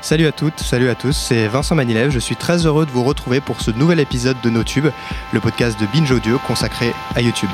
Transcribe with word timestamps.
Salut 0.00 0.26
à 0.26 0.32
toutes, 0.32 0.60
salut 0.60 0.88
à 0.88 0.94
tous, 0.94 1.12
c'est 1.12 1.48
Vincent 1.48 1.74
Manilev. 1.74 2.10
Je 2.10 2.20
suis 2.20 2.36
très 2.36 2.66
heureux 2.66 2.86
de 2.86 2.90
vous 2.90 3.02
retrouver 3.02 3.40
pour 3.40 3.60
ce 3.60 3.72
nouvel 3.72 3.98
épisode 3.98 4.40
de 4.42 4.48
NoTube, 4.48 4.86
le 5.32 5.40
podcast 5.40 5.78
de 5.80 5.86
Binge 5.86 6.12
Audio 6.12 6.38
consacré 6.46 6.92
à 7.16 7.20
YouTube. 7.20 7.50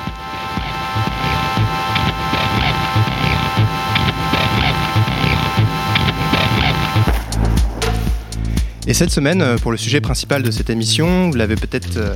Et 8.87 8.93
cette 8.93 9.11
semaine, 9.11 9.41
euh, 9.41 9.57
pour 9.57 9.71
le 9.71 9.79
sujet 9.79 10.03
principal 10.03 10.43
de 10.43 10.51
cette 10.51 10.69
émission, 10.69 11.31
vous 11.31 11.37
l'avez 11.37 11.57
peut-être 11.57 11.97
euh, 11.97 12.15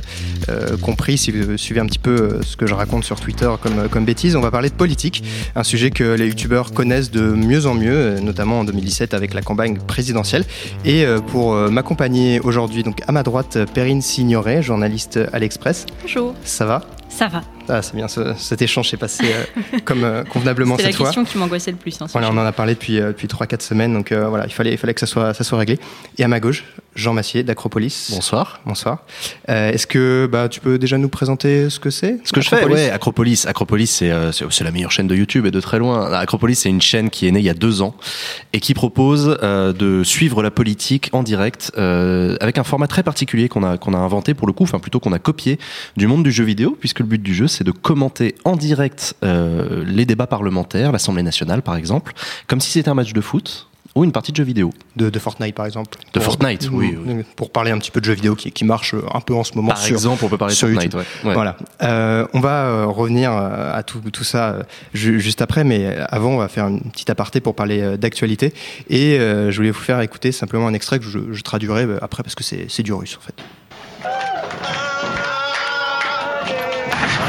euh, 0.49 0.77
compris 0.77 1.17
si 1.17 1.31
vous 1.31 1.57
suivez 1.57 1.79
un 1.79 1.87
petit 1.87 1.97
peu 1.97 2.41
ce 2.43 2.55
que 2.55 2.67
je 2.67 2.75
raconte 2.75 3.03
sur 3.03 3.19
Twitter 3.19 3.49
comme, 3.61 3.89
comme 3.89 4.05
bêtise, 4.05 4.35
on 4.35 4.41
va 4.41 4.51
parler 4.51 4.69
de 4.69 4.75
politique, 4.75 5.23
un 5.55 5.63
sujet 5.63 5.89
que 5.89 6.03
les 6.03 6.27
youtubeurs 6.27 6.71
connaissent 6.71 7.09
de 7.09 7.21
mieux 7.21 7.65
en 7.65 7.73
mieux, 7.73 8.19
notamment 8.19 8.59
en 8.59 8.63
2017 8.65 9.15
avec 9.15 9.33
la 9.33 9.41
campagne 9.41 9.77
présidentielle. 9.79 10.45
Et 10.85 11.05
pour 11.27 11.53
m'accompagner 11.55 12.39
aujourd'hui, 12.39 12.83
donc 12.83 13.01
à 13.07 13.11
ma 13.11 13.23
droite, 13.23 13.57
Perrine 13.73 14.01
Signoret, 14.01 14.61
journaliste 14.61 15.19
à 15.33 15.39
l'Express. 15.39 15.85
Bonjour. 16.01 16.35
Ça 16.43 16.65
va? 16.65 16.81
Ça 17.09 17.27
va. 17.27 17.41
Ah, 17.69 17.81
c'est 17.81 17.95
bien, 17.95 18.07
cet 18.07 18.61
échange 18.61 18.89
s'est 18.89 18.97
passé 18.97 19.25
comme 19.85 20.23
convenablement 20.29 20.75
cette 20.77 20.87
fois. 20.87 20.91
C'est 20.91 21.03
la 21.03 21.05
question 21.05 21.23
qui 21.23 21.37
m'angoissait 21.37 21.71
le 21.71 21.77
plus. 21.77 22.01
Hein, 22.01 22.07
voilà, 22.11 22.29
on 22.31 22.37
en 22.37 22.45
a 22.45 22.51
parlé 22.51 22.73
depuis, 22.73 22.99
depuis 22.99 23.27
3-4 23.27 23.61
semaines, 23.61 23.93
donc 23.93 24.11
voilà, 24.11 24.45
il 24.45 24.53
fallait, 24.53 24.71
il 24.71 24.77
fallait 24.77 24.93
que 24.93 24.99
ça 24.99 25.05
soit, 25.05 25.33
ça 25.33 25.43
soit 25.43 25.59
réglé. 25.59 25.79
Et 26.17 26.23
à 26.23 26.27
ma 26.27 26.39
gauche, 26.39 26.65
Jean 26.99 27.13
Massier 27.13 27.43
d'Acropolis. 27.43 28.11
Bonsoir. 28.11 28.59
Bonsoir. 28.65 28.99
Euh, 29.47 29.71
est-ce 29.71 29.87
que 29.87 30.29
bah, 30.31 30.49
tu 30.49 30.59
peux 30.59 30.77
déjà 30.77 30.97
nous 30.97 31.09
présenter 31.09 31.69
ce 31.69 31.79
que 31.79 31.89
c'est 31.89 32.19
Ce 32.25 32.33
que 32.33 32.41
je 32.41 32.49
fais, 32.49 32.65
ouais, 32.65 32.89
Acropolis. 32.89 33.45
Acropolis, 33.47 34.01
euh, 34.01 34.31
c'est 34.31 34.63
la 34.63 34.71
meilleure 34.71 34.91
chaîne 34.91 35.07
de 35.07 35.15
YouTube 35.15 35.45
et 35.45 35.51
de 35.51 35.61
très 35.61 35.79
loin. 35.79 36.11
Acropolis, 36.11 36.59
c'est 36.59 36.69
une 36.69 36.81
chaîne 36.81 37.09
qui 37.09 37.27
est 37.27 37.31
née 37.31 37.39
il 37.39 37.45
y 37.45 37.49
a 37.49 37.53
deux 37.53 37.81
ans 37.81 37.95
et 38.51 38.59
qui 38.59 38.73
propose 38.73 39.37
euh, 39.41 39.71
de 39.71 40.03
suivre 40.03 40.43
la 40.43 40.51
politique 40.51 41.09
en 41.13 41.23
direct 41.23 41.71
avec 41.77 42.57
un 42.57 42.63
format 42.63 42.87
très 42.87 43.03
particulier 43.03 43.47
qu'on 43.47 43.63
a, 43.63 43.77
qu'on 43.77 43.93
a 43.93 43.97
inventé 43.97 44.33
pour 44.33 44.47
le 44.47 44.53
coup, 44.53 44.63
enfin 44.63 44.79
plutôt 44.79 44.99
qu'on 44.99 45.13
a 45.13 45.19
copié 45.19 45.57
du 45.95 46.07
monde 46.07 46.23
du 46.23 46.31
jeu 46.31 46.43
vidéo, 46.43 46.77
puisque 46.79 46.99
le 46.99 47.05
but 47.05 47.21
du 47.21 47.33
jeu, 47.33 47.47
c'est 47.47 47.63
de 47.63 47.71
commenter 47.71 48.35
en 48.43 48.55
direct 48.55 49.15
les 49.21 50.05
débats 50.05 50.27
parlementaires, 50.27 50.91
l'Assemblée 50.91 51.23
nationale 51.23 51.61
par 51.61 51.77
exemple, 51.77 52.13
comme 52.47 52.59
si 52.59 52.71
c'était 52.71 52.89
un 52.89 52.93
match 52.93 53.13
de 53.13 53.21
foot 53.21 53.68
ou 53.95 54.03
une 54.03 54.11
partie 54.11 54.31
de 54.31 54.37
jeux 54.37 54.43
vidéo. 54.43 54.71
De, 54.95 55.17
Fortnite, 55.19 55.55
par 55.55 55.65
exemple. 55.65 55.97
De 56.13 56.19
Fortnite, 56.19 56.69
oui, 56.71 56.97
Pour 57.35 57.51
parler 57.51 57.71
un 57.71 57.77
petit 57.77 57.91
peu 57.91 57.99
de 57.99 58.05
jeux 58.05 58.13
vidéo 58.13 58.35
qui, 58.35 58.51
qui 58.51 58.65
marche 58.65 58.95
un 59.13 59.21
peu 59.21 59.33
en 59.33 59.43
ce 59.43 59.53
moment. 59.55 59.69
Par 59.69 59.85
exemple, 59.85 60.23
on 60.23 60.29
peut 60.29 60.37
parler 60.37 60.53
de 60.53 60.59
Fortnite. 60.59 60.93
Ouais. 60.93 61.33
Voilà. 61.33 61.57
Euh, 61.81 62.27
on 62.33 62.39
va 62.39 62.65
euh, 62.65 62.85
revenir 62.85 63.31
euh, 63.31 63.73
à 63.73 63.83
tout, 63.83 63.99
tout 64.11 64.23
ça 64.23 64.57
juste 64.93 65.41
après, 65.41 65.63
mais 65.63 65.95
avant, 66.09 66.31
on 66.31 66.37
va 66.37 66.47
faire 66.47 66.67
une 66.67 66.91
petite 66.91 67.09
aparté 67.09 67.39
pour 67.41 67.55
parler 67.55 67.97
d'actualité. 67.97 68.53
Et 68.89 69.17
je 69.17 69.55
voulais 69.55 69.71
vous 69.71 69.79
faire 69.79 70.01
écouter 70.01 70.31
simplement 70.31 70.67
un 70.67 70.73
extrait 70.73 70.99
que 70.99 71.05
je, 71.05 71.19
je 71.31 71.41
traduirai 71.41 71.87
après 72.01 72.23
parce 72.23 72.35
que 72.35 72.43
c'est 72.43 72.83
du 72.83 72.93
russe, 72.93 73.17
en 73.17 73.21
fait. 73.21 74.88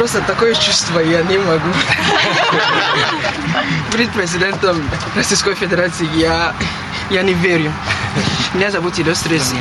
Просто 0.00 0.22
такое 0.22 0.54
чувство 0.54 0.98
я 1.00 1.20
не 1.24 1.36
могу 1.36 1.68
быть 3.92 4.10
президентом 4.12 4.82
Российской 5.14 5.54
Федерации. 5.54 6.08
Я, 6.14 6.54
я 7.10 7.20
не 7.20 7.34
верю. 7.34 7.70
Меня 8.54 8.70
зовут 8.70 8.98
Илё 8.98 9.14
Стресс. 9.14 9.52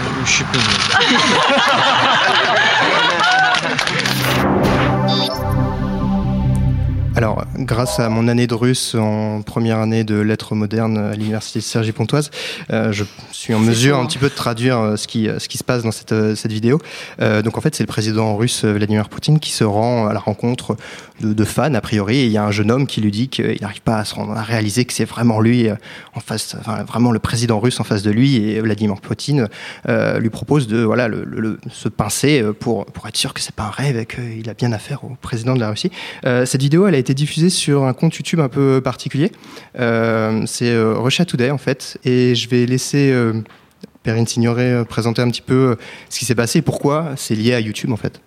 Alors, 7.20 7.44
grâce 7.58 8.00
à 8.00 8.08
mon 8.08 8.30
année 8.30 8.48
de 8.48 8.54
russe 8.54 8.96
en 8.96 9.42
première 9.42 9.80
année 9.80 10.06
de 10.06 10.16
lettres 10.16 10.56
modernes 10.56 10.98
à 10.98 11.16
l'université 11.16 11.60
de 11.60 11.66
Sergi 11.66 11.92
Pontoise, 11.92 12.32
euh, 12.72 12.94
je 12.94 13.04
suis 13.34 13.54
en 13.54 13.60
mesure 13.60 14.00
un 14.00 14.06
petit 14.06 14.18
peu 14.18 14.30
de 14.30 14.34
traduire 14.34 14.80
euh, 14.80 14.96
ce 14.96 15.06
qui, 15.06 15.28
ce 15.38 15.50
qui 15.50 15.58
se 15.58 15.66
passe 15.66 15.84
dans 15.84 15.92
cette, 15.92 16.14
euh, 16.14 16.34
cette 16.36 16.54
vidéo. 16.54 16.80
donc 17.44 17.58
en 17.58 17.62
fait, 17.62 17.76
c'est 17.76 17.84
le 17.84 17.88
président 17.88 18.38
russe 18.38 18.64
Vladimir 18.64 19.10
Poutine 19.10 19.42
qui 19.42 19.52
se 19.52 19.66
rend 19.66 20.08
à 20.08 20.14
la 20.14 20.20
rencontre 20.20 20.78
de, 21.20 21.44
fans, 21.44 21.74
a 21.74 21.82
priori, 21.82 22.20
et 22.20 22.26
il 22.26 22.32
y 22.32 22.38
a 22.38 22.46
un 22.46 22.52
jeune 22.52 22.72
homme 22.72 22.88
qui 22.88 23.02
lui 23.02 23.12
dit 23.12 23.28
qu'il 23.28 23.58
n'arrive 23.60 23.82
pas 23.82 23.98
à, 23.98 24.06
se 24.06 24.16
rendre, 24.16 24.32
à 24.32 24.42
réaliser 24.42 24.86
que 24.86 24.94
c'est 24.94 25.04
vraiment 25.04 25.42
lui 25.42 25.68
en 26.16 26.22
face, 26.22 26.56
enfin, 26.58 26.84
vraiment 26.84 27.12
le 27.12 27.20
président 27.20 27.60
russe 27.60 27.82
en 27.82 27.84
face 27.84 28.02
de 28.02 28.12
lui, 28.12 28.38
et 28.38 28.62
Vladimir 28.62 29.02
Poutine 29.02 29.50
lui 29.90 30.30
propose 30.30 30.68
de 30.68 30.82
voilà, 30.84 31.10
le, 31.10 31.60
se 31.70 31.90
pincer 31.90 32.42
pour, 32.62 32.86
pour 32.86 33.06
être 33.10 33.18
sûr 33.18 33.34
que 33.34 33.42
c'est 33.42 33.54
pas 33.54 33.64
un 33.64 33.72
rêve 33.72 33.98
et 33.98 34.06
qu'il 34.06 34.50
a 34.50 34.54
bien 34.54 34.72
affaire 34.72 35.04
au 35.04 35.18
président 35.22 35.54
de 35.54 35.60
la 35.60 35.72
Russie. 35.72 35.92
cette 36.24 36.62
vidéo, 36.62 36.88
elle 36.88 36.96
a 36.96 37.00
été 37.00 37.09
diffusé 37.14 37.50
sur 37.50 37.86
un 37.86 37.94
compte 37.94 38.16
YouTube 38.16 38.40
un 38.40 38.50
peu 38.50 38.82
particulier. 38.84 39.32
Euh, 39.80 40.44
c'est 40.46 40.72
euh, 40.72 40.98
Russia 40.98 41.26
Today 41.26 41.52
en 41.52 41.58
fait, 41.58 41.98
et 42.04 42.36
je 42.36 42.50
vais 42.50 42.66
laisser 42.66 43.12
euh, 43.12 43.42
Perrine 44.04 44.28
Signoret 44.28 44.86
présenter 44.86 45.22
un 45.22 45.30
petit 45.30 45.42
peu 45.42 45.78
ce 46.10 46.20
qui 46.20 46.26
s'est 46.26 46.36
passé 46.36 46.60
et 46.60 46.62
pourquoi 46.62 47.14
c'est 47.16 47.36
lié 47.36 47.54
à 47.54 47.60
YouTube 47.60 47.92
en 47.92 47.98
fait. 47.98 48.22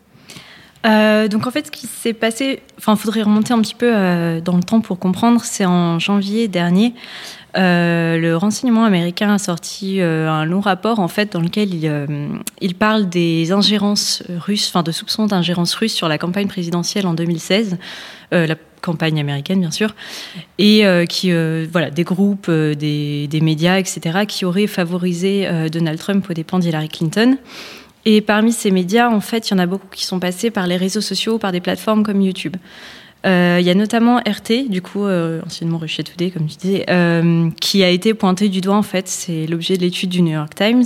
donc 1.30 1.46
en 1.46 1.50
fait, 1.50 1.66
ce 1.66 1.70
qui 1.70 1.86
s'est 1.86 2.12
passé, 2.12 2.62
enfin, 2.78 2.96
faudrait 2.96 3.22
remonter 3.22 3.54
un 3.54 3.60
petit 3.60 3.74
peu 3.74 3.90
dans 4.44 4.56
le 4.56 4.62
temps 4.62 4.80
pour 4.80 4.98
comprendre. 4.98 5.42
C'est 5.44 5.64
en 5.64 5.98
janvier 5.98 6.48
dernier, 6.48 6.94
le 7.54 8.34
renseignement 8.34 8.84
américain 8.84 9.32
a 9.32 9.38
sorti 9.38 10.00
un 10.00 10.44
long 10.44 10.60
rapport 10.60 10.98
en 10.98 11.08
fait 11.08 11.32
dans 11.32 11.40
lequel 11.40 11.74
il, 11.74 12.40
il 12.60 12.74
parle 12.74 13.08
des 13.08 13.52
ingérences 13.52 14.22
russes, 14.28 14.68
enfin 14.68 14.82
de 14.82 14.92
soupçons 14.92 15.26
d'ingérence 15.26 15.74
russe 15.74 15.94
sur 15.94 16.08
la 16.08 16.18
campagne 16.18 16.48
présidentielle 16.48 17.06
en 17.06 17.14
2016. 17.14 17.78
la 18.30 18.56
campagne 18.82 19.18
américaine 19.18 19.60
bien 19.60 19.70
sûr, 19.70 19.94
et 20.58 20.84
euh, 20.84 21.06
qui 21.06 21.32
euh, 21.32 21.66
voilà 21.72 21.90
des 21.90 22.04
groupes, 22.04 22.46
euh, 22.50 22.74
des, 22.74 23.28
des, 23.28 23.40
médias, 23.40 23.78
etc. 23.78 24.26
qui 24.28 24.44
auraient 24.44 24.66
favorisé 24.66 25.48
Donald 25.72 25.98
Trump 25.98 26.26
aux 26.28 26.34
dépens 26.34 26.58
d'Hillary 26.58 26.88
Clinton. 26.88 27.38
Et 28.04 28.20
parmi 28.20 28.52
ces 28.52 28.72
médias, 28.72 29.08
en 29.08 29.20
fait, 29.20 29.48
il 29.48 29.52
y 29.52 29.54
en 29.54 29.58
a 29.60 29.66
beaucoup 29.66 29.86
qui 29.92 30.04
sont 30.04 30.18
passés 30.18 30.50
par 30.50 30.66
les 30.66 30.76
réseaux 30.76 31.00
sociaux, 31.00 31.38
par 31.38 31.52
des 31.52 31.60
plateformes 31.60 32.02
comme 32.02 32.20
YouTube. 32.20 32.56
Il 33.24 33.30
y 33.60 33.70
a 33.70 33.74
notamment 33.74 34.16
RT, 34.16 34.68
du 34.68 34.82
coup, 34.82 35.06
anciennement 35.06 35.78
Russia 35.78 36.02
Today, 36.02 36.32
comme 36.32 36.48
tu 36.48 36.56
disais, 36.56 36.84
qui 37.60 37.84
a 37.84 37.88
été 37.88 38.12
pointé 38.14 38.48
du 38.48 38.60
doigt, 38.60 38.74
en 38.74 38.82
fait. 38.82 39.06
C'est 39.06 39.46
l'objet 39.46 39.76
de 39.76 39.82
l'étude 39.82 40.10
du 40.10 40.22
New 40.22 40.32
York 40.32 40.52
Times. 40.56 40.82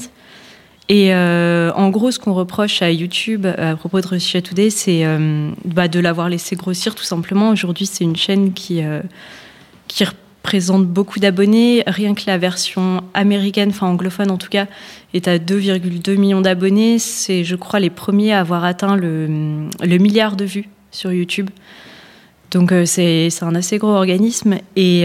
Et 0.89 1.13
euh, 1.13 1.73
en 1.75 1.91
gros, 1.91 2.11
ce 2.11 2.19
qu'on 2.19 2.35
reproche 2.35 2.81
à 2.81 2.91
YouTube 2.91 3.47
à 3.47 3.75
propos 3.75 4.01
de 4.01 4.07
Russia 4.07 4.41
Today, 4.41 4.71
c'est 4.71 5.05
euh, 5.05 5.51
bah, 5.65 5.89
de 5.89 5.99
l'avoir 5.99 6.29
laissé 6.29 6.55
grossir 6.55 6.95
tout 6.95 7.05
simplement. 7.05 7.51
Aujourd'hui, 7.51 7.87
c'est 7.87 8.05
une 8.05 8.15
chaîne 8.15 8.53
qui, 8.53 8.85
euh, 8.85 9.01
qui 9.89 10.05
représente 10.05 10.87
beaucoup 10.87 11.19
d'abonnés. 11.19 11.83
Rien 11.89 12.15
que 12.15 12.23
la 12.29 12.39
version 12.39 13.03
américaine, 13.15 13.71
enfin 13.71 13.89
anglophone 13.89 14.31
en 14.31 14.37
tout 14.37 14.49
cas, 14.49 14.67
est 15.13 15.27
à 15.27 15.39
2,2 15.39 16.17
millions 16.17 16.41
d'abonnés. 16.41 17.01
C'est, 17.01 17.43
je 17.43 17.57
crois, 17.57 17.81
les 17.81 17.91
premiers 17.91 18.33
à 18.33 18.41
avoir 18.41 18.65
atteint 18.65 18.95
le, 18.95 19.19
milliard 19.83 20.37
de 20.37 20.45
vues 20.45 20.69
sur 20.93 21.13
YouTube. 21.13 21.51
Donc 22.53 22.73
c'est 22.85 23.29
un 23.43 23.57
assez 23.57 23.79
gros 23.79 23.91
organisme. 23.91 24.59
Et, 24.77 25.03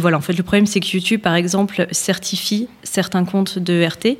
voilà, 0.00 0.16
en 0.16 0.22
fait, 0.22 0.32
le 0.32 0.42
problème, 0.42 0.64
c'est 0.64 0.80
que 0.80 0.96
YouTube, 0.96 1.20
par 1.20 1.34
exemple, 1.34 1.86
certifie 1.90 2.66
certains 2.82 3.26
comptes 3.26 3.58
de 3.58 3.84
RT. 3.84 4.16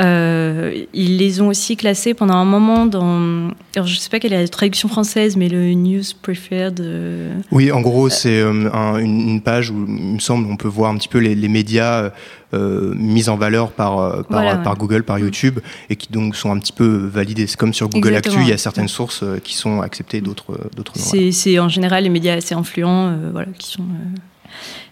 Euh, 0.00 0.84
ils 0.92 1.18
les 1.18 1.40
ont 1.40 1.48
aussi 1.48 1.76
classés 1.76 2.14
pendant 2.14 2.34
un 2.34 2.44
moment 2.44 2.86
dans. 2.86 3.50
Alors, 3.76 3.86
je 3.86 3.94
ne 3.94 4.00
sais 4.00 4.10
pas 4.10 4.18
quelle 4.18 4.32
est 4.32 4.42
la 4.42 4.48
traduction 4.48 4.88
française, 4.88 5.36
mais 5.36 5.48
le 5.48 5.72
News 5.74 6.02
Preferred. 6.20 6.80
Euh, 6.80 7.32
oui, 7.52 7.70
en 7.70 7.80
gros, 7.80 8.08
c'est 8.08 8.40
euh, 8.40 8.96
une, 8.96 9.40
page 9.40 9.70
où, 9.70 9.84
il 9.86 10.14
me 10.14 10.18
semble, 10.18 10.50
on 10.50 10.56
peut 10.56 10.68
voir 10.68 10.90
un 10.90 10.96
petit 10.96 11.08
peu 11.08 11.18
les, 11.18 11.48
médias 11.48 12.10
mis 12.52 13.28
en 13.28 13.36
valeur 13.36 13.72
par, 13.72 14.24
par, 14.26 14.76
Google, 14.76 15.02
par 15.02 15.18
YouTube, 15.18 15.58
et 15.90 15.96
qui 15.96 16.12
donc 16.12 16.36
sont 16.36 16.52
un 16.52 16.58
petit 16.58 16.72
peu 16.72 16.86
validés. 16.86 17.46
C'est 17.46 17.56
comme 17.56 17.74
sur 17.74 17.88
Google 17.88 18.14
Actu, 18.14 18.38
il 18.40 18.48
y 18.48 18.52
a 18.52 18.58
certaines 18.58 18.88
sources 18.88 19.24
qui 19.44 19.54
sont 19.54 19.80
acceptées, 19.80 20.20
d'autres 20.20 20.52
non. 20.76 21.30
C'est 21.32 21.58
en 21.58 21.68
général 21.68 22.04
les 22.04 22.10
médias 22.10 22.34
assez 22.34 22.54
influents 22.54 23.16
voilà, 23.32 23.48
qui 23.58 23.70
sont. 23.70 23.84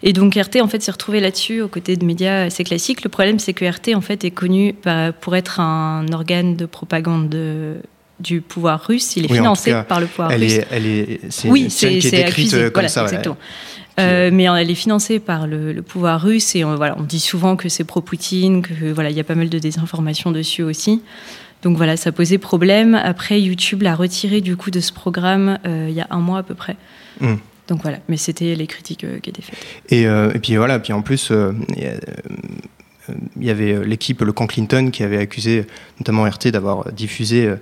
Et 0.01 0.13
donc 0.13 0.35
RT 0.35 0.61
en 0.61 0.67
fait 0.67 0.81
s'est 0.81 0.91
retrouvé 0.91 1.19
là-dessus 1.19 1.61
aux 1.61 1.67
côtés 1.67 1.95
de 1.95 2.05
médias 2.05 2.45
assez 2.45 2.63
classiques. 2.63 3.03
Le 3.03 3.09
problème 3.09 3.39
c'est 3.39 3.53
que 3.53 3.65
RT 3.65 3.95
en 3.95 4.01
fait 4.01 4.23
est 4.23 4.31
connu 4.31 4.75
pour 5.21 5.35
être 5.35 5.59
un 5.59 6.05
organe 6.11 6.55
de 6.55 6.65
propagande 6.65 7.35
du 8.19 8.41
pouvoir 8.41 8.81
russe. 8.81 9.15
Il 9.15 9.25
est 9.25 9.33
financé 9.33 9.73
par 9.87 9.99
le 9.99 10.07
pouvoir 10.07 10.31
russe. 10.31 10.59
elle 10.71 10.85
est, 10.85 11.19
oui, 11.45 11.69
c'est 11.69 11.99
décrite 11.99 12.71
comme 12.71 12.87
ça. 12.87 13.03
Exactement. 13.03 13.37
Euh, 13.99 14.31
mais 14.33 14.45
elle 14.45 14.71
est 14.71 14.75
financée 14.75 15.19
par 15.19 15.45
le, 15.45 15.81
pouvoir 15.81 16.21
russe 16.21 16.55
et 16.55 16.63
on, 16.63 16.75
voilà, 16.75 16.95
on 16.97 17.03
dit 17.03 17.19
souvent 17.19 17.55
que 17.55 17.69
c'est 17.69 17.83
pro-Poutine, 17.83 18.63
que 18.63 18.91
voilà, 18.91 19.11
il 19.11 19.15
y 19.15 19.19
a 19.19 19.23
pas 19.23 19.35
mal 19.35 19.49
de 19.49 19.59
désinformation 19.59 20.31
dessus 20.31 20.63
aussi. 20.63 21.01
Donc 21.61 21.77
voilà, 21.77 21.95
ça 21.95 22.11
posait 22.11 22.39
problème. 22.39 22.95
Après, 22.95 23.39
YouTube 23.39 23.83
l'a 23.83 23.95
retiré 23.95 24.41
du 24.41 24.57
coup 24.57 24.71
de 24.71 24.79
ce 24.79 24.91
programme 24.91 25.59
euh, 25.65 25.87
il 25.89 25.95
y 25.95 26.01
a 26.01 26.07
un 26.09 26.19
mois 26.19 26.39
à 26.39 26.43
peu 26.43 26.55
près. 26.55 26.75
Hum. 27.21 27.39
Donc 27.67 27.81
voilà, 27.81 27.99
mais 28.09 28.17
c'était 28.17 28.55
les 28.55 28.67
critiques 28.67 29.03
euh, 29.03 29.19
qui 29.19 29.29
étaient 29.29 29.41
faites. 29.41 29.57
Et, 29.89 30.05
euh, 30.05 30.31
et, 30.33 30.39
puis 30.39 30.55
voilà, 30.57 30.79
puis 30.79 30.91
en 30.91 31.01
plus, 31.01 31.31
euh, 31.31 31.53
il 33.37 33.45
y 33.45 33.49
avait 33.49 33.85
l'équipe, 33.85 34.21
le 34.21 34.33
camp 34.33 34.47
Clinton, 34.47 34.89
qui 34.91 35.03
avait 35.03 35.17
accusé 35.17 35.65
notamment 35.99 36.23
RT 36.23 36.47
d'avoir 36.47 36.91
diffusé 36.91 37.53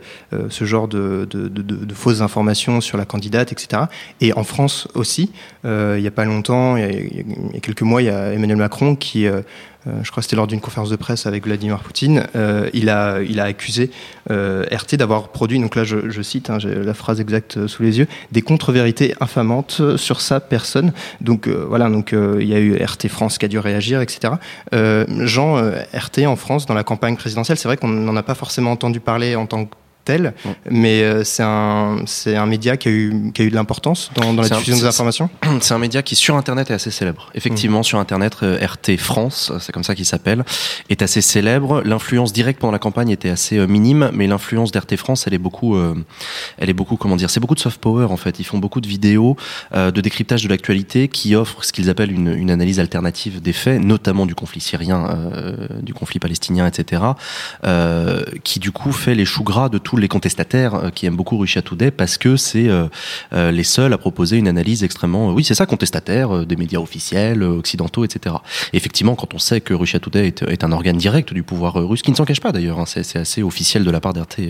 ce 0.49 0.65
genre 0.65 0.87
de, 0.87 1.27
de, 1.27 1.47
de, 1.47 1.93
fausses 1.95 2.21
informations 2.21 2.79
sur 2.79 2.95
la 2.95 3.05
candidate, 3.05 3.51
etc. 3.51 3.85
Et 4.21 4.33
en 4.33 4.43
France 4.43 4.87
aussi, 4.93 5.31
il 5.63 5.97
n'y 5.97 6.05
a 6.05 6.11
pas 6.11 6.25
longtemps, 6.25 6.77
il 6.77 6.83
y 7.53 7.57
a, 7.57 7.59
quelques 7.59 7.81
mois, 7.81 8.03
il 8.03 8.05
y 8.05 8.11
a 8.11 8.33
Emmanuel 8.33 8.59
Macron 8.59 8.95
qui 8.95 9.25
je 9.85 10.11
crois 10.11 10.21
que 10.21 10.25
c'était 10.25 10.35
lors 10.35 10.47
d'une 10.47 10.61
conférence 10.61 10.89
de 10.89 10.95
presse 10.95 11.25
avec 11.25 11.45
Vladimir 11.45 11.79
Poutine, 11.79 12.27
il, 12.73 12.89
a, 12.89 13.21
il 13.21 13.39
a 13.39 13.45
accusé 13.45 13.91
RT 14.29 14.95
d'avoir 14.95 15.29
produit, 15.29 15.59
donc 15.59 15.75
là 15.75 15.83
je, 15.83 16.21
cite, 16.21 16.49
hein, 16.49 16.59
j'ai 16.59 16.75
la 16.75 16.93
phrase 16.93 17.19
exacte 17.19 17.67
sous 17.67 17.83
les 17.83 17.99
yeux, 17.99 18.07
des 18.31 18.41
contre-vérités 18.41 19.15
infamantes 19.19 19.81
sur 19.97 20.21
sa 20.21 20.39
personne. 20.39 20.93
Donc 21.19 21.47
voilà, 21.47 21.89
donc 21.89 22.13
il 22.13 22.47
y 22.47 22.53
a 22.53 22.59
eu 22.59 22.75
RT 22.75 23.07
France 23.07 23.37
qui 23.37 23.45
a 23.45 23.47
dû 23.47 23.59
réagir, 23.59 24.01
etc. 24.01 24.33
Jean, 24.71 25.57
RT 25.93 26.25
en 26.27 26.35
France, 26.35 26.65
dans 26.65 26.75
la 26.75 26.83
campagne 26.83 27.15
présidentielle, 27.15 27.57
c'est 27.57 27.67
vrai 27.67 27.77
qu'on 27.77 27.87
n'en 27.87 28.15
a 28.15 28.23
pas 28.23 28.35
forcément 28.35 28.71
entendu 28.71 28.99
parler 28.99 29.35
en 29.35 29.45
tant 29.45 29.65
que 29.65 29.75
tel, 30.03 30.33
mais 30.69 31.03
euh, 31.03 31.23
c'est 31.23 31.43
un, 31.43 32.03
un 32.27 32.45
média 32.45 32.77
qui 32.77 32.87
a 32.87 32.91
eu, 32.91 33.31
qui 33.33 33.41
a 33.41 33.45
eu 33.45 33.49
de 33.49 33.55
l'importance 33.55 34.11
dans, 34.15 34.33
dans 34.33 34.41
la 34.41 34.49
diffusion 34.49 34.77
des 34.77 34.85
informations 34.85 35.29
C'est 35.61 35.73
un 35.73 35.79
média 35.79 36.01
qui, 36.01 36.15
sur 36.15 36.35
Internet, 36.35 36.71
est 36.71 36.73
assez 36.73 36.91
célèbre. 36.91 37.29
Effectivement, 37.35 37.81
mmh. 37.81 37.83
sur 37.83 37.99
Internet, 37.99 38.37
euh, 38.43 38.65
RT 38.65 38.97
France, 38.97 39.51
c'est 39.59 39.71
comme 39.71 39.83
ça 39.83 39.95
qu'il 39.95 40.05
s'appelle, 40.05 40.43
est 40.89 41.01
assez 41.01 41.21
célèbre. 41.21 41.81
L'influence 41.83 42.33
directe 42.33 42.59
pendant 42.59 42.71
la 42.71 42.79
campagne 42.79 43.09
était 43.09 43.29
assez 43.29 43.57
euh, 43.57 43.67
minime, 43.67 44.11
mais 44.13 44.27
l'influence 44.27 44.71
d'RT 44.71 44.95
France, 44.97 45.25
elle 45.27 45.33
est 45.33 45.39
beaucoup, 45.39 45.77
elle 46.57 46.69
est 46.69 46.73
beaucoup, 46.73 46.95
comment 46.97 47.15
dire, 47.15 47.29
c'est 47.29 47.39
beaucoup 47.39 47.55
de 47.55 47.59
soft 47.59 47.79
power 47.79 48.05
en 48.05 48.17
fait. 48.17 48.39
Ils 48.39 48.43
font 48.43 48.57
beaucoup 48.57 48.81
de 48.81 48.87
vidéos 48.87 49.35
de 49.73 50.01
décryptage 50.01 50.43
de 50.43 50.49
l'actualité 50.49 51.07
qui 51.07 51.35
offrent 51.35 51.63
ce 51.63 51.71
qu'ils 51.71 51.89
appellent 51.89 52.11
une, 52.11 52.33
une, 52.33 52.51
analyse 52.51 52.79
alternative 52.79 53.41
des 53.41 53.53
faits, 53.53 53.81
notamment 53.81 54.25
du 54.25 54.35
conflit 54.35 54.61
syrien, 54.61 55.17
du 55.81 55.93
conflit 55.93 56.19
palestinien, 56.19 56.67
etc., 56.67 57.01
qui 58.43 58.59
du 58.59 58.71
coup 58.71 58.91
fait 58.91 59.15
les 59.15 59.25
choux 59.25 59.43
gras 59.43 59.69
de 59.69 59.77
tout 59.77 59.90
les 59.97 60.07
contestataires 60.07 60.75
euh, 60.75 60.89
qui 60.89 61.05
aiment 61.05 61.15
beaucoup 61.15 61.45
Today 61.45 61.91
parce 61.91 62.17
que 62.17 62.37
c'est 62.37 62.69
euh, 62.69 62.87
euh, 63.33 63.51
les 63.51 63.63
seuls 63.63 63.93
à 63.93 63.97
proposer 63.97 64.37
une 64.37 64.47
analyse 64.47 64.83
extrêmement, 64.83 65.33
oui, 65.33 65.43
c'est 65.43 65.55
ça, 65.55 65.65
contestataire 65.65 66.45
des 66.45 66.55
médias 66.55 66.79
officiels, 66.79 67.43
occidentaux, 67.43 68.05
etc. 68.05 68.35
effectivement, 68.73 69.15
quand 69.15 69.33
on 69.33 69.39
sait 69.39 69.59
que 69.59 69.73
Russia 69.73 69.99
Today 69.99 70.33
est, 70.47 70.63
un 70.63 70.71
organe 70.71 70.97
direct 70.97 71.33
du 71.33 71.43
pouvoir 71.43 71.75
russe, 71.75 72.01
qui 72.01 72.11
ne 72.11 72.15
s'en 72.15 72.25
cache 72.25 72.39
pas 72.39 72.51
d'ailleurs, 72.51 72.79
hein, 72.79 72.85
c'est 72.85 73.15
assez 73.17 73.43
officiel 73.43 73.83
de 73.83 73.91
la 73.91 73.99
part 73.99 74.13
d'RT, 74.13 74.41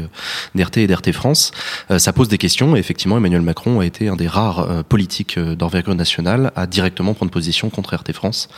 d'RT 0.55 0.77
et 0.77 0.87
d'RT 0.87 1.11
France, 1.11 1.51
ça 1.97 2.13
pose 2.13 2.27
des 2.27 2.37
questions. 2.37 2.75
Et 2.75 2.79
effectivement, 2.79 3.17
Emmanuel 3.17 3.41
Macron 3.41 3.79
a 3.79 3.85
été 3.85 4.09
un 4.09 4.15
des 4.15 4.27
rares 4.27 4.83
politiques 4.85 5.39
d'envergure 5.39 5.95
nationale 5.95 6.51
à 6.55 6.67
directement 6.67 7.13
prendre 7.13 7.31
position 7.31 7.69
contre 7.69 7.95
RT 7.95 8.13
France, 8.13 8.49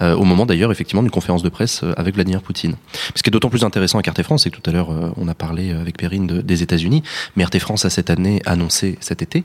au 0.00 0.24
moment 0.24 0.46
d'ailleurs, 0.46 0.72
effectivement, 0.72 1.02
d'une 1.02 1.10
conférence 1.10 1.42
de 1.42 1.48
presse 1.48 1.82
avec 1.96 2.14
Vladimir 2.14 2.42
Poutine. 2.42 2.76
Ce 3.14 3.22
qui 3.22 3.30
est 3.30 3.32
d'autant 3.32 3.50
plus 3.50 3.64
intéressant 3.64 3.98
avec 3.98 4.12
RT 4.12 4.22
France, 4.22 4.42
c'est 4.44 4.50
que 4.50 4.60
tout 4.60 4.68
à 4.68 4.72
l'heure, 4.72 4.90
on 5.16 5.28
a 5.28 5.34
parlé 5.34 5.72
avec 5.72 5.96
Perrine 5.96 6.27
des 6.28 6.62
États-Unis. 6.62 7.02
Mais 7.36 7.44
RT 7.44 7.58
France 7.58 7.84
a 7.84 7.90
cette 7.90 8.10
année 8.10 8.40
annoncé 8.46 8.96
cet 9.00 9.22
été 9.22 9.44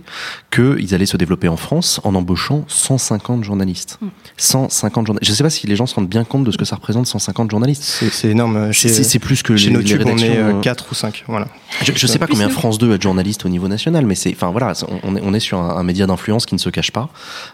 qu'ils 0.52 0.94
allaient 0.94 1.06
se 1.06 1.18
développer 1.18 1.48
en 1.48 1.58
France 1.58 2.00
en 2.04 2.16
embauchant 2.16 2.66
150 2.68 3.44
journalistes. 3.44 4.00
150 4.38 5.08
journalistes. 5.08 5.26
Je 5.26 5.32
ne 5.32 5.36
sais 5.36 5.44
pas 5.44 5.50
si 5.50 5.68
les 5.68 5.76
gens 5.76 5.86
se 5.86 5.96
rendent 5.96 6.10
bien 6.10 6.24
compte 6.24 6.44
de 6.44 6.52
ce 6.52 6.58
que 6.58 6.66
ça 6.66 6.76
représente 6.76 7.08
150 7.08 7.52
journalistes. 7.52 7.84
C'est 8.12 8.30
énorme. 8.30 8.72
C'est 8.74 9.20
plus 9.20 9.44
que 9.44 9.56
chez 9.56 9.70
les, 9.70 9.76
YouTube, 9.76 10.04
on 10.06 10.18
est 10.18 10.62
4 10.62 10.84
euh, 10.84 10.88
ou 10.92 10.96
5. 10.96 11.24
Voilà. 11.28 11.48
Je 11.82 11.92
ne 11.92 11.96
sais 11.96 12.20
pas 12.20 12.28
combien 12.28 12.50
France 12.50 12.78
2 12.78 12.94
a 12.94 12.98
de 12.98 13.02
journalistes 13.02 13.46
au 13.46 13.50
niveau 13.50 13.68
national, 13.68 14.06
mais 14.06 14.16
c'est, 14.16 14.32
enfin 14.34 14.52
voilà, 14.52 14.74
on 15.04 15.16
est, 15.16 15.22
on 15.24 15.34
est 15.34 15.40
sur 15.40 15.60
un, 15.60 15.84
média 15.84 16.06
d'influence 16.08 16.46
qui 16.46 16.56
ne 16.56 16.60
se 16.60 16.70
cache 16.70 16.92
pas 16.92 17.10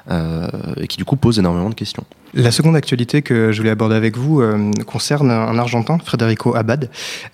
euh, 0.09 0.47
et 0.77 0.87
qui 0.87 0.97
du 0.97 1.05
coup 1.05 1.15
pose 1.15 1.39
énormément 1.39 1.69
de 1.69 1.75
questions. 1.75 2.03
La 2.33 2.51
seconde 2.51 2.75
actualité 2.75 3.21
que 3.23 3.51
je 3.51 3.57
voulais 3.57 3.71
aborder 3.71 3.95
avec 3.95 4.15
vous 4.15 4.41
euh, 4.41 4.71
concerne 4.85 5.31
un 5.31 5.57
Argentin, 5.57 5.97
Federico 6.03 6.55
Abad. 6.55 6.89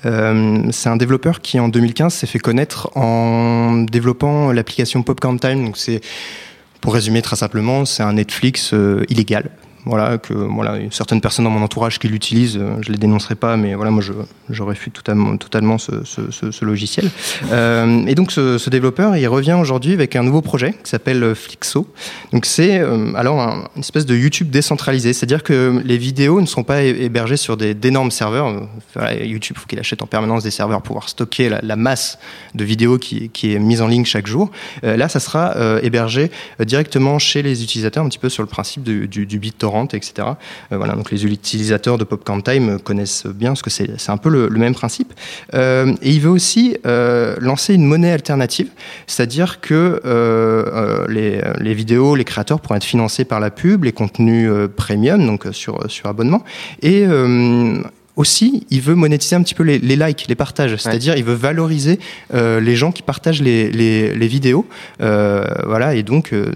Euh, 0.06 0.64
c'est 0.72 0.88
un 0.88 0.96
développeur 0.96 1.42
qui 1.42 1.60
en 1.60 1.68
2015 1.68 2.14
s'est 2.14 2.28
fait 2.28 2.40
connaître 2.40 2.90
en 2.96 3.84
développant 3.84 4.54
l'application 4.54 5.04
Popcorn 5.04 5.38
Time. 5.38 5.66
Donc 5.66 5.78
c'est 5.78 6.00
pour 6.80 6.94
résumer 6.94 7.22
très 7.22 7.36
simplement, 7.36 7.84
c'est 7.84 8.04
un 8.04 8.14
Netflix 8.14 8.74
euh, 8.74 9.04
illégal 9.10 9.50
voilà, 9.86 10.18
que 10.18 10.34
voilà, 10.34 10.78
certaines 10.92 11.22
personnes 11.22 11.46
dans 11.46 11.52
mon 11.52 11.64
entourage 11.64 12.00
qui 12.00 12.08
l'utilisent, 12.08 12.58
euh, 12.58 12.78
je 12.82 12.92
les 12.92 12.98
dénoncerai 12.98 13.36
pas, 13.36 13.56
mais 13.56 13.76
voilà, 13.76 13.92
moi 13.92 14.02
je, 14.02 14.14
je 14.50 14.64
réfute 14.64 14.94
totalement, 14.94 15.78
ce, 15.78 15.92
ce, 16.04 16.66
logiciel. 16.66 17.10
Euh, 17.52 18.06
et 18.08 18.16
donc 18.16 18.32
ce, 18.32 18.70
développeur, 18.70 19.16
il 19.16 19.28
revient 19.28 19.54
aujourd'hui 19.54 19.94
avec 19.94 20.16
un 20.16 20.24
nouveau 20.24 20.42
projet 20.42 20.72
qui 20.72 20.90
s'appelle 20.90 21.36
Flixo. 21.36 21.88
Donc 22.34 22.46
c'est 22.46 22.80
euh, 22.80 23.14
alors 23.16 23.40
une 23.76 23.82
espèce 23.82 24.06
de 24.06 24.16
YouTube 24.16 24.50
décentralisé, 24.50 25.14
c'est-à-dire 25.14 25.44
que 25.44 25.82
les 25.86 25.98
vidéos 25.98 26.42
ne 26.42 26.46
sont 26.46 26.64
pas 26.64 26.82
hébergées 26.82 27.38
sur 27.38 27.58
d'énormes 27.58 28.12
serveurs. 28.12 28.68
Voilà, 28.96 29.24
YouTube, 29.24 29.58
faut 29.60 29.68
qu'il 29.68 29.80
achète 29.80 30.02
en 30.02 30.08
permanence 30.08 30.44
des 30.44 30.52
serveurs 30.52 30.82
pour 30.82 30.96
pouvoir 30.96 31.10
stocker 31.10 31.50
la, 31.62 31.76
masse 31.76 32.18
de 32.56 32.64
vidéos 32.64 32.98
qui, 32.98 33.30
qui, 33.30 33.54
est 33.54 33.60
mise 33.60 33.82
en 33.82 33.88
ligne 33.88 34.06
chaque 34.06 34.28
jour. 34.28 34.50
Euh, 34.84 34.98
là, 34.98 35.10
ça 35.10 35.20
sera 35.20 35.56
euh, 35.58 35.80
hébergé 35.84 36.32
directement 36.60 37.20
chez 37.20 37.42
les 37.42 37.64
utilisateurs, 37.64 38.04
un 38.04 38.10
petit 38.10 38.20
peu 38.20 38.30
sur 38.30 38.44
le 38.44 38.50
principe 38.50 38.84
du, 38.84 39.08
du 39.08 39.40
BitTorrent 39.40 39.75
etc. 39.84 40.28
Euh, 40.72 40.78
voilà, 40.78 40.94
donc 40.94 41.12
les 41.12 41.26
utilisateurs 41.26 41.98
de 41.98 42.04
Popcorn 42.04 42.42
Time 42.42 42.80
connaissent 42.80 43.26
bien, 43.28 43.50
parce 43.52 43.62
que 43.62 43.70
c'est 43.70 44.10
un 44.10 44.18
peu 44.18 44.30
le, 44.30 44.50
même 44.50 44.74
principe. 44.74 45.14
Euh, 45.54 45.94
et 46.02 46.12
il 46.12 46.22
veut 46.22 46.30
aussi 46.30 46.78
euh, 46.86 47.36
lancer 47.40 47.74
une 47.74 47.86
monnaie 47.86 48.12
alternative, 48.12 48.70
c'est-à-dire 49.08 49.60
que 49.62 50.02
les, 51.10 51.74
vidéos, 51.74 52.16
les 52.16 52.24
créateurs 52.24 52.60
pourront 52.60 52.76
être 52.76 52.84
financés 52.84 53.26
par 53.26 53.40
la 53.40 53.52
pub, 53.52 53.84
les 53.84 53.92
contenus 53.92 54.50
premium, 54.76 55.26
donc 55.26 55.48
sur, 55.52 55.90
sur 55.90 56.08
abonnement, 56.08 56.44
aussi, 58.16 58.66
il 58.70 58.82
veut 58.82 58.96
monétiser 58.96 59.36
un 59.36 59.44
petit 59.44 59.54
peu 59.54 59.64
les, 59.64 59.80
likes, 59.80 60.26
les 60.28 60.36
partages. 60.36 60.76
C'est-à-dire, 60.78 61.18
il 61.18 61.24
veut 61.24 61.34
valoriser 61.34 62.00
euh, 62.34 62.60
les 62.60 62.76
gens 62.76 62.92
qui 62.92 63.02
partagent 63.02 63.42
les, 63.42 63.70
les, 63.70 64.28
vidéos. 64.28 64.66
Euh, 65.02 65.46
voilà, 65.66 65.96
et 65.96 66.04
donc 66.04 66.34
euh, 66.34 66.52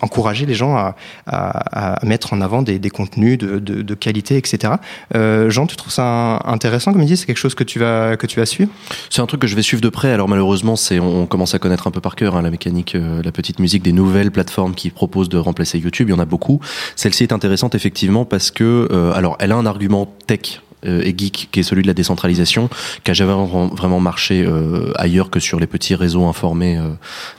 encourager 0.00 0.46
les 0.46 0.54
gens 0.54 0.76
à, 0.76 0.96
à, 1.26 1.94
à, 1.94 2.06
mettre 2.06 2.32
en 2.32 2.40
avant 2.40 2.62
des, 2.62 2.78
des 2.78 2.90
contenus 2.90 3.38
de, 3.38 3.58
de, 3.58 3.82
de, 3.82 3.94
qualité, 3.94 4.36
etc. 4.36 4.74
Euh, 5.14 5.50
Jean, 5.50 5.66
tu 5.66 5.76
trouves 5.76 5.92
ça 5.92 6.40
intéressant 6.44 6.92
comme 6.92 7.04
dit 7.04 7.16
C'est 7.16 7.26
quelque 7.26 7.36
chose 7.38 7.54
que 7.54 7.64
tu 7.64 7.78
vas 7.78 8.16
que 8.16 8.26
tu 8.26 8.40
vas 8.40 8.46
suivre? 8.46 8.70
C'est 9.10 9.22
un 9.22 9.26
truc 9.26 9.40
que 9.40 9.46
je 9.46 9.56
vais 9.56 9.62
suivre 9.62 9.82
de 9.82 9.88
près. 9.88 10.12
Alors 10.12 10.28
malheureusement, 10.28 10.76
c'est 10.76 10.98
on 10.98 11.26
commence 11.26 11.54
à 11.54 11.58
connaître 11.58 11.86
un 11.86 11.90
peu 11.90 12.00
par 12.00 12.16
cœur 12.16 12.36
hein, 12.36 12.42
la 12.42 12.50
mécanique, 12.50 12.94
euh, 12.94 13.22
la 13.22 13.32
petite 13.32 13.58
musique 13.60 13.82
des 13.82 13.92
nouvelles 13.92 14.30
plateformes 14.30 14.74
qui 14.74 14.90
proposent 14.90 15.28
de 15.28 15.38
remplacer 15.38 15.78
YouTube. 15.78 16.08
Il 16.08 16.12
y 16.12 16.14
en 16.14 16.20
a 16.20 16.24
beaucoup. 16.24 16.60
Celle-ci 16.96 17.22
est 17.22 17.32
intéressante 17.32 17.74
effectivement 17.74 18.24
parce 18.24 18.50
que 18.50 18.88
alors 19.14 19.36
elle 19.40 19.52
a 19.52 19.56
un 19.56 19.66
argument 19.66 20.12
tech 20.26 20.60
euh, 20.73 20.73
et 20.84 21.14
geek, 21.16 21.48
qui 21.50 21.60
est 21.60 21.62
celui 21.62 21.82
de 21.82 21.86
la 21.86 21.94
décentralisation, 21.94 22.68
qui 23.02 23.10
a 23.10 23.14
jamais 23.14 23.34
vraiment 23.72 24.00
marché 24.00 24.44
euh, 24.46 24.92
ailleurs 24.96 25.30
que 25.30 25.40
sur 25.40 25.60
les 25.60 25.66
petits 25.66 25.94
réseaux 25.94 26.24
informés 26.24 26.80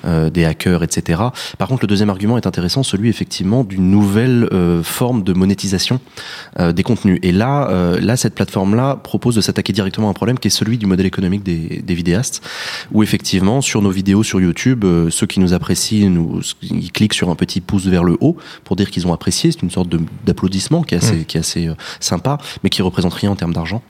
euh, 0.05 0.29
des 0.29 0.45
hackers, 0.45 0.83
etc. 0.83 1.21
Par 1.57 1.67
contre, 1.67 1.83
le 1.83 1.87
deuxième 1.87 2.09
argument 2.09 2.37
est 2.37 2.47
intéressant, 2.47 2.83
celui 2.83 3.09
effectivement 3.09 3.63
d'une 3.63 3.89
nouvelle 3.89 4.49
forme 4.83 5.23
de 5.23 5.33
monétisation 5.33 5.99
des 6.59 6.83
contenus. 6.83 7.19
Et 7.21 7.31
là, 7.31 7.97
là, 7.99 8.17
cette 8.17 8.35
plateforme-là 8.35 8.95
propose 8.95 9.35
de 9.35 9.41
s'attaquer 9.41 9.73
directement 9.73 10.07
à 10.07 10.11
un 10.11 10.13
problème 10.13 10.39
qui 10.39 10.47
est 10.47 10.51
celui 10.51 10.77
du 10.77 10.85
modèle 10.85 11.05
économique 11.05 11.43
des, 11.43 11.81
des 11.83 11.93
vidéastes, 11.93 12.41
où 12.91 13.03
effectivement, 13.03 13.61
sur 13.61 13.81
nos 13.81 13.89
vidéos 13.89 14.23
sur 14.23 14.39
YouTube, 14.39 14.85
ceux 15.09 15.27
qui 15.27 15.39
nous 15.39 15.53
apprécient, 15.53 16.09
nous, 16.09 16.41
ils 16.61 16.91
cliquent 16.91 17.13
sur 17.13 17.29
un 17.29 17.35
petit 17.35 17.61
pouce 17.61 17.85
vers 17.85 18.03
le 18.03 18.17
haut 18.21 18.37
pour 18.63 18.75
dire 18.75 18.91
qu'ils 18.91 19.07
ont 19.07 19.13
apprécié. 19.13 19.51
C'est 19.51 19.61
une 19.61 19.71
sorte 19.71 19.89
d'applaudissement 20.25 20.83
qui 20.83 20.95
est 20.95 20.99
assez, 20.99 21.17
mmh. 21.17 21.25
qui 21.25 21.37
est 21.37 21.41
assez 21.41 21.69
sympa, 21.99 22.37
mais 22.63 22.69
qui 22.69 22.81
représente 22.81 23.13
rien 23.13 23.34
en 23.35 23.37
termes 23.37 23.53
d'argent. 23.53 23.81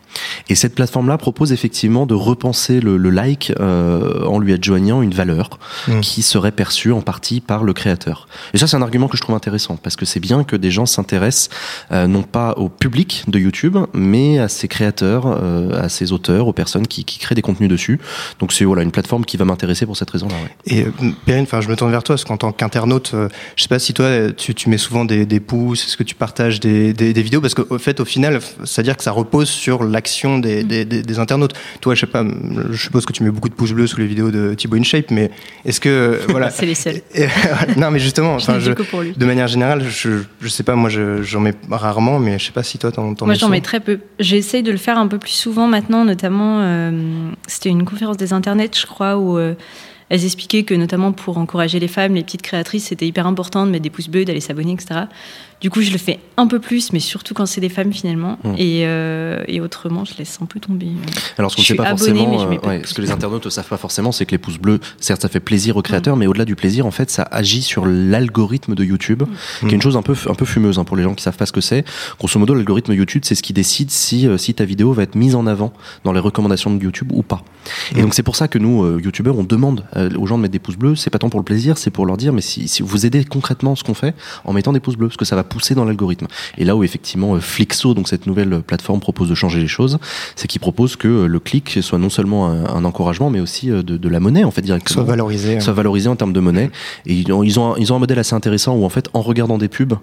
Et 0.49 0.55
cette 0.55 0.75
plateforme-là 0.75 1.17
propose 1.17 1.51
effectivement 1.51 2.05
de 2.05 2.13
repenser 2.13 2.79
le, 2.79 2.97
like 3.09 3.53
euh, 3.59 4.25
en 4.25 4.39
lui 4.39 4.53
adjoignant 4.53 5.01
une 5.01 5.13
valeur 5.13 5.59
mmh. 5.87 5.99
qui 6.01 6.21
serait 6.21 6.51
perçue 6.51 6.91
en 6.91 7.01
partie 7.01 7.41
par 7.41 7.63
le 7.63 7.73
créateur. 7.73 8.27
Et 8.53 8.57
ça, 8.57 8.67
c'est 8.67 8.75
un 8.75 8.81
argument 8.81 9.07
que 9.07 9.17
je 9.17 9.21
trouve 9.21 9.35
intéressant 9.35 9.77
parce 9.77 9.95
que 9.95 10.05
c'est 10.05 10.19
bien 10.19 10.43
que 10.43 10.55
des 10.55 10.71
gens 10.71 10.85
s'intéressent 10.85 11.49
euh, 11.91 12.07
non 12.07 12.23
pas 12.23 12.53
au 12.57 12.69
public 12.69 13.23
de 13.27 13.39
YouTube, 13.39 13.77
mais 13.93 14.39
à 14.39 14.47
ses 14.47 14.67
créateurs, 14.67 15.25
euh, 15.27 15.81
à 15.81 15.89
ses 15.89 16.11
auteurs, 16.11 16.47
aux 16.47 16.53
personnes 16.53 16.87
qui, 16.87 17.03
qui, 17.05 17.19
créent 17.19 17.35
des 17.35 17.41
contenus 17.41 17.69
dessus. 17.69 17.99
Donc 18.39 18.53
c'est 18.53 18.65
voilà 18.65 18.83
une 18.83 18.91
plateforme 18.91 19.25
qui 19.25 19.37
va 19.37 19.45
m'intéresser 19.45 19.85
pour 19.85 19.97
cette 19.97 20.09
raison-là. 20.09 20.35
Ouais. 20.35 20.77
Et 20.77 20.85
Perrine, 21.25 21.43
enfin, 21.43 21.61
je 21.61 21.69
me 21.69 21.75
tourne 21.75 21.91
vers 21.91 22.03
toi 22.03 22.15
parce 22.15 22.23
qu'en 22.23 22.37
tant 22.37 22.51
qu'internaute, 22.51 23.13
je 23.55 23.61
sais 23.61 23.69
pas 23.69 23.79
si 23.79 23.93
toi 23.93 24.31
tu, 24.31 24.55
tu 24.55 24.69
mets 24.69 24.77
souvent 24.77 25.05
des, 25.05 25.25
des 25.25 25.39
pouces, 25.39 25.85
est-ce 25.85 25.97
que 25.97 26.03
tu 26.03 26.15
partages 26.15 26.59
des, 26.59 26.93
des, 26.93 27.13
des 27.13 27.21
vidéos? 27.21 27.41
Parce 27.41 27.53
qu'au 27.53 27.77
fait, 27.77 27.99
au 27.99 28.05
final, 28.05 28.39
c'est-à-dire 28.63 28.97
que 28.97 29.03
ça 29.03 29.11
repose 29.11 29.34
sur 29.43 29.83
l'action 29.83 30.39
des, 30.39 30.63
des, 30.63 30.85
des, 30.85 31.19
internautes. 31.19 31.53
Toi, 31.81 31.95
je 31.95 32.01
sais 32.01 32.07
pas, 32.07 32.23
je 32.71 32.77
suppose 32.77 33.05
que 33.05 33.11
tu 33.11 33.23
mets 33.23 33.31
beaucoup 33.31 33.49
de 33.49 33.53
pouces 33.53 33.73
bleus 33.73 33.87
sous 33.87 33.99
les 33.99 34.05
vidéos 34.05 34.31
de 34.31 34.53
Thibaut 34.53 34.77
InShape, 34.77 35.11
mais 35.11 35.31
est-ce 35.65 35.81
que 35.81 36.21
voilà 36.29 36.49
C'est 36.55 36.65
les 36.65 36.75
seuls. 36.75 37.01
non, 37.75 37.91
mais 37.91 37.99
justement, 37.99 38.35
enfin, 38.35 38.59
je, 38.59 38.71
de 38.71 39.25
manière 39.25 39.47
générale, 39.47 39.83
je, 39.89 40.21
je 40.39 40.47
sais 40.47 40.63
pas, 40.63 40.75
moi, 40.75 40.89
j'en 40.89 41.39
mets 41.41 41.55
rarement, 41.69 42.19
mais 42.19 42.39
je 42.39 42.45
sais 42.45 42.51
pas 42.51 42.63
si 42.63 42.77
toi, 42.77 42.91
t'en, 42.91 43.13
Moi, 43.21 43.33
j'en 43.33 43.49
mets 43.49 43.61
très 43.61 43.79
peu. 43.79 43.99
J'essaye 44.19 44.63
de 44.63 44.71
le 44.71 44.77
faire 44.77 44.97
un 44.97 45.07
peu 45.07 45.17
plus 45.17 45.31
souvent 45.31 45.67
maintenant, 45.67 46.05
notamment, 46.05 46.61
euh, 46.61 47.31
c'était 47.47 47.69
une 47.69 47.85
conférence 47.85 48.17
des 48.17 48.33
internets, 48.33 48.71
je 48.79 48.85
crois, 48.85 49.17
où 49.17 49.37
euh, 49.37 49.55
elles 50.09 50.25
expliquaient 50.25 50.63
que 50.63 50.73
notamment 50.73 51.11
pour 51.11 51.37
encourager 51.37 51.79
les 51.79 51.87
femmes, 51.87 52.13
les 52.13 52.23
petites 52.23 52.41
créatrices, 52.41 52.85
c'était 52.85 53.07
hyper 53.07 53.25
important 53.27 53.65
de 53.65 53.71
mettre 53.71 53.83
des 53.83 53.89
pouces 53.89 54.09
bleus, 54.09 54.25
d'aller 54.25 54.39
s'abonner, 54.39 54.73
etc. 54.73 55.01
Du 55.61 55.69
coup, 55.69 55.81
je 55.81 55.91
le 55.91 55.97
fais 55.97 56.19
un 56.37 56.47
peu 56.47 56.59
plus, 56.59 56.91
mais 56.91 56.99
surtout 56.99 57.33
quand 57.33 57.45
c'est 57.45 57.61
des 57.61 57.69
femmes 57.69 57.93
finalement. 57.93 58.37
Mm. 58.43 58.53
Et, 58.57 58.81
euh, 58.85 59.43
et 59.47 59.61
autrement, 59.61 60.03
je 60.05 60.13
laisse 60.17 60.37
un 60.41 60.45
peu 60.45 60.59
tomber. 60.59 60.87
Alors, 61.37 61.49
ce 61.49 61.55
qu'on 61.55 61.61
Je 61.61 61.67
sait 61.69 61.75
pas 61.75 61.83
abonnée, 61.85 62.19
forcément, 62.19 62.49
mais 62.49 62.57
euh, 62.57 62.59
pas 62.59 62.67
ouais, 62.69 62.81
ce 62.83 62.93
que 62.93 63.01
les 63.01 63.11
internautes 63.11 63.45
ne 63.45 63.49
savent 63.49 63.67
pas 63.67 63.77
forcément, 63.77 64.11
c'est 64.11 64.25
que 64.25 64.31
les 64.31 64.37
pouces 64.37 64.57
bleus, 64.57 64.79
certes, 64.99 65.21
ça 65.21 65.29
fait 65.29 65.39
plaisir 65.39 65.77
aux 65.77 65.79
Mm. 65.79 65.83
créateurs, 65.83 66.17
mais 66.17 66.27
au-delà 66.27 66.45
du 66.45 66.55
plaisir, 66.55 66.85
en 66.85 66.91
fait, 66.91 67.09
ça 67.09 67.23
agit 67.31 67.61
sur 67.61 67.85
l'algorithme 67.85 68.75
de 68.75 68.83
YouTube, 68.83 69.23
qui 69.61 69.67
est 69.67 69.71
une 69.71 69.81
chose 69.81 69.95
un 69.97 70.01
peu, 70.01 70.15
un 70.29 70.35
peu 70.35 70.45
fumeuse 70.45 70.77
hein, 70.77 70.83
pour 70.83 70.97
les 70.97 71.03
gens 71.03 71.13
qui 71.13 71.23
savent 71.23 71.37
pas 71.37 71.45
ce 71.45 71.51
que 71.53 71.61
c'est. 71.61 71.85
Grosso 72.19 72.37
modo, 72.39 72.53
l'algorithme 72.53 72.93
YouTube, 72.93 73.23
c'est 73.25 73.35
ce 73.35 73.41
qui 73.43 73.53
décide 73.53 73.89
si, 73.91 74.27
euh, 74.27 74.37
si 74.37 74.53
ta 74.53 74.65
vidéo 74.65 74.91
va 74.91 75.03
être 75.03 75.15
mise 75.15 75.35
en 75.35 75.47
avant 75.47 75.71
dans 76.03 76.11
les 76.11 76.19
recommandations 76.19 76.73
de 76.75 76.83
YouTube 76.83 77.11
ou 77.13 77.23
pas. 77.23 77.43
Et 77.95 78.01
donc, 78.01 78.13
c'est 78.13 78.23
pour 78.23 78.35
ça 78.35 78.47
que 78.47 78.57
nous, 78.59 78.83
euh, 78.83 78.99
YouTubeurs, 79.03 79.37
on 79.37 79.43
demande 79.43 79.85
euh, 79.95 80.09
aux 80.17 80.27
gens 80.27 80.37
de 80.37 80.41
mettre 80.41 80.51
des 80.51 80.59
pouces 80.59 80.75
bleus. 80.77 80.95
C'est 80.95 81.09
pas 81.09 81.19
tant 81.19 81.29
pour 81.29 81.39
le 81.39 81.45
plaisir, 81.45 81.77
c'est 81.77 81.91
pour 81.91 82.05
leur 82.05 82.17
dire, 82.17 82.33
mais 82.33 82.41
si, 82.41 82.67
si 82.67 82.83
vous 82.83 83.05
aidez 83.05 83.23
concrètement 83.23 83.75
ce 83.75 83.83
qu'on 83.83 83.93
fait 83.93 84.13
en 84.43 84.51
mettant 84.53 84.73
des 84.73 84.79
pouces 84.79 84.97
bleus, 84.97 85.07
parce 85.07 85.17
que 85.17 85.25
ça 85.25 85.35
va 85.35 85.44
pousser 85.45 85.75
dans 85.75 85.85
l'algorithme. 85.85 86.27
Et 86.57 86.65
là 86.65 86.75
où 86.75 86.83
effectivement 86.83 87.35
euh, 87.35 87.39
Flixo, 87.39 87.93
donc 87.93 88.07
cette 88.07 88.27
nouvelle 88.27 88.61
plateforme 88.61 88.99
propose 88.99 89.29
de 89.29 89.35
changer 89.35 89.59
les 89.59 89.67
choses, 89.67 89.97
c'est 90.35 90.47
qu'il 90.47 90.59
propose 90.61 90.95
que 90.95 91.07
euh, 91.07 91.27
le 91.27 91.39
clic 91.39 91.79
soit 91.81 91.99
non 91.99 92.09
seulement 92.09 92.47
un, 92.49 92.65
un 92.65 92.83
encouragement, 92.85 93.29
mais 93.29 93.39
aussi 93.39 93.71
euh, 93.71 93.83
de, 93.83 93.97
de 93.97 94.09
la 94.09 94.19
monnaie 94.19 94.43
en 94.43 94.51
fait 94.51 94.61
directement. 94.61 94.95
Soit 94.95 95.03
valorisé. 95.03 95.59
Soit 95.59 95.73
valorisé 95.73 96.09
en 96.09 96.15
termes 96.15 96.33
de 96.33 96.39
monnaie. 96.39 96.69
Et 97.05 97.13
ils 97.13 97.31
ont, 97.31 97.43
ils 97.43 97.59
ont, 97.59 97.73
un, 97.73 97.77
ils 97.77 97.93
ont 97.93 97.95
un 97.95 97.99
modèle 97.99 98.19
assez 98.19 98.35
intéressant 98.35 98.75
où 98.75 98.83
en 98.85 98.89
fait, 98.89 99.09
en 99.13 99.21
regardant 99.21 99.57
des 99.57 99.67
pubs, 99.69 99.93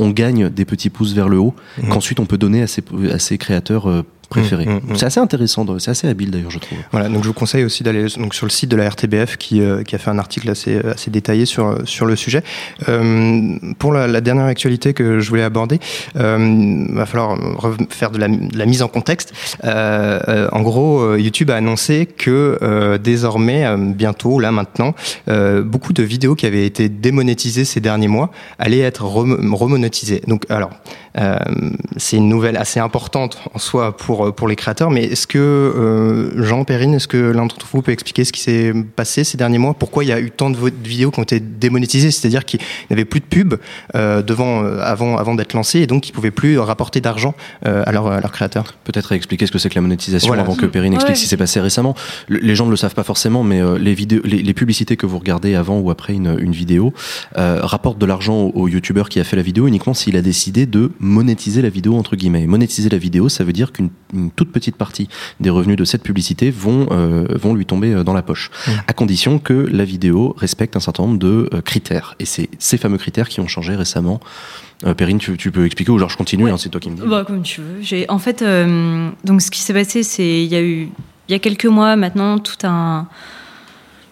on 0.00 0.10
gagne 0.10 0.48
des 0.48 0.64
petits 0.64 0.90
pouces 0.90 1.12
vers 1.12 1.28
le 1.28 1.38
haut, 1.38 1.54
Mhm. 1.82 1.88
qu'ensuite 1.90 2.20
on 2.20 2.26
peut 2.26 2.38
donner 2.38 2.62
à 2.62 2.66
ses, 2.66 2.82
à 3.12 3.18
ses 3.18 3.36
créateurs 3.38 3.88
euh, 4.30 4.40
préférés. 4.40 4.66
Mhm, 4.66 4.80
mhm. 4.88 4.96
C'est 4.96 5.06
assez 5.06 5.20
intéressant, 5.20 5.64
c'est 5.78 5.90
assez 5.90 6.06
habile 6.08 6.30
d'ailleurs, 6.30 6.50
je 6.50 6.58
trouve. 6.58 6.78
Voilà, 6.92 7.08
donc 7.08 7.22
je 7.22 7.28
vous 7.28 7.34
conseille 7.34 7.64
aussi 7.64 7.82
d'aller 7.82 8.06
donc 8.16 8.34
sur 8.34 8.46
le 8.46 8.50
site 8.50 8.70
de 8.70 8.76
la 8.76 8.88
RTBF 8.88 9.36
qui, 9.36 9.60
euh, 9.60 9.82
qui 9.82 9.94
a 9.94 9.98
fait 9.98 10.10
un 10.10 10.18
article 10.18 10.50
assez, 10.50 10.78
assez 10.78 11.10
détaillé 11.10 11.46
sur, 11.46 11.78
sur 11.86 12.06
le 12.06 12.16
sujet. 12.16 12.42
Euh, 12.88 13.56
pour 13.78 13.92
la, 13.92 14.06
la 14.06 14.20
dernière 14.20 14.44
actualité 14.46 14.92
que 14.94 15.20
je 15.20 15.28
voulais 15.28 15.42
aborder, 15.42 15.78
euh, 16.16 16.84
va 16.90 17.06
falloir 17.06 17.36
re- 17.38 17.90
faire 17.90 18.10
de 18.10 18.18
la, 18.18 18.28
de 18.28 18.56
la 18.58 18.66
mise 18.66 18.82
en 18.82 18.88
contexte. 18.88 19.32
Euh, 19.64 20.20
euh, 20.28 20.48
en 20.52 20.62
gros, 20.62 21.00
euh, 21.00 21.18
YouTube 21.20 21.50
a 21.50 21.56
annoncé 21.56 22.06
que 22.06 22.58
euh, 22.62 22.98
désormais, 22.98 23.64
euh, 23.66 23.76
bientôt, 23.76 24.40
là 24.40 24.52
maintenant, 24.52 24.94
euh, 25.28 25.62
beaucoup 25.62 25.92
de 25.92 26.02
vidéos 26.02 26.34
qui 26.34 26.46
avaient 26.46 26.66
été 26.66 26.88
démonétisées 26.88 27.64
ces 27.64 27.80
derniers 27.80 28.08
mois 28.08 28.30
allaient 28.58 28.78
être 28.80 29.04
rem- 29.04 29.54
remonétisées. 29.54 30.22
Donc, 30.26 30.44
alors, 30.50 30.70
euh, 30.70 31.07
c'est 31.96 32.16
une 32.16 32.28
nouvelle 32.28 32.56
assez 32.56 32.80
importante 32.80 33.38
en 33.54 33.58
soi 33.58 33.96
pour, 33.96 34.34
pour 34.34 34.48
les 34.48 34.56
créateurs, 34.56 34.90
mais 34.90 35.04
est-ce 35.04 35.26
que, 35.26 35.38
euh, 35.38 36.42
Jean 36.44 36.64
Perrine, 36.64 36.94
est-ce 36.94 37.08
que 37.08 37.16
l'un 37.16 37.42
d'entre 37.46 37.66
vous 37.72 37.82
peut 37.82 37.92
expliquer 37.92 38.24
ce 38.24 38.32
qui 38.32 38.40
s'est 38.40 38.72
passé 38.96 39.24
ces 39.24 39.36
derniers 39.36 39.58
mois? 39.58 39.74
Pourquoi 39.74 40.04
il 40.04 40.08
y 40.08 40.12
a 40.12 40.20
eu 40.20 40.30
tant 40.30 40.50
de 40.50 40.56
vidéos 40.84 41.10
qui 41.10 41.20
ont 41.20 41.24
été 41.24 41.40
démonétisées? 41.40 42.10
C'est-à-dire 42.10 42.44
qu'il 42.44 42.60
n'y 42.90 42.94
avait 42.94 43.04
plus 43.04 43.20
de 43.20 43.24
pub 43.24 43.54
euh, 43.94 44.22
devant, 44.22 44.62
euh, 44.62 44.80
avant, 44.82 45.16
avant 45.16 45.34
d'être 45.34 45.54
lancées 45.54 45.80
et 45.80 45.86
donc 45.86 46.08
ils 46.08 46.12
ne 46.12 46.14
pouvaient 46.14 46.30
plus 46.30 46.58
rapporter 46.58 47.00
d'argent 47.00 47.34
euh, 47.66 47.82
à 47.86 47.92
leurs 47.92 48.32
créateurs. 48.32 48.74
Peut-être 48.84 49.12
expliquer 49.12 49.46
ce 49.46 49.52
que 49.52 49.58
c'est 49.58 49.68
que 49.68 49.74
la 49.74 49.80
monétisation 49.80 50.28
Voilà. 50.28 50.42
avant 50.42 50.54
que 50.54 50.66
Perrine 50.66 50.94
explique 50.94 51.10
Ouais. 51.10 51.16
ce 51.16 51.22
qui 51.22 51.28
s'est 51.28 51.36
passé 51.36 51.60
récemment. 51.60 51.94
Le- 52.28 52.38
les 52.38 52.54
gens 52.54 52.66
ne 52.66 52.70
le 52.70 52.76
savent 52.76 52.94
pas 52.94 53.02
forcément, 53.02 53.42
mais 53.42 53.60
euh, 53.60 53.78
les, 53.78 53.94
vidéos, 53.94 54.20
les, 54.24 54.42
les 54.42 54.54
publicités 54.54 54.96
que 54.96 55.06
vous 55.06 55.18
regardez 55.18 55.54
avant 55.54 55.78
ou 55.78 55.90
après 55.90 56.12
une, 56.14 56.36
une 56.38 56.52
vidéo 56.52 56.92
euh, 57.38 57.60
rapportent 57.62 57.98
de 57.98 58.06
l'argent 58.06 58.34
au, 58.36 58.52
au 58.54 58.68
youtubeur 58.68 59.08
qui 59.08 59.18
a 59.20 59.24
fait 59.24 59.36
la 59.36 59.42
vidéo 59.42 59.66
uniquement 59.66 59.94
s'il 59.94 60.16
a 60.16 60.22
décidé 60.22 60.66
de 60.66 60.92
monétiser 61.08 61.62
la 61.62 61.68
vidéo 61.70 61.96
entre 61.96 62.14
guillemets. 62.16 62.42
Et 62.42 62.46
monétiser 62.46 62.88
la 62.88 62.98
vidéo, 62.98 63.28
ça 63.28 63.42
veut 63.44 63.52
dire 63.52 63.72
qu'une 63.72 63.90
une 64.14 64.30
toute 64.30 64.52
petite 64.52 64.76
partie 64.76 65.08
des 65.40 65.50
revenus 65.50 65.76
de 65.76 65.84
cette 65.84 66.02
publicité 66.02 66.50
vont 66.50 66.86
euh, 66.92 67.26
vont 67.34 67.54
lui 67.54 67.66
tomber 67.66 67.92
euh, 67.92 68.04
dans 68.04 68.14
la 68.14 68.22
poche, 68.22 68.50
Mmh. 68.66 68.70
à 68.86 68.92
condition 68.92 69.38
que 69.38 69.52
la 69.52 69.84
vidéo 69.84 70.34
respecte 70.38 70.76
un 70.76 70.80
certain 70.80 71.02
nombre 71.04 71.18
de 71.18 71.48
euh, 71.52 71.60
critères. 71.60 72.14
Et 72.18 72.24
c'est 72.24 72.48
ces 72.58 72.76
fameux 72.78 72.98
critères 72.98 73.28
qui 73.28 73.40
ont 73.40 73.48
changé 73.48 73.74
récemment. 73.74 74.20
Euh, 74.86 74.94
Perrine, 74.94 75.18
tu, 75.18 75.36
tu 75.36 75.50
peux 75.50 75.66
expliquer 75.66 75.90
ou 75.90 75.98
genre 75.98 76.08
je 76.10 76.16
continue, 76.16 76.44
Ouais. 76.44 76.50
hein, 76.52 76.56
c'est 76.58 76.68
toi 76.68 76.80
qui 76.80 76.88
me 76.90 76.96
dis. 76.96 77.02
Bah, 77.06 77.24
comme 77.26 77.42
tu 77.42 77.60
veux. 77.60 77.82
J'ai, 77.82 78.08
en 78.08 78.18
fait, 78.18 78.42
euh, 78.42 79.10
donc 79.24 79.42
ce 79.42 79.50
qui 79.50 79.60
s'est 79.60 79.74
passé, 79.74 80.02
c'est 80.02 80.44
il 80.44 80.50
y 80.50 80.54
a 80.56 80.62
eu 80.62 80.88
il 81.28 81.32
y 81.32 81.34
a 81.34 81.38
quelques 81.38 81.66
mois 81.66 81.94
maintenant 81.96 82.38
tout 82.38 82.56
un 82.66 83.06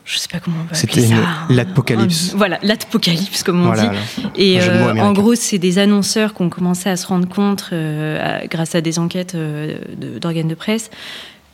je 0.06 0.18
sais 0.18 0.28
pas 0.28 0.38
comment 0.38 0.56
on 0.70 0.74
C'était 0.74 0.92
appeler 1.02 1.06
ça. 1.08 1.14
une- 1.50 1.56
l'apocalypse. 1.56 2.32
Un- 2.32 2.36
Voilà, 2.38 2.58
l'apocalypse 2.62 3.42
comme 3.42 3.60
on 3.60 3.66
Voilà, 3.66 3.88
dit. 3.88 4.22
Et 4.36 4.60
euh, 4.62 4.94
en 5.00 5.12
gros, 5.12 5.34
c'est 5.34 5.58
des 5.58 5.78
annonceurs 5.78 6.32
qui 6.32 6.42
ont 6.42 6.48
commencé 6.48 6.88
à 6.88 6.96
se 6.96 7.06
rendre 7.08 7.28
compte, 7.28 7.70
euh, 7.72 8.42
à- 8.42 8.46
grâce 8.46 8.74
à 8.74 8.80
des 8.80 8.98
enquêtes 8.98 9.34
euh, 9.34 9.78
d'organes 10.20 10.48
de 10.48 10.54
presse, 10.54 10.90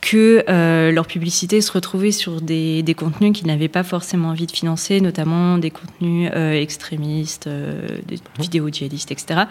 que 0.01 0.43
euh, 0.49 0.91
leur 0.91 1.07
publicité 1.07 1.61
se 1.61 1.71
retrouvait 1.71 2.11
sur 2.11 2.41
des, 2.41 2.83
des 2.83 2.93
contenus 2.93 3.31
qu'ils 3.35 3.47
n'avaient 3.47 3.69
pas 3.69 3.83
forcément 3.83 4.29
envie 4.29 4.45
de 4.47 4.51
financer, 4.51 4.99
notamment 5.01 5.57
des 5.57 5.71
contenus 5.71 6.29
euh, 6.35 6.53
extrémistes, 6.61 7.47
euh, 7.47 7.87
des 8.07 8.17
vidéos 8.39 8.69
djihadistes, 8.69 9.11
etc. 9.11 9.41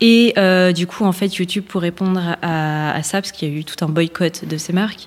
Et 0.00 0.34
euh, 0.38 0.72
du 0.72 0.86
coup, 0.86 1.04
en 1.04 1.12
fait, 1.12 1.36
YouTube, 1.36 1.64
pour 1.68 1.82
répondre 1.82 2.20
à, 2.42 2.92
à 2.96 3.02
ça, 3.02 3.20
parce 3.20 3.30
qu'il 3.30 3.48
y 3.48 3.54
a 3.54 3.58
eu 3.60 3.64
tout 3.64 3.82
un 3.84 3.88
boycott 3.88 4.44
de 4.48 4.56
ces 4.56 4.72
marques, 4.72 5.06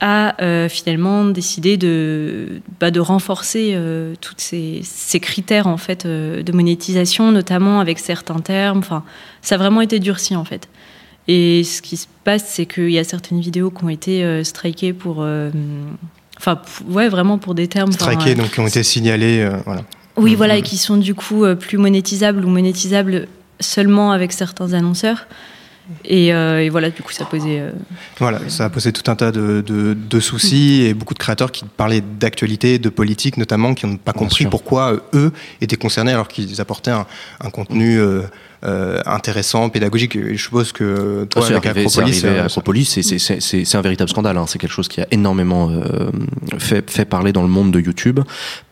a 0.00 0.40
euh, 0.42 0.68
finalement 0.68 1.24
décidé 1.24 1.76
de, 1.76 2.60
bah, 2.78 2.90
de 2.90 3.00
renforcer 3.00 3.72
euh, 3.74 4.14
tous 4.20 4.34
ces, 4.36 4.80
ces 4.84 5.18
critères 5.20 5.66
en 5.66 5.76
fait 5.76 6.06
euh, 6.06 6.42
de 6.42 6.52
monétisation, 6.52 7.32
notamment 7.32 7.80
avec 7.80 7.98
certains 7.98 8.38
termes. 8.40 8.78
Enfin, 8.78 9.02
ça 9.42 9.56
a 9.56 9.58
vraiment 9.58 9.80
été 9.80 9.98
durci 9.98 10.36
en 10.36 10.44
fait. 10.44 10.68
Et 11.26 11.64
ce 11.64 11.82
qui 11.82 11.96
se 11.96 12.06
passe, 12.24 12.44
c'est 12.46 12.66
qu'il 12.66 12.90
y 12.90 12.98
a 12.98 13.04
certaines 13.04 13.40
vidéos 13.40 13.70
qui 13.70 13.84
ont 13.84 13.88
été 13.90 14.42
strikées 14.44 14.94
pour, 14.94 15.26
enfin, 16.38 16.62
ouais, 16.88 17.08
vraiment 17.08 17.36
pour 17.36 17.54
des 17.54 17.68
termes. 17.68 17.90
euh, 17.90 18.34
donc 18.34 18.52
qui 18.52 18.60
ont 18.60 18.66
été 18.66 18.82
signalés. 18.82 19.40
euh, 19.40 19.58
voilà. 19.66 19.82
oui, 20.16 20.30
Mhm. 20.30 20.36
voilà, 20.38 20.56
et 20.56 20.62
qui 20.62 20.78
sont 20.78 20.96
du 20.96 21.14
coup 21.14 21.44
plus 21.60 21.76
monétisables 21.76 22.42
ou 22.44 22.48
monétisables 22.48 23.28
seulement 23.60 24.12
avec 24.12 24.32
certains 24.32 24.72
annonceurs. 24.72 25.26
Et, 26.04 26.34
euh, 26.34 26.62
et 26.62 26.68
voilà, 26.68 26.90
du 26.90 27.02
coup, 27.02 27.12
ça 27.12 27.24
posait. 27.24 27.60
euh, 27.60 27.70
Voilà, 28.18 28.40
ça 28.48 28.66
a 28.66 28.70
posé 28.70 28.92
tout 28.92 29.10
un 29.10 29.16
tas 29.16 29.32
de, 29.32 29.62
de- 29.66 29.94
de 29.94 30.20
soucis 30.20 30.82
et 30.82 30.92
beaucoup 30.94 31.14
de 31.14 31.18
créateurs 31.18 31.50
qui 31.50 31.64
parlaient 31.64 32.02
d'actualité, 32.02 32.78
de 32.78 32.88
politique 32.90 33.36
notamment, 33.38 33.74
qui 33.74 33.86
n'ont 33.86 33.96
pas 33.96 34.12
Bien 34.12 34.18
compris 34.20 34.44
sûr. 34.44 34.50
pourquoi 34.50 34.92
euh, 34.92 35.00
eux 35.14 35.32
étaient 35.60 35.76
concernés 35.76 36.12
alors 36.12 36.28
qu'ils 36.28 36.60
apportaient 36.60 36.90
un, 36.90 37.06
un 37.40 37.50
contenu 37.50 37.98
euh, 38.64 39.00
intéressant, 39.06 39.68
pédagogique. 39.68 40.18
Je 40.32 40.36
suppose 40.42 40.72
que 40.72 41.24
toi, 41.24 41.42
Ah, 41.42 41.46
c'est 41.48 41.54
avec 41.54 41.66
arrivé, 41.66 41.88
c'est 41.88 41.98
Acropolis, 42.00 42.24
à 42.24 42.28
euh, 42.28 42.44
Acropolis, 42.46 42.84
c'est- 42.88 43.02
c'est- 43.02 43.18
c'est 43.18 43.40
c'est- 43.40 43.64
c'est 43.64 43.76
un 43.78 43.82
véritable 43.82 44.10
scandale. 44.10 44.36
hein. 44.36 44.44
C'est 44.46 44.58
quelque 44.58 44.72
chose 44.72 44.88
qui 44.88 45.00
a 45.00 45.06
énormément 45.10 45.70
euh, 45.70 46.10
fait, 46.58 46.90
fait 46.90 47.04
parler 47.04 47.32
dans 47.32 47.42
le 47.42 47.48
monde 47.48 47.70
de 47.72 47.80
YouTube 47.80 48.20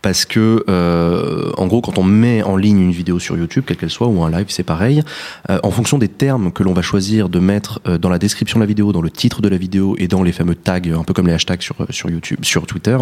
parce 0.03 0.25
que, 0.25 0.65
euh, 0.69 1.51
en 1.57 1.67
gros, 1.67 1.81
quand 1.81 1.99
on 1.99 2.05
met 2.05 2.43
en 2.43 2.57
ligne 2.57 2.81
une 2.81 2.91
vidéo 2.93 3.19
sur 3.19 3.37
YouTube, 3.37 3.65
quelle 3.67 3.77
qu'elle 3.77 3.91
soit, 3.91 4.07
ou 4.07 4.23
un 4.23 4.31
live, 4.31 4.47
c'est 4.49 4.63
pareil. 4.63 5.03
euh, 5.51 5.59
en 5.63 5.71
fonction 5.71 5.99
des 5.99 6.09
termes 6.09 6.53
que 6.53 6.63
l'on 6.63 6.73
va 6.73 6.83
choisir 6.83 7.29
de 7.29 7.39
mettre 7.39 7.81
euh, 7.87 7.99
dans 7.99 8.09
la 8.09 8.19
description 8.19 8.59
de 8.59 8.63
la 8.65 8.67
vidéo, 8.67 8.93
dans 8.93 9.03
le 9.03 9.11
titre 9.11 9.43
de 9.43 9.49
la 9.49 9.57
vidéo 9.57 9.95
et 9.99 10.09
dans 10.09 10.23
les 10.23 10.33
fameux 10.33 10.55
tags, 10.55 10.81
un 10.99 11.03
peu 11.05 11.13
comme 11.13 11.27
les 11.27 11.33
hashtags 11.33 11.63
sur 11.63 11.75
sur 11.91 12.11
YouTube, 12.11 12.39
sur 12.43 12.67
Twitter, 12.67 12.97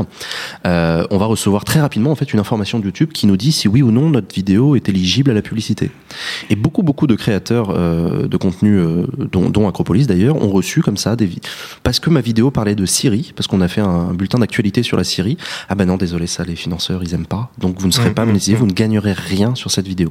euh, 0.67 1.05
on 1.11 1.19
va 1.19 1.27
recevoir 1.27 1.65
très 1.65 1.81
rapidement 1.81 2.11
en 2.11 2.15
fait 2.15 2.33
une 2.33 2.41
information 2.41 2.79
de 2.79 2.85
YouTube 2.85 3.11
qui 3.13 3.27
nous 3.27 3.37
dit 3.37 3.53
si 3.53 3.69
oui 3.69 3.83
ou 3.83 3.91
non 3.91 4.11
notre 4.11 4.35
vidéo 4.35 4.77
est 4.77 4.89
éligible 4.89 5.31
à 5.31 5.35
la 5.35 5.43
publicité. 5.43 5.91
Et 6.51 6.57
beaucoup, 6.57 6.74
beaucoup 6.83 7.07
de 7.07 7.15
créateurs 7.15 7.71
euh, 7.71 8.27
de 8.27 8.37
contenu, 8.37 8.79
euh, 8.79 9.07
dont, 9.31 9.49
dont 9.51 9.69
Acropolis 9.69 10.07
d'ailleurs, 10.07 10.37
ont 10.37 10.51
reçu 10.51 10.83
comme 10.83 10.97
ça 10.97 11.17
des 11.17 11.29
parce 11.83 12.01
que 12.01 12.11
ma 12.11 12.21
vidéo 12.21 12.51
parlait 12.51 12.75
de 12.75 12.87
Syrie, 12.87 13.33
parce 13.37 13.47
qu'on 13.47 13.61
a 13.61 13.69
fait 13.69 13.81
un, 13.81 14.13
bulletin 14.15 14.39
d'actualité 14.39 14.83
sur 14.83 14.97
la 14.97 15.05
Syrie. 15.05 15.37
Ah 15.69 15.75
ben 15.75 15.87
non, 15.87 15.97
désolé, 15.97 16.27
ça 16.27 16.45
les 16.45 16.57
financeurs 16.57 17.03
ils 17.03 17.15
aiment 17.15 17.27
pas, 17.27 17.51
donc 17.59 17.81
vous 17.81 17.87
ne 17.87 17.93
serez 17.93 18.11
pas 18.13 18.25
monétisé, 18.25 18.55
vous 18.57 18.67
ne 18.67 18.73
gagnerez 18.73 19.13
rien 19.13 19.55
sur 19.55 19.71
cette 19.71 19.87
vidéo. 19.87 20.11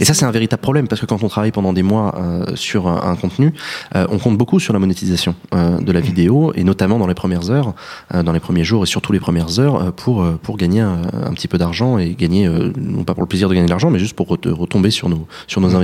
Et 0.00 0.04
ça 0.04 0.14
c'est 0.14 0.24
un 0.24 0.30
véritable 0.32 0.62
problème 0.62 0.88
parce 0.88 1.00
que 1.00 1.06
quand 1.06 1.22
on 1.22 1.28
travaille 1.28 1.52
pendant 1.52 1.72
des 1.72 1.82
mois 1.84 2.14
euh, 2.18 2.56
sur 2.56 2.88
un, 2.88 3.10
un 3.10 3.16
contenu, 3.16 3.52
euh, 3.94 4.06
on 4.10 4.18
compte 4.18 4.36
beaucoup 4.36 4.58
sur 4.58 4.72
la 4.72 4.78
monétisation 4.80 5.34
euh, 5.54 5.78
de 5.80 5.92
la 5.92 6.00
vidéo 6.00 6.52
et 6.56 6.64
notamment 6.64 6.98
dans 6.98 7.06
les 7.06 7.14
premières 7.14 7.50
heures, 7.50 7.74
euh, 8.14 8.22
dans 8.24 8.32
les 8.32 8.40
premiers 8.40 8.64
jours 8.64 8.82
et 8.82 8.86
surtout 8.86 9.12
les 9.12 9.20
premières 9.20 9.60
heures 9.60 9.76
euh, 9.76 9.90
pour 9.92 10.22
euh, 10.22 10.38
pour 10.42 10.56
gagner 10.56 10.80
un, 10.80 11.02
un 11.12 11.32
petit 11.34 11.46
peu 11.48 11.56
d'argent 11.58 11.98
et 11.98 12.14
gagner 12.14 12.46
euh, 12.48 12.72
non 12.76 13.04
pas 13.04 13.14
pour 13.14 13.22
le 13.22 13.28
plaisir 13.28 13.48
de 13.48 13.54
gagner 13.54 13.66
de 13.66 13.70
l'argent 13.70 13.90
mais 13.90 14.00
juste 14.00 14.14
pour 14.16 14.28
ret- 14.28 14.38
retomber 14.50 14.90
sur 14.90 15.08
nos 15.08 15.26
sur 15.46 15.60
nos 15.60 15.68
investissements. 15.68 15.83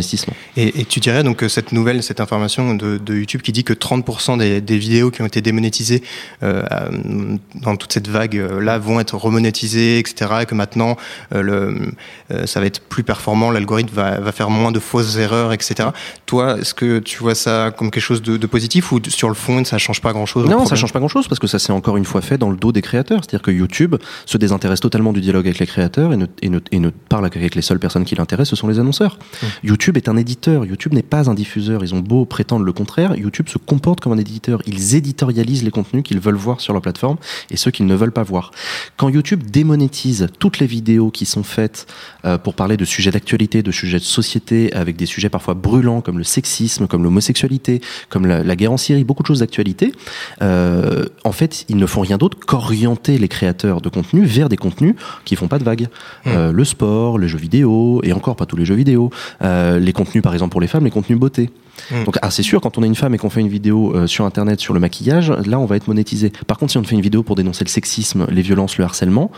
Et, 0.57 0.81
et 0.81 0.85
tu 0.85 1.01
dirais 1.01 1.23
donc 1.23 1.37
que 1.39 1.49
cette 1.49 1.73
nouvelle, 1.73 2.03
cette 2.03 2.21
information 2.21 2.75
de, 2.75 2.99
de 2.99 3.15
YouTube 3.15 3.43
qui 3.43 3.53
dit 3.53 3.65
que 3.65 3.73
30% 3.73 4.39
des, 4.39 4.61
des 4.61 4.79
vidéos 4.79 5.11
qui 5.11 5.23
ont 5.23 5.27
été 5.27 5.41
démonétisées 5.41 6.03
euh, 6.43 6.63
euh, 6.73 7.37
dans 7.55 7.77
toute 7.77 7.93
cette 7.93 8.09
vague-là 8.09 8.79
vont 8.79 9.01
être 9.01 9.17
remonétisées, 9.17 9.99
etc. 9.99 10.31
Et 10.43 10.47
que 10.47 10.55
maintenant, 10.55 10.97
euh, 11.35 11.43
le, 11.43 11.93
euh, 12.33 12.47
ça 12.47 12.61
va 12.61 12.67
être 12.67 12.81
plus 12.81 13.03
performant, 13.03 13.51
l'algorithme 13.51 13.95
va, 13.95 14.21
va 14.21 14.33
faire 14.33 14.51
moins 14.51 14.73
de 14.73 14.79
fausses 14.79 15.17
erreurs, 15.17 15.53
etc. 15.53 15.91
Toi, 16.27 16.59
est-ce 16.59 16.75
que 16.75 16.99
tu 16.99 17.19
vois 17.19 17.35
ça 17.35 17.73
comme 17.77 17.91
quelque 17.91 18.03
chose 18.03 18.23
de, 18.23 18.37
de 18.37 18.47
positif 18.47 18.93
ou 18.93 19.01
sur 19.09 19.29
le 19.29 19.35
fond, 19.35 19.65
ça 19.65 19.79
change 19.79 20.01
pas 20.01 20.13
grand-chose 20.13 20.45
Non, 20.45 20.51
ça 20.51 20.57
problème? 20.59 20.77
change 20.79 20.93
pas 20.93 20.99
grand-chose 20.99 21.29
parce 21.29 21.39
que 21.39 21.47
ça 21.47 21.59
s'est 21.59 21.73
encore 21.73 21.97
une 21.97 22.05
fois 22.05 22.21
fait 22.21 22.39
dans 22.39 22.51
le 22.51 22.57
dos 22.57 22.73
des 22.73 22.83
créateurs. 22.83 23.21
C'est-à-dire 23.23 23.43
que 23.43 23.51
YouTube 23.51 23.97
se 24.27 24.39
désintéresse 24.39 24.81
totalement 24.81 25.13
du 25.13 25.21
dialogue 25.21 25.47
avec 25.47 25.59
les 25.59 25.67
créateurs 25.67 26.13
et 26.13 26.17
ne, 26.17 26.27
et 26.43 26.49
ne, 26.49 26.59
et 26.73 26.79
ne 26.79 26.91
parle 26.91 27.29
qu'avec 27.31 27.55
les 27.55 27.63
seules 27.63 27.79
personnes 27.79 28.05
qui 28.05 28.15
l'intéressent, 28.15 28.51
ce 28.51 28.57
sont 28.57 28.69
les 28.69 28.79
annonceurs. 28.79 29.19
YouTube 29.63 29.90
YouTube 29.91 29.97
est 29.97 30.09
un 30.09 30.17
éditeur, 30.17 30.65
YouTube 30.65 30.95
n'est 30.95 31.03
pas 31.03 31.29
un 31.29 31.35
diffuseur. 31.35 31.83
Ils 31.83 31.97
ont 31.97 31.99
beau 31.99 32.25
prétendre 32.25 32.65
le 32.65 32.73
contraire, 32.73 33.17
YouTube 33.17 33.49
se 33.49 33.59
comporte 33.59 33.99
comme 33.99 34.13
un 34.13 34.19
éditeur. 34.19 34.63
Ils 34.65 34.95
éditorialisent 34.95 35.65
les 35.65 35.73
contenus 35.73 36.05
qu'ils 36.05 36.21
veulent 36.21 36.37
voir 36.37 36.61
sur 36.61 36.73
leur 36.73 36.81
plateforme 36.81 37.17
et 37.51 37.57
ceux 37.57 37.73
qu'ils 37.73 37.87
ne 37.87 37.97
veulent 37.97 38.13
pas 38.13 38.23
voir. 38.23 38.53
Quand 38.97 39.09
YouTube 39.09 39.43
démonétise 39.51 40.29
toutes 40.39 40.61
les 40.61 40.67
vidéos 40.67 41.11
qui 41.11 41.27
sont 41.27 41.43
faites 41.43 41.89
euh, 42.25 42.39
pour 42.39 42.55
parler 42.55 42.77
de 42.77 42.85
sujets 42.85 43.11
d'actualité, 43.11 43.65
de 43.65 43.73
sujets 43.73 43.99
de 43.99 44.05
société, 44.05 44.73
avec 44.75 44.95
des 44.95 45.07
sujets 45.07 45.29
parfois 45.29 45.55
brûlants 45.55 46.03
comme 46.03 46.19
le 46.19 46.25
sexisme, 46.25 46.87
comme 46.87 47.03
l'homosexualité, 47.03 47.81
comme 48.11 48.27
la, 48.27 48.45
la, 48.45 48.55
guerre 48.55 48.71
en 48.71 48.77
Syrie, 48.77 49.03
beaucoup 49.03 49.25
de 49.25 49.27
choses 49.27 49.41
d'actualité, 49.41 49.93
euh, 50.41 51.07
en 51.25 51.33
fait, 51.33 51.65
ils 51.69 51.79
ne 51.79 51.87
font 51.87 52.03
rien 52.03 52.17
d'autre 52.17 52.39
qu'orienter 52.39 53.19
les 53.19 53.27
créateurs 53.27 53.81
de 53.81 53.89
contenu 53.89 54.25
vers 54.25 54.49
des 54.49 54.57
contenus 54.57 54.95
qui 55.25 55.35
font 55.35 55.49
pas 55.49 55.59
de 55.59 55.65
vagues. 55.65 55.89
Mmh. 56.27 56.29
Euh, 56.29 56.53
le 56.53 56.65
sport, 56.65 57.19
les 57.19 57.27
jeux 57.27 57.39
vidéo, 57.39 58.01
et 58.05 58.13
encore 58.13 58.37
pas 58.37 58.47
tous 58.47 58.57
les 58.57 58.65
jeux 58.65 58.77
vidéo, 58.77 59.11
euh, 59.43 59.80
les 59.81 59.93
contenus 59.93 60.23
par 60.23 60.33
exemple 60.33 60.53
pour 60.53 60.61
les 60.61 60.67
femmes, 60.67 60.85
les 60.85 60.91
contenus 60.91 61.19
beauté. 61.19 61.51
Mmh. 61.91 62.05
Donc, 62.05 62.19
ah, 62.23 62.31
c'est 62.31 62.43
sûr, 62.43 62.61
quand 62.61 62.79
on 62.79 62.83
est 62.83 62.87
une 62.87 62.95
femme 62.95 63.15
et 63.15 63.19
qu'on 63.19 63.31
fait 63.31 63.41
une 63.41 63.49
vidéo 63.49 63.95
euh, 63.95 64.07
sur 64.07 64.25
Internet 64.25 64.61
sur 64.61 64.75
le 64.75 64.81
maquillage, 64.81 65.31
là, 65.31 65.59
on 65.59 65.67
va 65.67 65.77
être 65.77 65.89
monétisé. 65.89 66.31
Par 66.47 66.59
contre, 66.59 66.73
si 66.73 66.79
on 66.79 66.85
fait 66.85 66.95
une 66.95 67.01
vidéo 67.01 67.23
pour 67.23 67.37
dénoncer 67.37 67.65
le 67.65 67.71
sexisme, 67.71 68.27
les 68.31 68.43
violences, 68.43 68.77
le 68.79 68.85
harcèlement, 68.85 69.31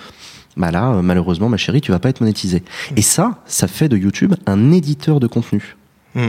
bah 0.56 0.70
là, 0.70 0.92
euh, 0.92 1.02
malheureusement, 1.02 1.48
ma 1.48 1.56
chérie, 1.56 1.80
tu 1.80 1.92
vas 1.92 1.98
pas 1.98 2.08
être 2.08 2.20
monétisé. 2.20 2.58
Mmh. 2.58 2.94
Et 2.96 3.02
ça, 3.02 3.42
ça 3.46 3.68
fait 3.68 3.88
de 3.88 3.96
YouTube 3.96 4.34
un 4.46 4.72
éditeur 4.72 5.20
de 5.20 5.26
contenu. 5.26 5.76
Mmh, 6.14 6.26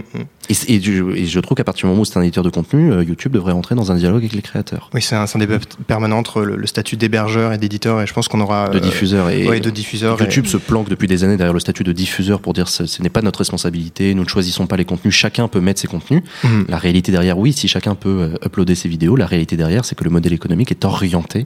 et, 0.49 0.75
et, 0.75 0.81
je, 0.81 1.15
et, 1.15 1.25
je, 1.25 1.39
trouve 1.39 1.57
qu'à 1.57 1.63
partir 1.63 1.81
du 1.81 1.89
moment 1.89 2.01
où 2.01 2.05
c'est 2.05 2.17
un 2.17 2.21
éditeur 2.21 2.43
de 2.43 2.49
contenu, 2.49 2.91
euh, 2.91 3.03
YouTube 3.03 3.33
devrait 3.33 3.51
rentrer 3.51 3.75
dans 3.75 3.91
un 3.91 3.95
dialogue 3.95 4.21
avec 4.21 4.33
les 4.33 4.41
créateurs. 4.41 4.89
Oui, 4.93 5.01
c'est 5.01 5.15
un, 5.15 5.25
un, 5.33 5.39
débat 5.39 5.57
permanent 5.87 6.17
entre 6.17 6.41
le, 6.43 6.55
le 6.55 6.67
statut 6.67 6.95
d'hébergeur 6.95 7.51
et 7.51 7.57
d'éditeur, 7.57 8.01
et 8.01 8.07
je 8.07 8.13
pense 8.13 8.27
qu'on 8.29 8.39
aura 8.39 8.69
de 8.69 8.79
diffuseur 8.79 9.29
et, 9.29 9.47
ouais, 9.47 9.59
de 9.59 9.69
diffuseur. 9.69 10.19
YouTube 10.19 10.45
et... 10.45 10.49
se 10.49 10.57
planque 10.57 10.89
depuis 10.89 11.07
des 11.07 11.23
années 11.25 11.35
derrière 11.35 11.53
le 11.53 11.59
statut 11.59 11.83
de 11.83 11.91
diffuseur 11.91 12.39
pour 12.39 12.53
dire 12.53 12.69
ce, 12.69 12.85
ce 12.85 13.01
n'est 13.01 13.09
pas 13.09 13.21
notre 13.21 13.39
responsabilité, 13.39 14.13
nous 14.13 14.23
ne 14.23 14.29
choisissons 14.29 14.67
pas 14.67 14.77
les 14.77 14.85
contenus, 14.85 15.13
chacun 15.13 15.47
peut 15.47 15.61
mettre 15.61 15.81
ses 15.81 15.87
contenus. 15.87 16.23
Mmh. 16.43 16.63
La 16.69 16.77
réalité 16.77 17.11
derrière, 17.11 17.37
oui, 17.37 17.51
si 17.51 17.67
chacun 17.67 17.95
peut 17.95 18.29
euh, 18.33 18.45
uploader 18.45 18.75
ses 18.75 18.87
vidéos, 18.87 19.15
la 19.17 19.25
réalité 19.25 19.57
derrière, 19.57 19.83
c'est 19.83 19.95
que 19.95 20.03
le 20.03 20.09
modèle 20.09 20.33
économique 20.33 20.71
est 20.71 20.85
orienté 20.85 21.43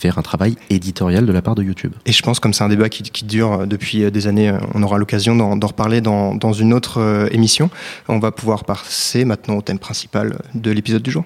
vers 0.00 0.18
un 0.18 0.22
travail 0.22 0.56
éditorial 0.70 1.26
de 1.26 1.32
la 1.32 1.42
part 1.42 1.54
de 1.54 1.62
YouTube. 1.62 1.92
Et 2.06 2.12
je 2.12 2.22
pense 2.22 2.40
comme 2.40 2.52
c'est 2.52 2.64
un 2.64 2.68
débat 2.68 2.88
qui, 2.88 3.02
qui, 3.04 3.24
dure 3.24 3.66
depuis 3.66 4.10
des 4.10 4.26
années, 4.26 4.52
on 4.74 4.82
aura 4.82 4.98
l'occasion 4.98 5.36
d'en 5.36 5.66
reparler 5.66 6.00
dans, 6.00 6.34
dans, 6.34 6.52
une 6.52 6.74
autre 6.74 7.00
euh, 7.00 7.28
émission. 7.30 7.70
On 8.08 8.18
va 8.18 8.32
pouvoir 8.32 8.64
passer 8.64 9.24
maintenant 9.24 9.56
au 9.56 9.62
thème 9.62 9.78
principal 9.78 10.38
de 10.54 10.70
l'épisode 10.70 11.02
du 11.02 11.10
jour. 11.10 11.24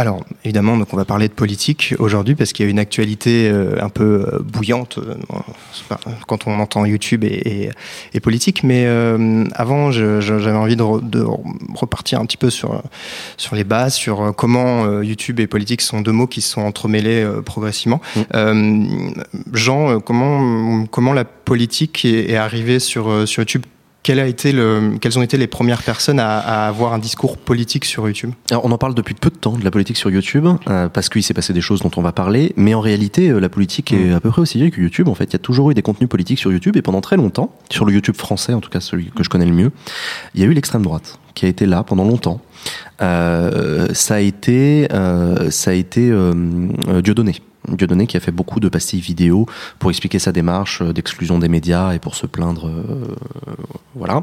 Alors, 0.00 0.24
évidemment, 0.44 0.76
donc 0.76 0.94
on 0.94 0.96
va 0.96 1.04
parler 1.04 1.26
de 1.26 1.32
politique 1.32 1.92
aujourd'hui 1.98 2.36
parce 2.36 2.52
qu'il 2.52 2.64
y 2.64 2.68
a 2.68 2.70
une 2.70 2.78
actualité 2.78 3.50
euh, 3.50 3.82
un 3.82 3.88
peu 3.88 4.28
euh, 4.32 4.38
bouillante 4.38 4.98
euh, 4.98 5.14
quand 6.28 6.46
on 6.46 6.60
entend 6.60 6.84
YouTube 6.84 7.24
et, 7.24 7.64
et, 7.64 7.70
et 8.14 8.20
politique. 8.20 8.62
Mais 8.62 8.84
euh, 8.86 9.44
avant, 9.56 9.90
j'avais 9.90 10.52
envie 10.52 10.76
de, 10.76 10.84
re, 10.84 11.02
de, 11.02 11.24
repartir 11.74 12.20
un 12.20 12.26
petit 12.26 12.36
peu 12.36 12.48
sur, 12.48 12.80
sur 13.36 13.56
les 13.56 13.64
bases, 13.64 13.94
sur 13.94 14.32
comment 14.36 15.02
YouTube 15.02 15.40
et 15.40 15.48
politique 15.48 15.80
sont 15.80 16.00
deux 16.00 16.12
mots 16.12 16.28
qui 16.28 16.42
se 16.42 16.50
sont 16.50 16.62
entremêlés 16.62 17.24
euh, 17.24 17.42
progressivement. 17.42 18.00
Mmh. 18.14 19.22
Jean, 19.52 19.98
comment, 19.98 20.86
comment 20.86 21.12
la 21.12 21.24
politique 21.24 22.04
est, 22.04 22.30
est 22.30 22.36
arrivée 22.36 22.78
sur, 22.78 23.26
sur 23.26 23.42
YouTube 23.42 23.64
quel 24.02 24.20
a 24.20 24.26
été 24.26 24.52
le, 24.52 24.96
quelles 25.00 25.18
ont 25.18 25.22
été 25.22 25.36
les 25.36 25.46
premières 25.46 25.82
personnes 25.82 26.20
à, 26.20 26.38
à, 26.38 26.68
avoir 26.68 26.92
un 26.92 26.98
discours 26.98 27.36
politique 27.36 27.84
sur 27.84 28.06
YouTube? 28.06 28.30
Alors, 28.50 28.64
On 28.64 28.70
en 28.70 28.78
parle 28.78 28.94
depuis 28.94 29.14
peu 29.14 29.28
de 29.30 29.36
temps 29.36 29.58
de 29.58 29.64
la 29.64 29.70
politique 29.70 29.96
sur 29.96 30.10
YouTube, 30.10 30.46
euh, 30.68 30.88
parce 30.88 31.08
qu'il 31.08 31.22
s'est 31.22 31.34
passé 31.34 31.52
des 31.52 31.60
choses 31.60 31.82
dont 31.82 31.90
on 31.96 32.02
va 32.02 32.12
parler, 32.12 32.52
mais 32.56 32.74
en 32.74 32.80
réalité, 32.80 33.28
euh, 33.28 33.38
la 33.38 33.48
politique 33.48 33.92
est 33.92 34.12
à 34.12 34.20
peu 34.20 34.30
près 34.30 34.40
aussi 34.40 34.58
vieille 34.58 34.70
que 34.70 34.80
YouTube. 34.80 35.08
En 35.08 35.14
fait, 35.14 35.24
il 35.24 35.32
y 35.32 35.36
a 35.36 35.40
toujours 35.40 35.70
eu 35.70 35.74
des 35.74 35.82
contenus 35.82 36.08
politiques 36.08 36.38
sur 36.38 36.52
YouTube, 36.52 36.76
et 36.76 36.82
pendant 36.82 37.00
très 37.00 37.16
longtemps, 37.16 37.54
sur 37.70 37.84
le 37.84 37.92
YouTube 37.92 38.16
français, 38.16 38.54
en 38.54 38.60
tout 38.60 38.70
cas 38.70 38.80
celui 38.80 39.10
que 39.10 39.24
je 39.24 39.28
connais 39.28 39.46
le 39.46 39.52
mieux, 39.52 39.72
il 40.34 40.40
y 40.40 40.44
a 40.44 40.46
eu 40.46 40.52
l'extrême 40.52 40.82
droite 40.82 41.18
qui 41.34 41.44
a 41.44 41.48
été 41.48 41.66
là 41.66 41.82
pendant 41.82 42.04
longtemps. 42.04 42.40
Euh, 43.02 43.88
ça 43.92 44.16
a 44.16 44.20
été, 44.20 44.88
ça 45.50 45.70
a 45.70 45.74
été 45.74 46.10
Dieudonné. 47.02 47.34
Dieudonné 47.76 48.06
qui 48.06 48.16
a 48.16 48.20
fait 48.20 48.32
beaucoup 48.32 48.60
de 48.60 48.68
pastilles 48.68 49.00
vidéo 49.00 49.46
pour 49.78 49.90
expliquer 49.90 50.18
sa 50.18 50.32
démarche 50.32 50.82
d'exclusion 50.82 51.38
des 51.38 51.48
médias 51.48 51.92
et 51.92 51.98
pour 51.98 52.14
se 52.14 52.26
plaindre. 52.26 52.68
Euh, 52.68 53.14
voilà. 53.94 54.22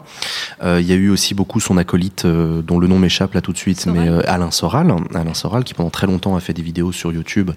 Euh, 0.63 0.79
il 0.81 0.87
y 0.87 0.91
a 0.93 0.95
eu 0.95 1.09
aussi 1.09 1.33
beaucoup 1.33 1.59
son 1.59 1.77
acolyte, 1.77 2.25
euh, 2.25 2.61
dont 2.61 2.79
le 2.79 2.87
nom 2.87 2.99
m'échappe 2.99 3.33
là 3.33 3.41
tout 3.41 3.51
de 3.51 3.57
suite, 3.57 3.81
Soral. 3.81 3.99
mais 3.99 4.07
euh, 4.09 4.21
Alain 4.27 4.51
Soral. 4.51 4.93
Alain 5.13 5.33
Soral 5.33 5.63
qui 5.63 5.73
pendant 5.73 5.89
très 5.89 6.07
longtemps 6.07 6.35
a 6.35 6.39
fait 6.39 6.53
des 6.53 6.61
vidéos 6.61 6.91
sur 6.91 7.11
YouTube, 7.11 7.51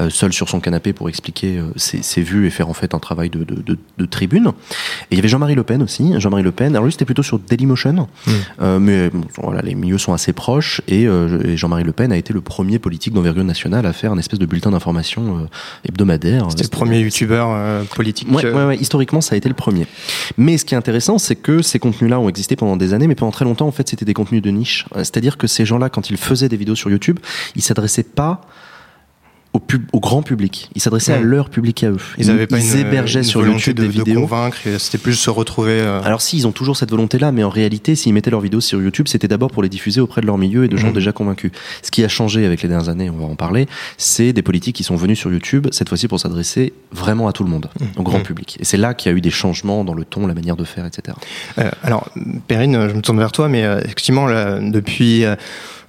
euh, 0.00 0.10
seul 0.10 0.32
sur 0.32 0.48
son 0.48 0.60
canapé 0.60 0.92
pour 0.92 1.08
expliquer 1.08 1.60
ses, 1.76 2.02
ses, 2.02 2.22
vues 2.22 2.46
et 2.46 2.50
faire 2.50 2.68
en 2.68 2.74
fait 2.74 2.94
un 2.94 2.98
travail 2.98 3.30
de, 3.30 3.44
de, 3.44 3.54
de, 3.60 3.78
de 3.98 4.06
tribune. 4.06 4.48
Et 4.48 5.12
il 5.12 5.16
y 5.16 5.18
avait 5.18 5.28
Jean-Marie 5.28 5.54
Le 5.54 5.62
Pen 5.62 5.82
aussi. 5.82 6.18
Jean-Marie 6.18 6.42
Le 6.42 6.52
Pen, 6.52 6.74
alors 6.74 6.84
lui 6.84 6.92
c'était 6.92 7.04
plutôt 7.04 7.22
sur 7.22 7.38
Dailymotion, 7.38 8.08
mmh. 8.26 8.78
mais 8.78 9.10
bon, 9.10 9.24
voilà, 9.42 9.62
les 9.62 9.74
milieux 9.74 9.98
sont 9.98 10.12
assez 10.12 10.32
proches 10.32 10.80
et, 10.88 11.02
et 11.04 11.56
Jean-Marie 11.56 11.84
Le 11.84 11.92
Pen 11.92 12.12
a 12.12 12.16
été 12.16 12.32
le 12.32 12.40
premier 12.40 12.78
politique 12.78 13.14
d'envergure 13.14 13.44
nationale 13.44 13.86
à 13.86 13.92
faire 13.92 14.12
un 14.12 14.18
espèce 14.18 14.38
de 14.38 14.46
bulletin 14.46 14.70
d'information 14.70 15.27
hebdomadaire. 15.86 16.46
C'était 16.50 16.64
le 16.64 16.68
premier 16.68 17.00
youtubeur 17.00 17.48
euh, 17.50 17.84
politique. 17.84 18.28
Ouais, 18.30 18.44
ouais, 18.44 18.64
ouais, 18.66 18.76
historiquement, 18.76 19.20
ça 19.20 19.34
a 19.34 19.38
été 19.38 19.48
le 19.48 19.54
premier. 19.54 19.86
Mais 20.36 20.58
ce 20.58 20.64
qui 20.64 20.74
est 20.74 20.78
intéressant, 20.78 21.18
c'est 21.18 21.36
que 21.36 21.62
ces 21.62 21.78
contenus-là 21.78 22.20
ont 22.20 22.28
existé 22.28 22.56
pendant 22.56 22.76
des 22.76 22.94
années, 22.94 23.06
mais 23.06 23.14
pendant 23.14 23.32
très 23.32 23.44
longtemps, 23.44 23.66
en 23.66 23.72
fait, 23.72 23.88
c'était 23.88 24.04
des 24.04 24.14
contenus 24.14 24.42
de 24.42 24.50
niche. 24.50 24.86
C'est-à-dire 24.96 25.36
que 25.36 25.46
ces 25.46 25.64
gens-là, 25.64 25.88
quand 25.88 26.10
ils 26.10 26.16
faisaient 26.16 26.48
des 26.48 26.56
vidéos 26.56 26.74
sur 26.76 26.90
YouTube, 26.90 27.18
ils 27.56 27.62
s'adressaient 27.62 28.02
pas 28.02 28.42
au, 29.58 29.60
pub, 29.60 29.82
au, 29.92 30.00
grand 30.00 30.22
public. 30.22 30.70
Ils 30.74 30.80
s'adressaient 30.80 31.12
à 31.12 31.20
leur 31.20 31.50
public 31.50 31.82
à 31.82 31.90
eux. 31.90 31.96
Ils, 32.16 32.26
ils, 32.26 32.46
pas 32.46 32.58
ils 32.58 32.72
une, 32.74 32.86
hébergeaient 32.86 33.20
une 33.20 33.24
sur 33.24 33.44
YouTube 33.44 33.76
de, 33.76 33.82
des 33.82 33.88
vidéos. 33.88 34.14
De 34.14 34.20
convaincre, 34.20 34.56
c'était 34.78 34.98
plus 34.98 35.14
se 35.14 35.30
retrouver. 35.30 35.80
Euh... 35.80 36.00
Alors 36.02 36.22
si, 36.22 36.36
ils 36.36 36.46
ont 36.46 36.52
toujours 36.52 36.76
cette 36.76 36.90
volonté-là, 36.90 37.32
mais 37.32 37.42
en 37.42 37.50
réalité, 37.50 37.96
s'ils 37.96 38.14
mettaient 38.14 38.30
leurs 38.30 38.40
vidéos 38.40 38.60
sur 38.60 38.80
YouTube, 38.80 39.08
c'était 39.08 39.28
d'abord 39.28 39.50
pour 39.50 39.62
les 39.62 39.68
diffuser 39.68 40.00
auprès 40.00 40.20
de 40.20 40.26
leur 40.26 40.38
milieu 40.38 40.64
et 40.64 40.68
de 40.68 40.76
gens 40.76 40.90
mmh. 40.90 40.94
déjà 40.94 41.12
convaincus. 41.12 41.50
Ce 41.82 41.90
qui 41.90 42.04
a 42.04 42.08
changé 42.08 42.46
avec 42.46 42.62
les 42.62 42.68
dernières 42.68 42.88
années, 42.88 43.10
on 43.10 43.16
va 43.16 43.24
en 43.24 43.34
parler, 43.34 43.66
c'est 43.96 44.32
des 44.32 44.42
politiques 44.42 44.76
qui 44.76 44.84
sont 44.84 44.96
venus 44.96 45.18
sur 45.18 45.32
YouTube, 45.32 45.66
cette 45.72 45.88
fois-ci 45.88 46.06
pour 46.06 46.20
s'adresser 46.20 46.72
vraiment 46.92 47.26
à 47.26 47.32
tout 47.32 47.42
le 47.42 47.50
monde, 47.50 47.68
mmh. 47.80 47.84
au 47.98 48.02
grand 48.02 48.20
mmh. 48.20 48.22
public. 48.22 48.56
Et 48.60 48.64
c'est 48.64 48.76
là 48.76 48.94
qu'il 48.94 49.10
y 49.10 49.14
a 49.14 49.18
eu 49.18 49.20
des 49.20 49.30
changements 49.30 49.84
dans 49.84 49.94
le 49.94 50.04
ton, 50.04 50.26
la 50.26 50.34
manière 50.34 50.56
de 50.56 50.64
faire, 50.64 50.86
etc. 50.86 51.16
Euh, 51.58 51.70
alors, 51.82 52.08
Perrine, 52.46 52.88
je 52.88 52.94
me 52.94 53.02
tourne 53.02 53.18
vers 53.18 53.32
toi, 53.32 53.48
mais 53.48 53.64
euh, 53.64 53.80
effectivement, 53.80 54.26
là, 54.26 54.60
depuis 54.60 55.24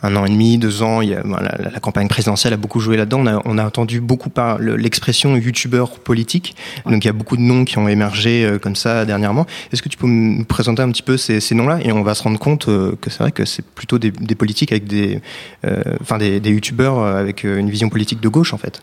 un 0.01 0.15
an 0.15 0.25
et 0.25 0.29
demi, 0.29 0.57
deux 0.57 0.81
ans, 0.81 1.01
il 1.01 1.09
y 1.09 1.13
a, 1.13 1.23
la, 1.23 1.71
la, 1.71 1.79
campagne 1.79 2.07
présidentielle 2.07 2.53
a 2.53 2.57
beaucoup 2.57 2.79
joué 2.79 2.97
là-dedans. 2.97 3.19
On 3.21 3.27
a, 3.27 3.41
on 3.45 3.57
a, 3.57 3.65
entendu 3.65 3.99
beaucoup 3.99 4.29
par 4.29 4.59
l'expression 4.59 5.35
youtubeur 5.35 5.99
politique. 5.99 6.55
Donc 6.85 7.03
il 7.03 7.07
y 7.07 7.09
a 7.09 7.13
beaucoup 7.13 7.37
de 7.37 7.41
noms 7.41 7.65
qui 7.65 7.77
ont 7.77 7.87
émergé 7.87 8.45
euh, 8.45 8.59
comme 8.59 8.75
ça 8.75 9.05
dernièrement. 9.05 9.45
Est-ce 9.71 9.81
que 9.81 9.89
tu 9.89 9.97
peux 9.97 10.07
nous 10.07 10.45
présenter 10.45 10.81
un 10.81 10.91
petit 10.91 11.03
peu 11.03 11.17
ces, 11.17 11.39
ces 11.39 11.55
noms-là? 11.55 11.79
Et 11.83 11.91
on 11.91 12.03
va 12.03 12.15
se 12.15 12.23
rendre 12.23 12.39
compte 12.39 12.69
euh, 12.69 12.95
que 13.01 13.09
c'est 13.09 13.19
vrai 13.19 13.31
que 13.31 13.45
c'est 13.45 13.65
plutôt 13.65 13.99
des, 13.99 14.11
des, 14.11 14.35
politiques 14.35 14.71
avec 14.71 14.85
des, 14.85 15.21
euh, 15.65 15.81
enfin 16.01 16.17
des, 16.17 16.39
des 16.39 16.51
youtubeurs 16.51 16.99
avec 17.03 17.43
une 17.43 17.69
vision 17.69 17.89
politique 17.89 18.21
de 18.21 18.29
gauche 18.29 18.53
en 18.53 18.57
fait. 18.57 18.81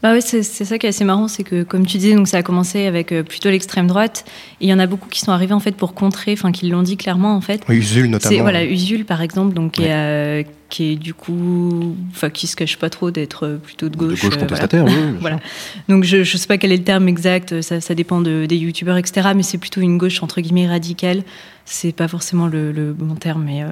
Bah 0.00 0.12
oui, 0.12 0.20
c'est 0.22 0.42
ça 0.42 0.78
qui 0.78 0.86
est 0.86 0.90
assez 0.90 1.04
marrant, 1.04 1.26
c'est 1.26 1.42
que 1.42 1.64
comme 1.64 1.84
tu 1.84 1.98
disais, 1.98 2.14
donc 2.14 2.28
ça 2.28 2.36
a 2.36 2.42
commencé 2.44 2.86
avec 2.86 3.10
euh, 3.10 3.24
plutôt 3.24 3.50
l'extrême 3.50 3.88
droite, 3.88 4.24
et 4.60 4.66
il 4.66 4.68
y 4.68 4.72
en 4.72 4.78
a 4.78 4.86
beaucoup 4.86 5.08
qui 5.08 5.18
sont 5.18 5.32
arrivés 5.32 5.54
en 5.54 5.60
fait 5.60 5.72
pour 5.72 5.92
contrer, 5.92 6.32
enfin 6.34 6.52
qui 6.52 6.68
l'ont 6.68 6.84
dit 6.84 6.96
clairement 6.96 7.34
en 7.34 7.40
fait. 7.40 7.62
Oui, 7.68 7.78
Usul 7.78 8.08
notamment. 8.08 8.42
Voilà, 8.42 8.64
Usul 8.64 9.04
par 9.04 9.22
exemple, 9.22 9.54
donc 9.54 9.72
ouais. 9.78 9.84
qui, 9.84 9.90
est, 9.90 9.92
euh, 9.92 10.42
qui 10.68 10.92
est 10.92 10.96
du 10.96 11.14
coup, 11.14 11.96
enfin 12.12 12.30
qui 12.30 12.46
se 12.46 12.54
cache 12.54 12.76
pas 12.76 12.90
trop 12.90 13.10
d'être 13.10 13.58
plutôt 13.60 13.88
de 13.88 13.96
gauche. 13.96 14.22
De 14.22 14.28
gauche 14.28 14.38
contestataire, 14.38 14.84
euh, 14.84 14.88
voilà. 14.88 15.06
oui. 15.06 15.16
voilà. 15.20 15.40
Donc 15.88 16.04
je 16.04 16.22
je 16.22 16.36
sais 16.36 16.46
pas 16.46 16.58
quel 16.58 16.70
est 16.70 16.76
le 16.76 16.84
terme 16.84 17.08
exact, 17.08 17.60
ça, 17.60 17.80
ça 17.80 17.94
dépend 17.96 18.20
de, 18.20 18.46
des 18.46 18.56
youtubeurs 18.56 18.98
etc. 18.98 19.30
Mais 19.34 19.42
c'est 19.42 19.58
plutôt 19.58 19.80
une 19.80 19.98
gauche 19.98 20.22
entre 20.22 20.40
guillemets 20.40 20.68
radicale. 20.68 21.24
C'est 21.64 21.92
pas 21.92 22.08
forcément 22.08 22.46
le, 22.46 22.72
le, 22.72 22.94
bon 22.94 23.14
terme, 23.14 23.44
mais 23.44 23.62
euh, 23.62 23.66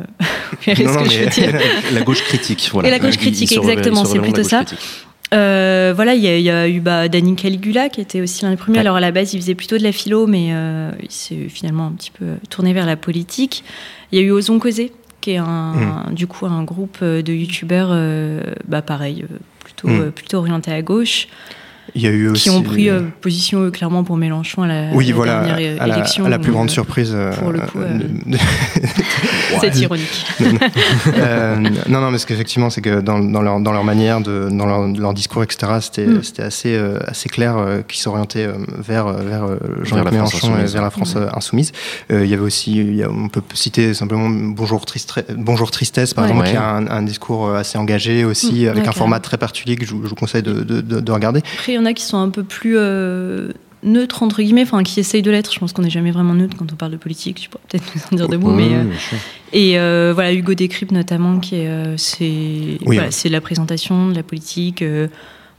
non, 0.85 0.93
non, 0.93 1.03
mais 1.07 1.93
la 1.93 2.03
gauche 2.03 2.23
critique, 2.25 2.69
voilà. 2.71 2.89
Et 2.89 2.91
la 2.91 2.99
gauche 2.99 3.17
critique, 3.17 3.53
exactement, 3.53 4.05
c'est 4.05 4.19
plutôt 4.19 4.43
ça. 4.43 4.65
Critique. 4.65 5.06
Euh, 5.35 5.93
voilà, 5.95 6.15
il 6.15 6.23
y, 6.23 6.43
y, 6.43 6.51
a 6.51 6.69
eu 6.69 6.81
bah, 6.81 7.09
Danny 7.09 7.35
Caligula 7.35 7.89
qui 7.89 8.01
était 8.01 8.21
aussi 8.21 8.45
l'un 8.45 8.51
des 8.51 8.57
premiers. 8.57 8.77
Ouais. 8.77 8.81
Alors 8.81 8.97
à 8.97 9.01
la 9.01 9.11
base, 9.11 9.35
il 9.35 9.41
faisait 9.41 9.55
plutôt 9.55 9.77
de 9.77 9.83
la 9.83 9.93
philo, 9.93 10.27
mais 10.27 10.51
euh, 10.53 10.93
il 11.03 11.11
s'est 11.11 11.49
finalement 11.49 11.87
un 11.87 11.93
petit 11.93 12.13
peu 12.13 12.35
tourné 12.49 12.73
vers 12.73 12.87
la 12.87 12.97
politique. 12.97 13.65
Il 14.13 14.19
y 14.21 14.23
a 14.23 14.25
eu 14.25 14.31
Ozon 14.31 14.59
Causé, 14.59 14.93
qui 15.21 15.33
est 15.33 15.39
un, 15.39 16.05
mmh. 16.11 16.15
du 16.15 16.27
coup 16.27 16.47
un 16.47 16.63
groupe 16.63 17.03
de 17.03 17.33
youtubeurs, 17.33 17.89
euh, 17.91 18.41
bah, 18.69 18.83
pareil, 18.83 19.25
plutôt, 19.61 19.89
mmh. 19.89 20.13
plutôt 20.13 20.39
orienté 20.39 20.73
à 20.73 20.83
gauche. 20.83 21.29
Il 21.97 22.03
y 22.03 22.07
a 22.07 22.11
eu 22.11 22.29
aussi 22.29 22.43
qui 22.43 22.51
ont 22.51 22.63
pris 22.63 22.91
euh, 22.91 23.01
position 23.23 23.71
clairement 23.71 24.05
pour 24.05 24.19
Mélenchon 24.19 24.63
à 24.63 24.67
la, 24.67 24.89
oui, 24.93 25.07
la 25.07 25.15
voilà, 25.15 25.45
dernière 25.47 25.83
à 25.83 25.87
la, 25.87 25.97
élection. 25.97 26.27
À 26.27 26.29
la 26.29 26.39
plus 26.39 26.53
grande 26.53 26.69
surprise. 26.69 27.13
Euh, 27.15 27.33
pour 27.33 27.53
le 27.53 27.61
coup, 27.61 27.79
euh, 27.81 27.99
c'est 29.63 29.75
ironique. 29.77 30.27
euh, 31.17 31.57
non, 31.89 32.03
non, 32.03 32.11
mais 32.11 32.19
ce 32.19 32.27
qu'effectivement, 32.27 32.69
c'est 32.69 32.83
que 32.83 33.01
dans, 33.01 33.19
dans, 33.19 33.41
leur, 33.41 33.61
dans 33.61 33.73
leur 33.73 33.83
manière, 33.83 34.21
de, 34.21 34.51
dans 34.53 34.67
leur, 34.67 34.87
leur 34.89 35.15
discours, 35.15 35.43
etc., 35.43 35.73
c'était 35.81 36.07
mm. 36.07 36.21
assez, 36.41 36.79
assez 37.07 37.31
clair 37.31 37.57
qu'ils 37.89 38.01
s'orientaient 38.01 38.49
vers, 38.77 39.11
vers 39.15 39.47
Jean-Luc 39.83 40.13
Mélenchon 40.13 40.59
et 40.59 40.67
vers 40.67 40.83
la 40.83 40.91
France 40.91 41.15
mm. 41.15 41.31
insoumise. 41.35 41.73
il 42.11 42.27
y 42.27 42.35
avait 42.35 42.43
aussi, 42.43 42.77
il 42.77 42.97
y 42.97 43.05
a, 43.05 43.11
on 43.11 43.29
peut 43.29 43.43
citer 43.55 43.95
simplement 43.95 44.29
Bonjour, 44.29 44.85
Tristre, 44.85 45.25
Bonjour 45.35 45.71
Tristesse, 45.71 46.13
par 46.13 46.25
ouais. 46.25 46.31
exemple, 46.31 46.47
ouais. 46.47 46.53
qui 46.53 46.59
a 46.59 46.69
un, 46.69 46.89
un, 46.89 47.03
discours 47.03 47.55
assez 47.55 47.79
engagé 47.79 48.27
aussi, 48.27 48.69
avec 48.69 48.83
ouais, 48.83 48.89
un 48.91 48.93
format 48.93 49.21
très 49.21 49.39
particulier 49.39 49.77
que 49.77 49.87
je, 49.87 49.93
je 49.93 50.09
vous 50.09 50.15
conseille 50.15 50.43
de, 50.43 50.53
de, 50.53 50.83
de, 50.83 51.01
de 51.01 51.13
regarder. 51.13 51.41
Après, 51.55 51.79
en 51.87 51.91
a 51.91 51.95
qui 51.95 52.05
sont 52.05 52.19
un 52.19 52.31
peu 52.31 52.43
plus 52.43 52.77
neutres 53.83 54.23
entre 54.23 54.43
guillemets, 54.43 54.63
enfin 54.63 54.83
qui 54.83 54.99
essayent 55.01 55.23
de 55.23 55.31
l'être. 55.31 55.53
Je 55.53 55.59
pense 55.59 55.73
qu'on 55.73 55.83
n'est 55.83 55.91
jamais 55.91 56.11
vraiment 56.11 56.35
neutre 56.35 56.57
quand 56.59 56.73
on 56.73 56.77
parle 56.77 56.93
de 56.93 56.97
politique. 56.97 57.41
Tu 57.41 57.49
pourrais 57.49 57.65
peut-être 57.69 57.85
nous 57.95 58.03
en 58.13 58.17
dire 58.17 58.29
deux 58.29 58.39
mots, 58.39 58.53
mais 58.53 58.71
et 59.53 59.73
voilà 60.13 60.33
Hugo 60.33 60.55
Décrypte 60.55 60.93
notamment 60.93 61.39
qui 61.39 61.57
est 61.57 61.97
c'est 61.97 62.79
voilà, 62.85 63.11
c'est 63.11 63.29
la 63.29 63.41
présentation 63.41 64.09
de 64.09 64.15
la 64.15 64.23
politique 64.23 64.83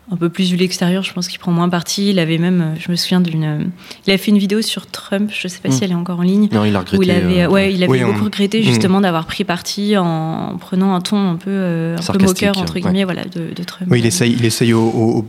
un 0.09 0.15
peu 0.15 0.29
plus 0.29 0.51
vu 0.51 0.57
l'extérieur, 0.57 1.03
je 1.03 1.13
pense 1.13 1.27
qu'il 1.27 1.37
prend 1.39 1.51
moins 1.51 1.67
parti. 1.67 2.09
Il 2.11 2.19
avait 2.19 2.37
même, 2.37 2.75
je 2.79 2.89
me 2.89 2.95
souviens 2.95 3.19
d'une, 3.19 3.71
il 4.05 4.13
a 4.13 4.17
fait 4.17 4.31
une 4.31 4.37
vidéo 4.37 4.61
sur 4.61 4.87
Trump, 4.87 5.31
je 5.33 5.47
sais 5.47 5.59
pas 5.59 5.69
si 5.69 5.81
hmm. 5.81 5.83
elle 5.83 5.91
est 5.91 5.95
encore 5.95 6.19
en 6.19 6.23
ligne. 6.23 6.47
Non, 6.51 6.63
il 6.63 6.75
a 6.75 6.79
regretté. 6.79 7.03
il 7.03 7.11
avait, 7.11 7.41
euh, 7.43 7.49
ouais, 7.49 7.73
il 7.73 7.83
avait 7.83 8.05
beaucoup 8.05 8.23
regretté 8.23 8.61
hmm. 8.61 8.63
justement 8.63 9.01
d'avoir 9.01 9.25
pris 9.25 9.43
parti 9.43 9.97
en 9.97 10.57
prenant 10.59 10.95
un 10.95 11.01
ton 11.01 11.31
un 11.31 11.35
peu, 11.35 11.49
euh, 11.49 11.97
un 11.97 12.13
peu 12.13 12.23
moqueur 12.23 12.57
entre 12.57 12.79
guillemets, 12.79 13.03
voilà, 13.03 13.25
de, 13.25 13.53
de, 13.53 13.63
Trump. 13.63 13.89
Oui, 13.91 13.99
il 13.99 14.05
essaye, 14.05 14.31
il 14.31 14.45
essaye 14.45 14.73
au, 14.73 15.25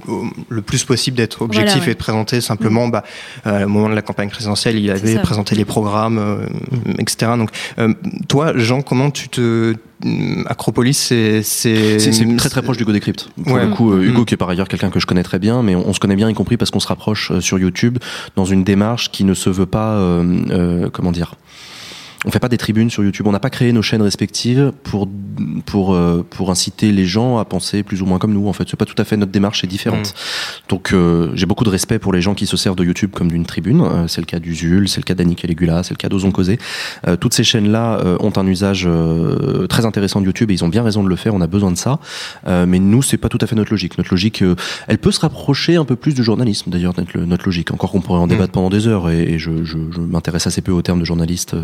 le 0.48 0.62
plus 0.62 0.84
possible 0.84 1.16
d'être 1.16 1.42
objectif 1.42 1.88
et 1.88 1.94
de 1.94 1.98
présenter 1.98 2.40
simplement, 2.40 2.86
hmm. 2.86 2.92
bah, 2.92 3.04
euh, 3.46 3.64
au 3.64 3.68
moment 3.68 3.88
de 3.88 3.94
la 3.94 4.02
campagne 4.02 4.30
présidentielle, 4.30 4.78
il 4.78 4.90
avait 4.90 5.18
présenté 5.18 5.56
les 5.56 5.64
programmes, 5.64 6.46
etc. 6.98 7.32
Donc, 7.36 7.50
toi, 8.28 8.52
Jean, 8.56 8.82
comment 8.82 9.10
tu 9.10 9.28
te 9.28 9.74
Acropolis, 10.46 10.94
c'est 10.94 11.42
c'est 11.42 12.36
très 12.36 12.48
très 12.48 12.62
proche 12.62 12.76
du 12.76 12.84
Decrypt. 12.84 13.30
Pour 13.44 13.56
le 13.56 13.68
coup, 13.68 13.92
euh, 13.92 14.02
Hugo, 14.02 14.22
mm. 14.22 14.24
qui 14.26 14.34
est 14.34 14.36
par 14.36 14.48
ailleurs 14.48 14.68
quelqu'un 14.68 14.90
que 14.90 15.00
je 15.00 15.06
connais 15.06 15.24
très 15.24 15.38
bien, 15.38 15.62
mais 15.62 15.74
on, 15.74 15.92
se 15.92 15.98
connaît 15.98 16.16
bien, 16.16 16.30
y 16.30 16.34
compris 16.34 16.56
parce 16.56 16.70
qu'on 16.70 16.80
se 16.80 16.86
rapproche 16.86 17.32
euh, 17.32 17.40
sur 17.40 17.58
YouTube 17.58 17.98
dans 18.36 18.44
une 18.44 18.62
démarche 18.62 19.10
qui 19.10 19.24
ne 19.24 19.34
se 19.34 19.50
veut 19.50 19.66
pas, 19.66 19.94
euh, 19.94 20.88
comment 20.92 21.10
dire, 21.10 21.34
on 22.24 22.30
fait 22.30 22.40
pas 22.40 22.48
des 22.48 22.58
tribunes 22.58 22.90
sur 22.90 23.04
YouTube. 23.04 23.26
On 23.26 23.32
n'a 23.32 23.40
pas 23.40 23.50
créé 23.50 23.72
nos 23.72 23.82
chaînes 23.82 24.02
respectives 24.02 24.72
pour 24.82 25.08
pour 25.66 25.94
euh, 25.94 26.26
pour 26.28 26.50
inciter 26.50 26.90
les 26.90 27.06
gens 27.06 27.38
à 27.38 27.44
penser 27.44 27.84
plus 27.84 28.02
ou 28.02 28.06
moins 28.06 28.18
comme 28.18 28.32
nous. 28.32 28.48
En 28.48 28.52
fait, 28.52 28.64
c'est 28.68 28.76
pas 28.76 28.86
tout 28.86 29.00
à 29.00 29.04
fait 29.04 29.16
notre 29.16 29.30
démarche, 29.30 29.60
c'est 29.60 29.68
différente. 29.68 30.08
Mm. 30.08 30.68
Donc 30.68 30.92
euh, 30.92 31.30
j'ai 31.34 31.46
beaucoup 31.46 31.64
de 31.64 31.70
respect 31.70 32.00
pour 32.00 32.12
les 32.12 32.20
gens 32.20 32.34
qui 32.34 32.46
se 32.46 32.56
servent 32.56 32.76
de 32.76 32.84
YouTube 32.84 33.10
comme 33.12 33.30
d'une 33.30 33.46
tribune. 33.46 33.82
Euh, 33.82 34.08
c'est 34.08 34.20
le 34.20 34.26
cas 34.26 34.40
d'Usul, 34.40 34.88
c'est 34.88 35.00
le 35.00 35.04
cas 35.04 35.14
d'Annie 35.14 35.36
Caligula, 35.36 35.84
c'est 35.84 35.94
le 35.94 35.98
cas 35.98 36.08
d'Ozon 36.08 36.32
Causé. 36.32 36.58
toutes 37.20 37.34
ces 37.34 37.44
chaînes-là 37.44 38.02
ont 38.20 38.32
un 38.36 38.46
usage 38.46 38.88
très 39.68 39.86
intéressant 39.86 40.20
de 40.20 40.26
YouTube 40.26 40.50
et 40.50 40.54
ils 40.54 40.64
ont 40.64 40.68
bien 40.68 40.82
raison 40.82 41.02
de 41.02 41.08
le 41.08 41.16
faire. 41.16 41.34
On 41.34 41.40
a 41.40 41.46
besoin 41.46 41.70
de 41.70 41.76
ça. 41.76 41.98
mais 42.46 42.78
nous, 42.78 43.02
c'est 43.02 43.16
pas 43.16 43.28
tout 43.28 43.38
à 43.40 43.46
fait 43.46 43.56
notre 43.56 43.70
logique. 43.70 43.96
Notre 43.98 44.10
logique, 44.10 44.42
elle 44.86 44.98
peut 44.98 45.12
se 45.12 45.20
rapprocher 45.20 45.76
un 45.76 45.84
peu 45.84 45.96
plus 45.96 46.14
du 46.14 46.22
journalisme. 46.22 46.70
D'ailleurs, 46.70 46.94
notre, 46.96 47.18
notre 47.18 47.44
logique. 47.44 47.70
Encore 47.70 47.92
qu'on 47.92 48.00
pourrait 48.00 48.18
en 48.18 48.26
mm. 48.26 48.30
débattre 48.30 48.52
pendant 48.52 48.70
des 48.70 48.86
heures 48.86 49.10
et, 49.10 49.22
et 49.22 49.38
je, 49.38 49.64
je, 49.64 49.78
je 49.90 50.00
m'intéresse 50.00 50.46
assez 50.46 50.62
peu 50.62 50.72
au 50.72 50.82
terme 50.82 51.00
de 51.00 51.04
journaliste 51.04 51.54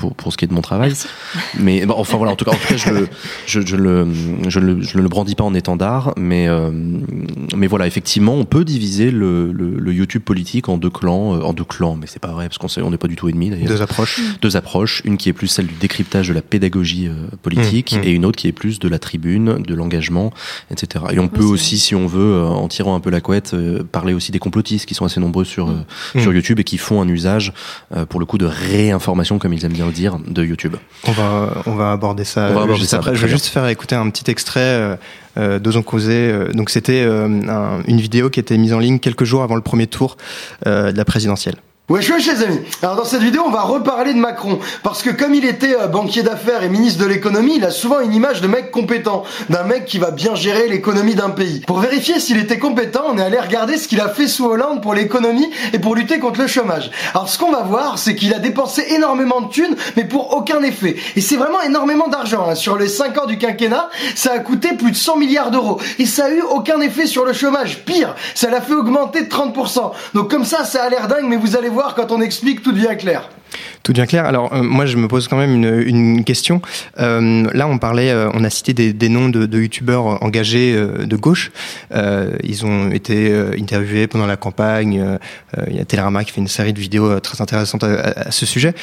pour, 0.00 0.14
pour 0.14 0.32
ce 0.32 0.38
qui 0.38 0.46
est 0.46 0.48
de 0.48 0.54
mon 0.54 0.62
travail. 0.62 0.94
Mais 1.60 1.84
enfin 1.88 2.16
voilà, 2.16 2.32
en 2.32 2.36
tout 2.36 2.44
cas, 2.44 2.52
en 2.52 2.54
tout 2.54 2.68
cas 2.68 2.76
je, 2.76 2.90
le, 2.90 3.08
je, 3.46 3.60
je, 3.60 3.76
le, 3.76 4.08
je, 4.48 4.58
le, 4.58 4.82
je 4.82 4.96
ne 4.96 5.02
le 5.02 5.08
brandis 5.08 5.34
pas 5.34 5.44
en 5.44 5.54
étendard, 5.54 6.14
mais, 6.16 6.48
euh, 6.48 6.70
mais 7.54 7.66
voilà, 7.66 7.86
effectivement, 7.86 8.34
on 8.34 8.44
peut 8.44 8.64
diviser 8.64 9.10
le, 9.10 9.52
le, 9.52 9.78
le 9.78 9.92
YouTube 9.92 10.22
politique 10.22 10.68
en 10.68 10.78
deux 10.78 10.90
clans, 10.90 11.34
euh, 11.34 11.42
en 11.42 11.52
deux 11.52 11.64
clans, 11.64 11.96
mais 11.96 12.06
c'est 12.06 12.18
pas 12.18 12.32
vrai 12.32 12.48
parce 12.48 12.58
qu'on 12.58 12.82
on 12.82 12.90
n'est 12.90 12.96
pas 12.96 13.08
du 13.08 13.16
tout 13.16 13.28
ennemis 13.28 13.50
d'ailleurs. 13.50 13.68
Deux 13.68 13.82
approches. 13.82 14.20
Deux 14.40 14.56
approches, 14.56 15.02
une 15.04 15.18
qui 15.18 15.28
est 15.28 15.32
plus 15.34 15.48
celle 15.48 15.66
du 15.66 15.74
décryptage 15.74 16.28
de 16.28 16.34
la 16.34 16.42
pédagogie 16.42 17.08
euh, 17.08 17.12
politique 17.42 17.92
mmh, 17.92 17.98
mmh. 17.98 18.04
et 18.04 18.10
une 18.10 18.24
autre 18.24 18.38
qui 18.38 18.48
est 18.48 18.52
plus 18.52 18.78
de 18.78 18.88
la 18.88 18.98
tribune, 18.98 19.62
de 19.62 19.74
l'engagement, 19.74 20.32
etc. 20.70 21.04
Et 21.12 21.18
on 21.18 21.28
peut 21.28 21.44
aussi, 21.44 21.78
si 21.78 21.94
on 21.94 22.06
veut, 22.06 22.42
en 22.42 22.68
tirant 22.68 22.94
un 22.94 23.00
peu 23.00 23.10
la 23.10 23.20
couette, 23.20 23.54
parler 23.92 24.14
aussi 24.14 24.32
des 24.32 24.38
complotistes 24.38 24.86
qui 24.86 24.94
sont 24.94 25.04
assez 25.04 25.20
nombreux 25.20 25.44
sur, 25.44 25.66
mmh. 25.66 26.20
sur 26.20 26.32
YouTube 26.32 26.60
et 26.60 26.64
qui 26.64 26.78
font 26.78 27.02
un 27.02 27.08
usage, 27.08 27.52
pour 28.08 28.20
le 28.20 28.26
coup, 28.26 28.38
de 28.38 28.46
réinformation, 28.46 29.38
comme 29.38 29.52
ils 29.52 29.64
aiment 29.64 29.72
bien 29.72 29.86
dire, 29.90 30.18
de 30.26 30.44
YouTube. 30.44 30.76
On 31.06 31.12
va, 31.12 31.62
on 31.66 31.74
va 31.74 31.92
aborder 31.92 32.24
ça. 32.24 32.48
On 32.50 32.54
va 32.54 32.62
aborder 32.62 32.86
ça 32.86 32.98
après. 32.98 33.14
Je 33.14 33.26
vais 33.26 33.30
juste 33.30 33.46
faire 33.46 33.66
écouter 33.68 33.94
un 33.94 34.08
petit 34.10 34.30
extrait 34.30 34.60
euh, 34.60 34.96
euh 35.36 35.58
d'Ozon 35.58 35.82
Causé. 35.82 36.12
Euh, 36.14 36.52
donc 36.52 36.70
c'était 36.70 37.02
euh, 37.02 37.80
une 37.86 38.00
vidéo 38.00 38.30
qui 38.30 38.40
était 38.40 38.58
mise 38.58 38.72
en 38.72 38.78
ligne 38.78 38.98
quelques 38.98 39.24
jours 39.24 39.42
avant 39.42 39.56
le 39.56 39.62
premier 39.62 39.86
tour 39.86 40.16
de 40.66 40.96
la 40.96 41.04
présidentielle. 41.04 41.56
Wesh 41.90 42.08
wesh 42.08 42.28
les 42.28 42.44
amis 42.44 42.60
Alors 42.82 42.94
dans 42.94 43.04
cette 43.04 43.20
vidéo 43.22 43.42
on 43.44 43.50
va 43.50 43.62
reparler 43.62 44.14
de 44.14 44.18
Macron 44.20 44.60
parce 44.84 45.02
que 45.02 45.10
comme 45.10 45.34
il 45.34 45.44
était 45.44 45.74
euh, 45.74 45.88
banquier 45.88 46.22
d'affaires 46.22 46.62
et 46.62 46.68
ministre 46.68 47.02
de 47.02 47.08
l'économie 47.08 47.56
il 47.56 47.64
a 47.64 47.72
souvent 47.72 47.98
une 47.98 48.14
image 48.14 48.40
de 48.40 48.46
mec 48.46 48.70
compétent 48.70 49.24
d'un 49.48 49.64
mec 49.64 49.86
qui 49.86 49.98
va 49.98 50.12
bien 50.12 50.36
gérer 50.36 50.68
l'économie 50.68 51.16
d'un 51.16 51.30
pays. 51.30 51.64
Pour 51.66 51.80
vérifier 51.80 52.20
s'il 52.20 52.38
était 52.38 52.60
compétent 52.60 53.02
on 53.08 53.18
est 53.18 53.22
allé 53.22 53.40
regarder 53.40 53.76
ce 53.76 53.88
qu'il 53.88 54.00
a 54.00 54.08
fait 54.08 54.28
sous 54.28 54.44
Hollande 54.44 54.82
pour 54.82 54.94
l'économie 54.94 55.50
et 55.72 55.80
pour 55.80 55.96
lutter 55.96 56.20
contre 56.20 56.40
le 56.40 56.46
chômage. 56.46 56.92
Alors 57.12 57.28
ce 57.28 57.36
qu'on 57.40 57.50
va 57.50 57.62
voir 57.62 57.98
c'est 57.98 58.14
qu'il 58.14 58.32
a 58.34 58.38
dépensé 58.38 58.84
énormément 58.90 59.40
de 59.40 59.48
thunes 59.48 59.74
mais 59.96 60.04
pour 60.04 60.36
aucun 60.36 60.62
effet. 60.62 60.94
Et 61.16 61.20
c'est 61.20 61.36
vraiment 61.36 61.60
énormément 61.60 62.06
d'argent. 62.06 62.46
Hein. 62.48 62.54
Sur 62.54 62.78
les 62.78 62.86
5 62.86 63.18
ans 63.18 63.26
du 63.26 63.36
quinquennat 63.36 63.90
ça 64.14 64.30
a 64.34 64.38
coûté 64.38 64.74
plus 64.74 64.92
de 64.92 64.96
100 64.96 65.16
milliards 65.16 65.50
d'euros 65.50 65.80
et 65.98 66.06
ça 66.06 66.26
a 66.26 66.30
eu 66.30 66.42
aucun 66.42 66.80
effet 66.82 67.06
sur 67.06 67.24
le 67.24 67.32
chômage. 67.32 67.84
Pire, 67.84 68.14
ça 68.36 68.48
l'a 68.48 68.60
fait 68.60 68.74
augmenter 68.74 69.22
de 69.22 69.28
30%. 69.28 69.90
Donc 70.14 70.30
comme 70.30 70.44
ça 70.44 70.64
ça 70.64 70.84
a 70.84 70.88
l'air 70.88 71.08
dingue 71.08 71.26
mais 71.26 71.36
vous 71.36 71.56
allez 71.56 71.68
voir 71.68 71.79
quand 71.94 72.12
on 72.12 72.20
explique, 72.20 72.62
tout 72.62 72.72
devient 72.72 72.96
clair. 72.98 73.28
Tout 73.82 73.92
devient 73.92 74.06
clair. 74.06 74.26
Alors 74.26 74.52
euh, 74.52 74.62
moi 74.62 74.86
je 74.86 74.96
me 74.96 75.08
pose 75.08 75.28
quand 75.28 75.36
même 75.36 75.64
une, 75.64 76.24
question. 76.24 76.60
Euh, 76.98 77.48
là 77.52 77.66
on 77.66 77.78
parlait, 77.78 78.10
euh, 78.10 78.30
on 78.34 78.44
a 78.44 78.50
cité 78.50 78.74
des, 78.74 79.08
noms 79.08 79.28
de, 79.28 79.58
youtubeurs 79.58 80.22
engagés 80.22 80.74
de 80.74 81.16
gauche. 81.16 81.50
ils 81.92 82.64
ont 82.64 82.90
été 82.90 83.34
interviewés 83.58 84.06
pendant 84.06 84.26
la 84.26 84.36
campagne. 84.36 85.18
Il 85.68 85.76
y 85.76 85.80
a 85.80 85.84
Télérama 85.84 86.24
qui 86.24 86.32
fait 86.32 86.40
une 86.40 86.48
série 86.48 86.72
de 86.72 86.80
vidéos 86.80 87.20
très 87.20 87.40
intéressantes 87.40 87.84
à, 87.84 88.30
ce 88.30 88.46
sujet. 88.46 88.74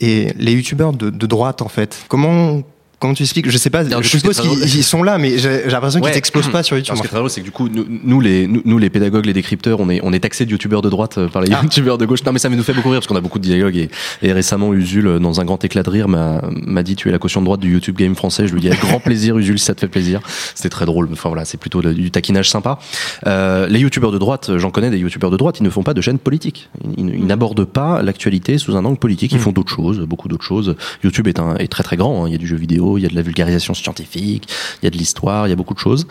et 0.00 0.32
les 0.36 0.52
youtubeurs 0.52 0.92
de 0.92 1.26
droite 1.26 1.62
en 1.62 1.68
fait, 1.68 2.04
comment 2.08 2.62
Comment 3.00 3.14
tu 3.14 3.22
expliques 3.22 3.50
Je 3.50 3.56
sais 3.56 3.70
pas. 3.70 3.82
je 3.82 4.08
suppose 4.08 4.40
qu'ils 4.40 4.84
sont 4.84 5.02
là, 5.02 5.16
mais 5.16 5.38
j'ai 5.38 5.68
l'impression 5.68 6.00
qu'ils 6.00 6.12
n'explosent 6.12 6.50
pas 6.50 6.62
sur 6.62 6.76
YouTube. 6.76 6.94
ce 6.96 7.00
qui 7.00 7.06
est 7.06 7.08
très 7.08 7.16
drôle, 7.16 7.30
c'est 7.30 7.40
que 7.40 7.46
du 7.46 7.50
coup, 7.50 7.68
nous, 7.70 8.20
les 8.20 8.46
nous, 8.46 8.76
les 8.76 8.90
pédagogues, 8.90 9.24
les 9.24 9.32
décrypteurs, 9.32 9.80
on 9.80 9.88
est 9.88 10.00
on 10.02 10.12
est 10.12 10.20
taxés 10.20 10.44
de 10.44 10.50
youtubeurs 10.50 10.82
de 10.82 10.90
droite 10.90 11.16
euh, 11.16 11.28
par 11.28 11.40
les 11.40 11.50
ah. 11.52 11.60
youtubeurs 11.62 11.96
de 11.96 12.04
gauche. 12.04 12.22
Non, 12.24 12.32
mais 12.32 12.38
ça 12.38 12.50
nous 12.50 12.62
fait 12.62 12.74
beaucoup 12.74 12.90
rire 12.90 13.00
parce 13.00 13.06
qu'on 13.06 13.16
a 13.16 13.22
beaucoup 13.22 13.38
de 13.38 13.44
dialogues 13.44 13.76
et, 13.76 13.88
et, 14.20 14.32
récemment 14.34 14.74
Usul, 14.74 15.06
euh, 15.06 15.18
dans 15.18 15.40
un 15.40 15.46
grand 15.46 15.64
éclat 15.64 15.82
de 15.82 15.88
rire, 15.88 16.08
m'a 16.08 16.42
m'a 16.50 16.82
dit 16.82 16.94
tu 16.94 17.08
es 17.08 17.12
la 17.12 17.18
caution 17.18 17.40
de 17.40 17.46
droite 17.46 17.60
du 17.60 17.72
YouTube 17.72 17.96
game 17.96 18.14
français. 18.14 18.46
Je 18.46 18.52
lui 18.52 18.60
dis 18.60 18.68
avec 18.68 18.80
grand 18.80 19.00
plaisir, 19.00 19.38
Usul, 19.38 19.58
si 19.58 19.64
ça 19.64 19.74
te 19.74 19.80
fait 19.80 19.88
plaisir. 19.88 20.20
C'était 20.54 20.68
très 20.68 20.84
drôle. 20.84 21.08
Enfin 21.10 21.30
voilà, 21.30 21.46
c'est 21.46 21.58
plutôt 21.58 21.80
du 21.80 22.10
taquinage 22.10 22.50
sympa. 22.50 22.78
Euh, 23.26 23.66
les 23.66 23.80
youtubeurs 23.80 24.12
de 24.12 24.18
droite, 24.18 24.58
j'en 24.58 24.70
connais 24.70 24.90
des 24.90 24.98
youtubeurs 24.98 25.30
de 25.30 25.38
droite, 25.38 25.58
ils 25.58 25.64
ne 25.64 25.70
font 25.70 25.82
pas 25.82 25.94
de 25.94 26.02
chaîne 26.02 26.18
politique. 26.18 26.68
Ils, 26.98 27.08
ils, 27.08 27.26
n'abordent 27.26 27.64
pas 27.64 28.02
l'actualité 28.02 28.58
sous 28.58 28.76
un 28.76 28.84
angle 28.84 28.98
politique. 28.98 29.32
Ils 29.32 29.38
mm. 29.38 29.40
font 29.40 29.52
d'autres 29.52 29.72
choses, 29.72 30.00
beaucoup 30.00 30.28
d'autres 30.28 30.44
choses. 30.44 30.76
YouTube 31.02 31.28
est 31.28 31.38
un 31.38 31.56
est 31.56 31.68
très 31.68 31.82
très 31.82 31.96
grand. 31.96 32.24
Hein. 32.24 32.28
Il 32.28 32.32
y 32.32 32.34
a 32.34 32.38
du 32.38 32.46
jeu 32.46 32.56
vidéo, 32.56 32.89
il 32.98 33.02
y 33.02 33.06
a 33.06 33.08
de 33.08 33.14
la 33.14 33.22
vulgarisation 33.22 33.74
scientifique, 33.74 34.48
il 34.82 34.84
y 34.84 34.86
a 34.86 34.90
de 34.90 34.96
l'histoire, 34.96 35.46
il 35.46 35.50
y 35.50 35.52
a 35.52 35.56
beaucoup 35.56 35.74
de 35.74 35.78
choses. 35.78 36.06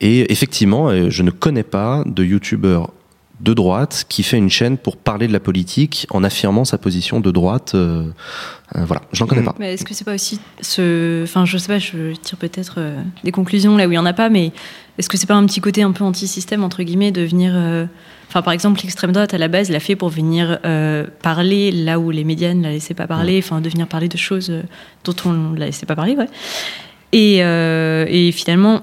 Et 0.00 0.30
effectivement, 0.32 0.88
euh, 0.88 1.10
je 1.10 1.22
ne 1.22 1.30
connais 1.30 1.62
pas 1.62 2.02
de 2.06 2.24
youtubeur 2.24 2.90
de 3.40 3.54
droite 3.54 4.04
qui 4.08 4.22
fait 4.22 4.36
une 4.36 4.50
chaîne 4.50 4.76
pour 4.76 4.98
parler 4.98 5.26
de 5.26 5.32
la 5.32 5.40
politique 5.40 6.06
en 6.10 6.22
affirmant 6.22 6.66
sa 6.66 6.76
position 6.76 7.20
de 7.20 7.30
droite. 7.30 7.72
Euh, 7.74 8.10
euh, 8.76 8.84
voilà, 8.84 9.02
je 9.12 9.22
n'en 9.22 9.26
connais 9.26 9.40
mm. 9.40 9.46
pas. 9.46 9.54
Mais 9.58 9.74
est-ce 9.74 9.84
que 9.84 9.94
c'est 9.94 10.04
pas 10.04 10.14
aussi 10.14 10.40
ce, 10.60 11.22
enfin, 11.22 11.46
je 11.46 11.56
sais 11.56 11.68
pas, 11.68 11.78
je 11.78 12.14
tire 12.16 12.36
peut-être 12.36 12.80
des 13.24 13.32
conclusions 13.32 13.76
là 13.78 13.88
où 13.88 13.92
il 13.92 13.94
y 13.94 13.98
en 13.98 14.04
a 14.04 14.12
pas, 14.12 14.28
mais 14.28 14.52
est-ce 14.98 15.08
que 15.08 15.16
c'est 15.16 15.26
pas 15.26 15.36
un 15.36 15.46
petit 15.46 15.60
côté 15.60 15.82
un 15.82 15.92
peu 15.92 16.04
anti-système 16.04 16.62
entre 16.64 16.82
guillemets 16.82 17.12
de 17.12 17.22
venir, 17.22 17.54
enfin, 18.30 18.42
par 18.42 18.52
exemple, 18.52 18.80
l'extrême 18.82 19.12
droite 19.12 19.34
à 19.34 19.38
la 19.38 19.48
base 19.48 19.68
l'a 19.68 19.80
fait 19.80 19.96
pour 19.96 20.08
venir 20.08 20.58
parler 21.22 21.70
là 21.70 21.98
où 21.98 22.10
les 22.10 22.24
médias 22.24 22.54
ne 22.54 22.62
la 22.62 22.70
laissaient 22.70 22.94
pas 22.94 23.06
parler, 23.06 23.40
enfin, 23.44 23.60
de 23.60 23.68
venir 23.68 23.86
parler 23.86 24.08
de 24.08 24.16
choses 24.16 24.52
dont 25.04 25.16
on 25.26 25.32
ne 25.32 25.58
la 25.58 25.66
laissait 25.66 25.86
pas 25.86 25.96
parler, 25.96 26.16
ouais. 26.16 26.28
Et, 27.12 27.42
euh, 27.42 28.06
et 28.08 28.32
finalement, 28.32 28.82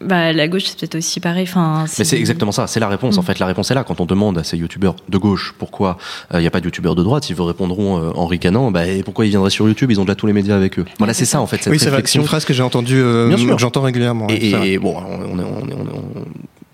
bah, 0.00 0.32
la 0.32 0.46
gauche, 0.46 0.64
c'est 0.66 0.78
peut-être 0.78 0.94
aussi 0.94 1.18
pareil. 1.18 1.42
Enfin, 1.42 1.84
Mais 1.98 2.04
c'est 2.04 2.18
exactement 2.18 2.52
ça, 2.52 2.68
c'est 2.68 2.78
la 2.78 2.88
réponse. 2.88 3.18
En 3.18 3.22
mm. 3.22 3.24
fait, 3.24 3.38
la 3.40 3.46
réponse 3.46 3.70
est 3.70 3.74
là. 3.74 3.82
Quand 3.82 4.00
on 4.00 4.06
demande 4.06 4.38
à 4.38 4.44
ces 4.44 4.56
youtubeurs 4.56 4.94
de 5.08 5.18
gauche 5.18 5.54
pourquoi 5.58 5.98
il 6.30 6.36
euh, 6.36 6.40
n'y 6.40 6.46
a 6.46 6.50
pas 6.50 6.60
de 6.60 6.66
youtubeurs 6.66 6.94
de 6.94 7.02
droite, 7.02 7.28
ils 7.30 7.34
vous 7.34 7.44
répondront 7.44 7.98
euh, 7.98 8.10
en 8.14 8.26
ricanant 8.26 8.70
bah, 8.70 8.82
pourquoi 9.04 9.26
ils 9.26 9.30
viendraient 9.30 9.50
sur 9.50 9.66
YouTube 9.66 9.90
Ils 9.90 10.00
ont 10.00 10.04
déjà 10.04 10.14
tous 10.14 10.28
les 10.28 10.32
médias 10.32 10.54
avec 10.54 10.78
eux. 10.78 10.84
Voilà, 10.98 11.14
c'est 11.14 11.24
ça 11.24 11.40
en 11.40 11.46
fait. 11.48 11.62
Cette 11.62 11.72
oui, 11.72 11.80
c'est 11.80 12.14
une 12.14 12.24
phrase 12.24 12.44
que 12.44 12.52
j'ai 12.52 12.62
entendue, 12.62 13.00
euh, 13.00 13.34
que 13.34 13.58
j'entends 13.58 13.82
régulièrement. 13.82 14.28
Et, 14.30 14.74
et 14.74 14.78
bon, 14.78 14.96
on, 14.96 15.36
on, 15.36 15.38
on, 15.40 15.47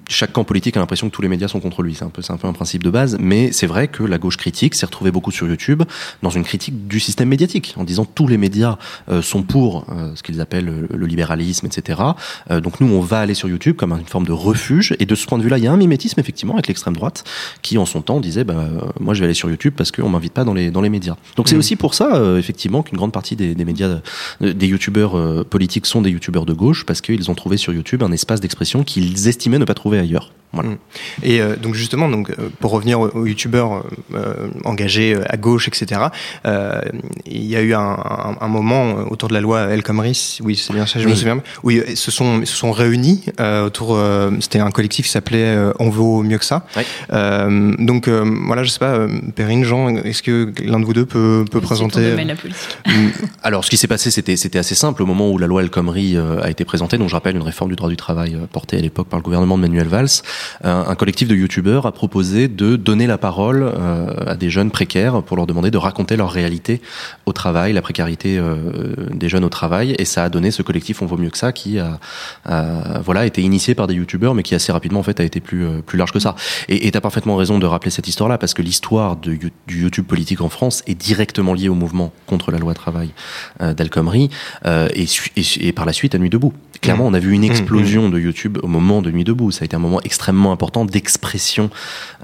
chaque 0.08 0.32
camp 0.32 0.44
politique 0.44 0.76
a 0.76 0.80
l'impression 0.80 1.08
que 1.08 1.14
tous 1.14 1.22
les 1.22 1.28
médias 1.28 1.48
sont 1.48 1.60
contre 1.60 1.82
lui. 1.82 1.94
C'est 1.94 2.04
un 2.04 2.10
peu, 2.10 2.22
c'est 2.22 2.32
un 2.32 2.36
peu 2.36 2.46
un 2.46 2.52
principe 2.52 2.82
de 2.82 2.90
base. 2.90 3.16
Mais 3.20 3.52
c'est 3.52 3.66
vrai 3.66 3.88
que 3.88 4.02
la 4.02 4.18
gauche 4.18 4.36
critique 4.36 4.74
s'est 4.74 4.86
retrouvée 4.86 5.10
beaucoup 5.10 5.30
sur 5.30 5.46
YouTube 5.46 5.82
dans 6.22 6.30
une 6.30 6.44
critique 6.44 6.86
du 6.86 7.00
système 7.00 7.28
médiatique, 7.28 7.74
en 7.76 7.84
disant 7.84 8.04
tous 8.04 8.26
les 8.26 8.36
médias 8.36 8.76
euh, 9.08 9.22
sont 9.22 9.42
pour 9.42 9.86
euh, 9.90 10.14
ce 10.14 10.22
qu'ils 10.22 10.40
appellent 10.40 10.86
le, 10.90 11.06
libéralisme, 11.06 11.66
etc. 11.66 12.00
Euh, 12.50 12.60
donc 12.60 12.80
nous, 12.80 12.92
on 12.92 13.00
va 13.00 13.20
aller 13.20 13.34
sur 13.34 13.48
YouTube 13.48 13.76
comme 13.76 13.92
une 13.92 14.06
forme 14.06 14.26
de 14.26 14.32
refuge. 14.32 14.94
Et 14.98 15.06
de 15.06 15.14
ce 15.14 15.26
point 15.26 15.38
de 15.38 15.42
vue-là, 15.42 15.58
il 15.58 15.64
y 15.64 15.66
a 15.66 15.72
un 15.72 15.76
mimétisme 15.76 16.20
effectivement 16.20 16.54
avec 16.54 16.68
l'extrême 16.68 16.94
droite, 16.94 17.24
qui 17.62 17.78
en 17.78 17.86
son 17.86 18.02
temps 18.02 18.20
disait, 18.20 18.44
bah, 18.44 18.68
moi, 19.00 19.14
je 19.14 19.20
vais 19.20 19.26
aller 19.26 19.34
sur 19.34 19.50
YouTube 19.50 19.74
parce 19.76 19.92
qu'on 19.92 20.08
m'invite 20.08 20.32
pas 20.32 20.44
dans 20.44 20.54
les 20.54 20.70
dans 20.70 20.80
les 20.80 20.88
médias. 20.88 21.16
Donc 21.36 21.48
c'est 21.48 21.56
mmh. 21.56 21.58
aussi 21.58 21.76
pour 21.76 21.94
ça, 21.94 22.38
effectivement, 22.38 22.82
qu'une 22.82 22.96
grande 22.96 23.12
partie 23.12 23.36
des, 23.36 23.54
des 23.54 23.64
médias, 23.64 24.00
des 24.40 24.66
youtubeurs 24.66 25.44
politiques 25.46 25.86
sont 25.86 26.02
des 26.02 26.10
youtubeurs 26.10 26.46
de 26.46 26.52
gauche 26.52 26.84
parce 26.84 27.00
qu'ils 27.00 27.30
ont 27.30 27.34
trouvé 27.34 27.56
sur 27.56 27.72
YouTube 27.72 28.02
un 28.02 28.12
espace 28.12 28.40
d'expression 28.40 28.84
qu'ils 28.84 29.28
estimaient 29.28 29.58
ne 29.58 29.64
pas 29.64 29.74
trouver 29.74 29.93
trouver 29.94 30.09
ailleurs. 30.09 30.30
Voilà. 30.52 30.68
Mm. 30.70 30.76
Et 31.24 31.40
euh, 31.40 31.57
donc 31.57 31.74
justement, 31.74 32.09
donc 32.09 32.30
euh, 32.30 32.48
pour 32.61 32.70
revenir 32.70 33.00
aux, 33.00 33.09
aux 33.09 33.26
youtubeurs 33.26 33.83
euh, 34.14 34.35
engagés 34.64 35.16
à 35.28 35.37
gauche, 35.37 35.66
etc. 35.66 36.00
euh, 36.46 36.80
il 37.26 37.44
y 37.44 37.57
a 37.57 37.61
eu 37.61 37.74
un, 37.74 37.80
un- 37.80 38.37
un 38.40 38.46
moment 38.46 38.94
autour 39.11 39.28
de 39.28 39.35
la 39.35 39.40
loi 39.40 39.62
El 39.62 39.83
Khomri, 39.83 40.38
oui 40.44 40.54
c'est 40.54 40.72
bien 40.72 40.87
ça, 40.87 41.00
je 41.00 41.07
me 41.07 41.11
Oui. 41.11 41.16
souviens, 41.18 41.42
où 41.64 41.72
ils 41.72 41.96
se 41.96 42.12
sont 42.12 42.38
ils 42.40 42.46
se 42.46 42.54
sont 42.57 42.70
réunis 42.70 43.24
euh, 43.40 43.66
autour. 43.66 43.96
euh, 43.96 44.30
C'était 44.38 44.61
un 44.61 44.70
collectif 44.70 45.07
qui 45.07 45.11
s'appelait 45.11 45.42
euh, 45.57 45.72
On 45.80 45.90
vaut 45.90 46.22
mieux 46.22 46.38
que 46.38 46.44
ça. 46.44 46.64
Euh, 47.12 47.74
donc 47.80 48.07
euh, 48.07 48.24
voilà, 48.46 48.62
je 48.62 48.70
sais 48.70 48.78
pas, 48.78 48.94
euh, 48.94 49.09
Perrine, 49.35 49.64
Jean, 49.64 49.88
est-ce 49.88 50.22
que 50.22 50.52
l'un 50.62 50.78
de 50.78 50.85
vous 50.85 50.92
deux 50.92 51.04
peut, 51.07 51.44
peut 51.50 51.61
présenter 51.61 52.14
la 52.14 52.37
politique. 52.37 52.62
Alors, 53.42 53.64
ce 53.64 53.70
qui 53.70 53.76
s'est 53.76 53.88
passé, 53.88 54.12
c'était 54.12 54.37
c'était 54.37 54.61
assez 54.61 54.76
simple. 54.76 55.02
Au 55.02 55.07
moment 55.07 55.30
où 55.33 55.37
la 55.38 55.48
loi 55.48 55.62
El 55.62 55.70
Khomri 55.70 56.16
euh, 56.16 56.40
a 56.42 56.48
été 56.50 56.64
présentée, 56.64 56.96
donc 56.96 57.09
je 57.09 57.14
rappelle 57.14 57.35
une 57.35 57.42
réforme 57.42 57.70
du 57.70 57.76
droit 57.76 57.88
du 57.90 57.96
travail 57.96 58.37
euh, 58.37 58.46
portée 58.46 58.76
à 58.78 58.80
l'époque 58.80 59.09
par 59.09 59.18
le 59.18 59.24
gouvernement 59.24 59.57
de 59.57 59.62
Manuel 59.62 59.84
Un, 60.62 60.94
collectif 60.94 61.29
de 61.29 61.35
youtubeurs 61.35 61.87
a 61.87 61.92
proposé 61.92 62.49
de 62.49 62.77
donner 62.77 63.07
la 63.07 63.18
parole 63.18 63.62
euh, 63.62 64.33
à 64.33 64.35
des 64.37 64.51
jeunes 64.51 64.70
précaires 64.70 65.23
pour 65.23 65.37
leur 65.37 65.47
demander 65.47 65.70
de 65.70 65.79
raconter 65.79 66.16
leur 66.16 66.31
réalité 66.31 66.81
au 67.27 67.33
travail, 67.33 67.73
la 67.73 67.83
précarité 67.83 68.38
euh, 68.38 68.57
des 69.12 69.29
jeunes 69.29 69.44
au 69.44 69.49
travail, 69.49 69.94
et 69.99 70.05
ça 70.05 70.25
a 70.25 70.29
donné 70.29 70.51
ce 70.51 70.62
collectif 70.62 71.03
On 71.03 71.07
vaut 71.07 71.16
mieux 71.16 71.31
que 71.31 71.38
ça, 71.38 71.53
qui 71.53 71.79
a, 71.79 71.99
voilà 73.05 73.27
été 73.27 73.42
initié 73.42 73.75
par 73.75 73.87
des 73.87 73.94
youtubeurs, 73.94 74.35
mais 74.35 74.42
qui 74.42 74.55
assez 74.55 74.73
rapidement 74.73 75.01
en 75.01 75.03
fait 75.03 75.20
a 75.20 75.25
été 75.25 75.40
plus 75.40 75.64
euh, 75.64 75.83
plus 75.85 75.99
large 75.99 76.12
que 76.12 76.20
ça. 76.20 76.35
Et 76.68 76.90
tu 76.90 76.97
as 76.97 77.01
parfaitement 77.01 77.37
raison 77.37 77.59
de 77.59 77.66
rappeler 77.66 77.90
cette 77.90 78.09
histoire-là, 78.09 78.38
parce 78.38 78.55
que 78.55 78.62
l'histoire 78.62 79.16
du 79.16 79.53
YouTube 79.68 80.07
politique 80.07 80.40
en 80.40 80.49
France 80.49 80.83
est 80.87 80.94
directement 80.94 81.55
liée 81.55 81.68
au 81.68 81.75
mouvement 81.75 82.12
contre 82.27 82.51
la 82.51 82.59
loi 82.59 82.75
travail 82.75 83.11
d'Al 83.61 83.90
Khomri 83.90 84.31
et, 84.64 85.07
su- 85.07 85.33
et, 85.37 85.68
et 85.68 85.73
par 85.73 85.85
la 85.87 85.92
suite 85.92 86.14
à 86.14 86.18
Nuit 86.18 86.31
debout. 86.31 86.53
Clairement, 86.85 87.07
on 87.07 87.14
a 87.14 87.18
vu 87.18 87.33
une 87.33 87.44
explosion 87.44 88.09
de 88.11 88.18
YouTube 88.18 88.59
au 88.62 88.66
moment 88.68 89.03
de 89.03 89.11
Nuit 89.11 89.25
debout. 89.25 89.51
Ça 89.51 89.62
a 89.62 89.64
été 89.64 89.75
un 89.77 89.79
moment 89.79 90.01
extrêmement 90.03 90.53
important 90.53 90.85
d'expression 90.85 91.70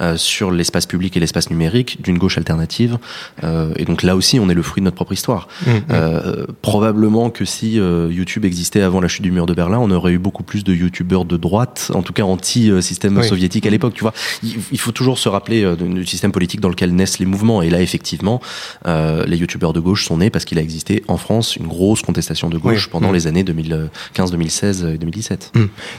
euh, 0.00 0.16
sur 0.16 0.50
l'espace 0.50 0.86
public 0.86 1.16
et 1.16 1.20
l'espace 1.20 1.50
numérique 1.50 2.02
d'une 2.02 2.18
gauche 2.18 2.36
alternative. 2.38 2.98
Euh, 3.44 3.72
et 3.76 3.84
donc 3.84 4.02
là 4.02 4.16
aussi, 4.16 4.38
on 4.38 4.48
est 4.48 4.54
le 4.54 4.62
fruit 4.62 4.80
de 4.80 4.84
notre 4.84 4.96
propre 4.96 5.12
histoire. 5.12 5.48
Mm, 5.66 5.70
mm. 5.70 5.80
Euh, 5.90 6.46
probablement 6.62 7.30
que 7.30 7.44
si 7.44 7.78
euh, 7.80 8.08
YouTube 8.12 8.44
existait 8.44 8.82
avant 8.82 9.00
la 9.00 9.08
chute 9.08 9.22
du 9.22 9.30
mur 9.32 9.46
de 9.46 9.54
Berlin, 9.54 9.78
on 9.80 9.90
aurait 9.90 10.12
eu 10.12 10.18
beaucoup 10.18 10.42
plus 10.42 10.62
de 10.64 10.74
YouTubeurs 10.74 11.24
de 11.24 11.36
droite, 11.36 11.90
en 11.94 12.02
tout 12.02 12.12
cas 12.12 12.22
anti-système 12.24 13.16
Oui. 13.16 13.26
soviétique 13.26 13.66
à 13.66 13.70
l'époque. 13.70 13.94
Tu 13.94 14.02
vois, 14.02 14.12
il, 14.42 14.56
il 14.72 14.78
faut 14.78 14.92
toujours 14.92 15.18
se 15.18 15.28
rappeler 15.28 15.64
euh, 15.64 15.74
du 15.76 16.06
système 16.06 16.32
politique 16.32 16.60
dans 16.60 16.68
lequel 16.68 16.94
naissent 16.94 17.18
les 17.18 17.26
mouvements. 17.26 17.62
Et 17.62 17.70
là, 17.70 17.80
effectivement, 17.80 18.40
euh, 18.86 19.24
les 19.26 19.36
YouTubeurs 19.36 19.72
de 19.72 19.80
gauche 19.80 20.04
sont 20.06 20.18
nés 20.18 20.30
parce 20.30 20.44
qu'il 20.44 20.58
a 20.58 20.62
existé 20.62 21.02
en 21.08 21.16
France 21.16 21.56
une 21.56 21.66
grosse 21.66 22.02
contestation 22.02 22.48
de 22.48 22.58
gauche 22.58 22.84
Oui. 22.86 22.90
pendant 22.92 23.10
Mm. 23.10 23.14
les 23.14 23.26
années 23.26 23.44
2015, 23.44 24.30
2016 24.50 24.84
et 24.94 24.98
2017. 24.98 25.52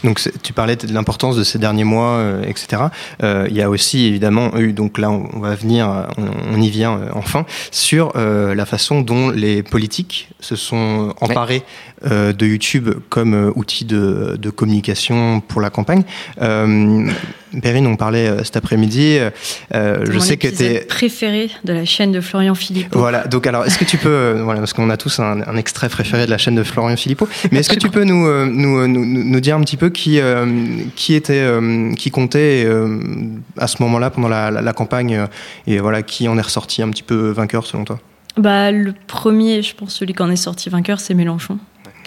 Donc 0.03 0.21
tu 0.43 0.53
parlais 0.53 0.75
de 0.75 0.93
l'importance 0.93 1.37
de 1.37 1.43
ces 1.43 1.57
derniers 1.57 1.83
mois, 1.83 2.17
euh, 2.17 2.43
etc. 2.43 2.83
Euh, 3.23 3.47
Il 3.49 3.55
y 3.55 3.61
a 3.61 3.69
aussi 3.69 4.05
évidemment 4.05 4.55
eu, 4.57 4.73
donc 4.73 4.97
là 4.97 5.09
on, 5.09 5.39
va 5.39 5.55
venir, 5.55 6.07
on, 6.17 6.25
on 6.53 6.61
y 6.61 6.69
vient 6.69 6.97
euh, 6.97 7.09
enfin, 7.13 7.45
sur 7.71 8.13
la 8.15 8.65
façon 8.65 9.01
dont 9.01 9.29
les 9.29 9.63
politiques 9.63 10.29
se 10.39 10.55
sont 10.55 11.13
emparés 11.21 11.63
euh, 12.05 12.33
de 12.33 12.45
YouTube 12.45 12.89
comme 13.09 13.33
euh, 13.33 13.51
outil 13.55 13.85
de, 13.85 14.35
de 14.39 14.49
communication 14.49 15.39
pour 15.39 15.61
la 15.61 15.69
campagne. 15.69 16.03
Euh, 16.41 17.07
Perrine, 17.61 17.85
on 17.85 17.97
parlait 17.97 18.43
cet 18.45 18.55
après-midi. 18.55 19.19
je 19.73 20.19
sais 20.19 20.37
que 20.37 20.47
tu 20.47 20.85
préféré 20.87 21.51
de 21.65 21.73
la 21.73 21.83
chaîne 21.83 22.13
de 22.13 22.21
Florian 22.21 22.55
Philippot. 22.55 22.97
voilà, 22.97 23.27
donc 23.27 23.45
alors 23.45 23.65
est-ce 23.65 23.77
que 23.77 23.83
tu 23.83 23.97
peux, 23.97 24.39
voilà, 24.41 24.61
parce 24.61 24.71
qu'on 24.71 24.89
a 24.89 24.95
tous 24.95 25.19
un, 25.19 25.41
un 25.41 25.57
extrait 25.57 25.89
préféré 25.89 26.25
de 26.25 26.31
la 26.31 26.37
chaîne 26.37 26.55
de 26.55 26.63
Florian 26.63 26.95
Philippot, 26.95 27.27
mais 27.51 27.59
est-ce 27.59 27.69
que 27.69 27.75
tu 27.75 27.89
peux 27.89 28.05
nous, 28.05 28.25
nous, 28.45 28.87
nous, 28.87 29.05
nous 29.05 29.39
dire 29.41 29.57
un 29.57 29.61
petit 29.61 29.75
peu 29.75 29.89
qui, 29.89 30.21
qui 30.95 31.13
était, 31.13 31.45
qui 31.97 32.09
comptait 32.09 32.65
à 33.57 33.67
ce 33.67 33.83
moment-là 33.83 34.11
pendant 34.11 34.29
la, 34.29 34.49
la, 34.49 34.61
la 34.61 34.73
campagne 34.73 35.27
et 35.67 35.79
voilà, 35.79 36.03
qui 36.03 36.29
en 36.29 36.37
est 36.37 36.41
ressorti 36.41 36.81
un 36.81 36.89
petit 36.89 37.03
peu 37.03 37.31
vainqueur 37.31 37.65
selon 37.65 37.83
toi? 37.83 37.99
Bah, 38.37 38.71
le 38.71 38.93
premier, 39.07 39.61
je 39.61 39.75
pense, 39.75 39.93
celui 39.95 40.13
qui 40.13 40.21
en 40.23 40.29
est 40.29 40.37
sorti 40.37 40.69
vainqueur, 40.69 40.99
c'est 41.01 41.13
Mélenchon, 41.13 41.59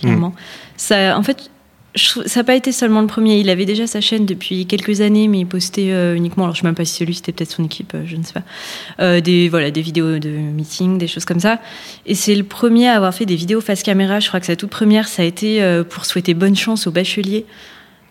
clairement. 0.05 0.35
Ça, 0.77 1.17
en 1.19 1.23
fait, 1.23 1.51
je 1.95 2.09
ça 2.27 2.40
n'a 2.40 2.45
pas 2.45 2.57
été 2.57 2.73
seulement 2.73 3.01
le 3.01 3.07
premier. 3.07 3.38
Il 3.38 3.49
avait 3.51 3.67
déjà 3.67 3.87
sa 3.87 4.01
chaîne 4.01 4.27
depuis 4.27 4.67
quelques 4.67 5.01
années, 5.01 5.29
mais 5.29 5.38
il 5.40 5.47
postait 5.47 5.93
euh, 5.93 6.17
uniquement, 6.17 6.45
alors 6.45 6.55
je 6.57 6.61
ne 6.61 6.62
sais 6.62 6.69
même 6.69 6.75
pas 6.75 6.85
si 6.85 6.95
c'est 6.95 7.05
lui, 7.05 7.14
c'était 7.14 7.31
peut-être 7.31 7.53
son 7.53 7.62
équipe, 7.64 7.93
euh, 7.95 8.03
je 8.05 8.17
ne 8.17 8.25
sais 8.25 8.33
pas, 8.33 8.43
euh, 9.01 9.21
des, 9.21 9.49
voilà, 9.49 9.71
des 9.71 9.81
vidéos 9.81 10.19
de 10.19 10.29
meeting, 10.29 10.99
des 10.99 11.07
choses 11.07 11.25
comme 11.25 11.38
ça. 11.38 11.61
Et 12.05 12.17
c'est 12.17 12.35
le 12.35 12.43
premier 12.43 12.88
à 12.88 12.97
avoir 12.97 13.14
fait 13.14 13.27
des 13.27 13.37
vidéos 13.37 13.61
face 13.61 13.83
caméra. 13.85 14.19
Je 14.19 14.27
crois 14.27 14.40
que 14.40 14.47
sa 14.47 14.57
toute 14.57 14.71
première, 14.71 15.07
ça 15.07 15.23
a 15.23 15.25
été 15.25 15.62
pour 15.88 16.05
souhaiter 16.05 16.35
bonne 16.35 16.57
chance 16.57 16.87
aux 16.88 16.90
bacheliers. 16.93 17.47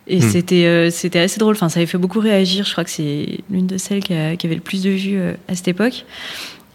Et 0.07 0.17
Hmm. 0.19 0.29
c'était 0.31 0.91
c'était 0.91 1.19
assez 1.19 1.39
drôle. 1.39 1.55
Enfin, 1.55 1.69
ça 1.69 1.79
avait 1.79 1.87
fait 1.87 1.97
beaucoup 1.97 2.19
réagir. 2.19 2.65
Je 2.65 2.71
crois 2.73 2.83
que 2.83 2.89
c'est 2.89 3.39
l'une 3.49 3.67
de 3.67 3.77
celles 3.77 4.03
qui, 4.03 4.13
a- 4.13 4.35
qui 4.37 4.45
avait 4.47 4.55
le 4.55 4.61
plus 4.61 4.83
de 4.83 4.89
vues 4.89 5.17
à 5.47 5.55
cette 5.55 5.67
époque. 5.69 6.05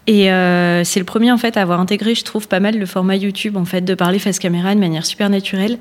Et 0.07 0.31
euh, 0.31 0.83
c'est 0.83 0.99
le 0.99 1.05
premier 1.05 1.31
en 1.31 1.37
fait 1.37 1.55
à 1.57 1.61
avoir 1.61 1.79
intégré, 1.79 2.15
je 2.15 2.23
trouve, 2.23 2.47
pas 2.47 2.59
mal 2.59 2.77
le 2.79 2.85
format 2.85 3.15
YouTube 3.15 3.57
en 3.57 3.65
fait 3.65 3.81
de 3.81 3.93
parler 3.93 4.17
face 4.19 4.39
caméra 4.39 4.73
de 4.73 4.79
manière 4.79 5.05
super 5.05 5.29
naturelle. 5.29 5.77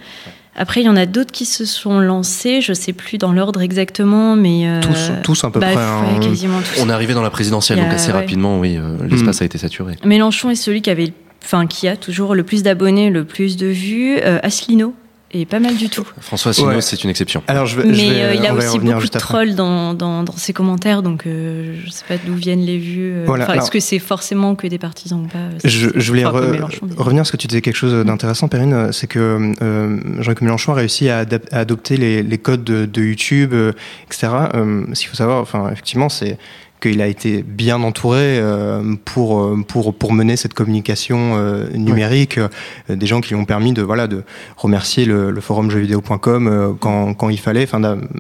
Après, 0.61 0.81
il 0.81 0.85
y 0.85 0.89
en 0.89 0.97
a 0.97 1.07
d'autres 1.07 1.31
qui 1.31 1.45
se 1.45 1.65
sont 1.65 2.01
lancés. 2.01 2.61
Je 2.61 2.73
sais 2.73 2.93
plus 2.93 3.17
dans 3.17 3.33
l'ordre 3.33 3.63
exactement, 3.63 4.35
mais 4.35 4.67
euh, 4.67 4.81
tous, 4.81 5.13
tous 5.23 5.45
à 5.45 5.51
peu 5.51 5.61
bah, 5.61 5.69
près. 5.69 5.77
ouais, 5.77 5.83
hein. 6.17 6.21
quasiment 6.21 6.59
tous. 6.61 6.83
On 6.83 6.89
est 6.91 6.93
arrivé 6.93 7.15
dans 7.15 7.23
la 7.23 7.31
présidentielle, 7.31 7.79
a- 7.79 7.85
donc 7.85 7.93
assez 7.93 8.09
ouais. 8.11 8.19
rapidement, 8.19 8.59
oui, 8.59 8.77
euh, 8.77 8.97
l'espace 9.09 9.41
a 9.41 9.45
été 9.45 9.57
saturé. 9.57 9.95
Mélenchon 10.05 10.51
est 10.51 10.57
celui 10.57 10.83
qui 10.83 10.91
avait, 10.91 11.13
enfin, 11.45 11.69
qui 11.69 11.87
a 11.87 11.97
toujours 11.97 12.35
le 12.35 12.43
plus 12.43 12.65
d'abonnés, 12.65 13.09
le 13.11 13.25
plus 13.25 13.57
de 13.57 13.69
vues. 13.69 14.19
Euh, 14.25 14.41
Asselineau 14.43 14.95
est 15.31 15.45
pas 15.45 15.61
mal 15.61 15.77
du 15.77 15.89
tout. 15.91 16.07
François 16.21 16.51
Asselineau, 16.51 16.75
Ouais. 16.77 16.81
c'est 16.81 17.05
une 17.05 17.11
exception. 17.11 17.43
Alors 17.49 17.67
je 17.67 17.81
vais, 17.81 17.89
Mais 17.89 17.95
je 17.95 18.01
vais- 18.07 18.23
euh, 18.23 18.35
il 18.35 18.47
a 18.47 18.55
aussi 18.55 18.69
revenir 18.69 18.95
beaucoup 18.97 19.09
de 19.09 19.19
trolls 19.19 19.55
dans, 19.55 19.93
dans, 19.95 20.23
dans 20.23 20.33
ses 20.37 20.53
commentaires, 20.53 21.03
donc 21.03 21.27
euh, 21.27 21.77
je 21.85 21.91
sais 21.91 22.05
pas 22.09 22.15
d'où 22.25 22.35
viennent 22.35 22.65
les 22.65 22.79
vues. 22.79 23.13
euh, 23.13 23.25
Voilà, 23.27 23.55
Est-ce 23.57 23.71
que 23.71 23.81
c'est 23.81 23.99
forcément 23.99 24.55
que 24.55 24.67
des 24.67 24.79
partisans 24.79 25.23
ou 25.23 25.27
pas 25.29 25.39
euh, 25.39 25.51
Je, 25.65 25.91
je 25.95 26.09
voulais 26.09 26.25
re- 26.25 26.61
revenir 26.97 27.21
parce 27.23 27.31
que 27.31 27.37
tu 27.37 27.47
disais 27.47 27.61
quelque 27.61 27.77
chose 27.77 28.05
d'intéressant, 28.07 28.49
Perrine, 28.49 28.73
euh, 28.73 28.93
c'est 28.93 29.07
que 29.07 29.53
euh, 29.63 29.99
Jean-Luc 30.23 30.41
Mélenchon 30.41 30.73
a 30.73 30.77
réussi 30.77 31.09
à, 31.09 31.25
adap- 31.25 31.49
à 31.53 31.59
adopter 31.59 31.97
les, 31.97 32.23
les 32.23 32.39
codes 32.39 32.65
de, 32.65 32.87
de 32.87 33.03
YouTube, 33.03 33.53
euh, 33.53 33.73
etc. 34.07 34.29
Euh, 34.55 34.85
ce 34.95 35.01
qu'il 35.01 35.09
faut 35.11 35.17
savoir, 35.17 35.41
enfin, 35.43 35.69
effectivement, 35.71 36.09
c'est 36.09 36.39
qu'il 36.81 37.01
a 37.03 37.07
été 37.07 37.43
bien 37.43 37.83
entouré 37.83 38.39
euh, 38.39 38.95
pour, 39.05 39.41
euh, 39.43 39.63
pour, 39.67 39.95
pour 39.95 40.13
mener 40.13 40.37
cette 40.37 40.55
communication 40.55 41.33
euh, 41.37 41.69
numérique, 41.75 42.39
euh, 42.39 42.49
des 42.89 43.07
gens 43.07 43.21
qui 43.21 43.31
lui 43.35 43.41
ont 43.41 43.45
permis 43.45 43.73
de, 43.73 43.83
voilà, 43.83 44.07
de 44.07 44.23
remercier 44.57 45.05
le, 45.05 45.31
le 45.31 45.41
forum 45.41 45.71
jeuxvideo.com 45.71 46.47
euh, 46.47 46.73
quand, 46.79 47.15
quand 47.15 47.29
il 47.31 47.39
fallait, 47.39 47.67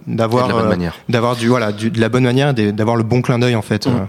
d'avoir 0.06 0.46
de 0.48 0.52
la 0.52 0.54
bonne 0.58 0.66
euh, 0.66 0.68
manière. 0.68 0.94
d'avoir 1.08 1.36
du, 1.36 1.48
voilà, 1.48 1.72
du- 1.72 1.90
de 1.90 2.00
la 2.00 2.08
bonne 2.08 2.24
manière, 2.24 2.52
et 2.58 2.72
d'avoir 2.72 2.96
le 2.96 3.02
bon 3.04 3.22
clin 3.22 3.38
d'œil, 3.38 3.54
en 3.56 3.62
fait. 3.62 3.86
Mhm. 3.86 4.06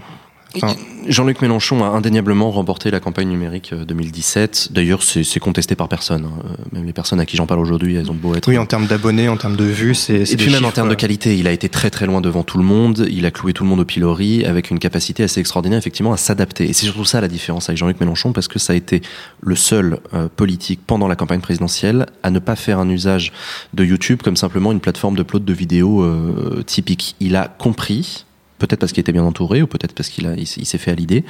Euh. 0.56 0.58
Enfin- 0.62 0.76
Jean-Luc 1.08 1.40
Mélenchon 1.40 1.82
a 1.82 1.86
indéniablement 1.88 2.50
remporté 2.50 2.90
la 2.90 3.00
campagne 3.00 3.28
numérique 3.28 3.72
euh, 3.72 3.86
2017. 3.86 4.68
D'ailleurs, 4.72 5.02
c'est 5.02 5.40
contesté 5.40 5.74
par 5.74 5.88
personne. 5.88 6.26
hein. 6.26 6.42
Euh, 6.44 6.64
Même 6.72 6.84
les 6.84 6.92
personnes 6.92 7.18
à 7.20 7.26
qui 7.26 7.36
j'en 7.38 7.46
parle 7.46 7.60
aujourd'hui, 7.60 7.96
elles 7.96 8.10
ont 8.10 8.14
beau 8.14 8.34
être. 8.34 8.46
Oui, 8.48 8.58
en 8.58 8.66
termes 8.66 8.86
d'abonnés, 8.86 9.28
en 9.28 9.38
termes 9.38 9.56
de 9.56 9.64
vues, 9.64 9.94
c'est 9.94 10.30
Et 10.30 10.36
puis 10.36 10.50
même 10.50 10.64
en 10.66 10.70
termes 10.72 10.88
de 10.88 10.92
euh, 10.92 10.96
qualité, 10.96 11.36
il 11.38 11.46
a 11.48 11.52
été 11.52 11.68
très 11.70 11.88
très 11.90 12.04
loin 12.06 12.20
devant 12.20 12.42
tout 12.42 12.58
le 12.58 12.64
monde. 12.64 13.06
Il 13.10 13.24
a 13.24 13.30
cloué 13.30 13.54
tout 13.54 13.64
le 13.64 13.70
monde 13.70 13.80
au 13.80 13.84
pilori 13.86 14.44
avec 14.44 14.70
une 14.70 14.78
capacité 14.78 15.22
assez 15.22 15.40
extraordinaire 15.40 15.78
effectivement 15.78 16.12
à 16.12 16.16
s'adapter. 16.18 16.68
Et 16.68 16.72
c'est 16.74 16.84
surtout 16.84 17.06
ça 17.06 17.20
la 17.22 17.28
différence 17.28 17.70
avec 17.70 17.78
Jean-Luc 17.78 17.98
Mélenchon 18.00 18.32
parce 18.32 18.46
que 18.48 18.58
ça 18.58 18.74
a 18.74 18.76
été 18.76 19.00
le 19.40 19.56
seul 19.56 20.00
euh, 20.12 20.28
politique 20.34 20.80
pendant 20.86 21.08
la 21.08 21.16
campagne 21.16 21.40
présidentielle 21.40 22.06
à 22.22 22.30
ne 22.30 22.38
pas 22.40 22.56
faire 22.56 22.78
un 22.78 22.88
usage 22.90 23.32
de 23.72 23.84
YouTube 23.84 24.20
comme 24.22 24.36
simplement 24.36 24.70
une 24.70 24.80
plateforme 24.80 25.16
de 25.16 25.22
plot 25.22 25.38
de 25.38 25.52
vidéos 25.54 26.02
euh, 26.02 26.62
typique. 26.66 27.16
Il 27.20 27.36
a 27.36 27.48
compris 27.48 28.26
peut-être 28.60 28.78
parce 28.78 28.92
qu'il 28.92 29.00
était 29.00 29.12
bien 29.12 29.24
entouré 29.24 29.62
ou 29.62 29.66
peut-être 29.66 29.92
parce 29.94 30.08
qu'il 30.08 30.26
a, 30.28 30.34
il, 30.36 30.46
s'est- 30.46 30.60
il 30.60 30.66
s'est 30.66 30.78
fait 30.78 30.92
à 30.92 30.94
l'idée, 30.94 31.24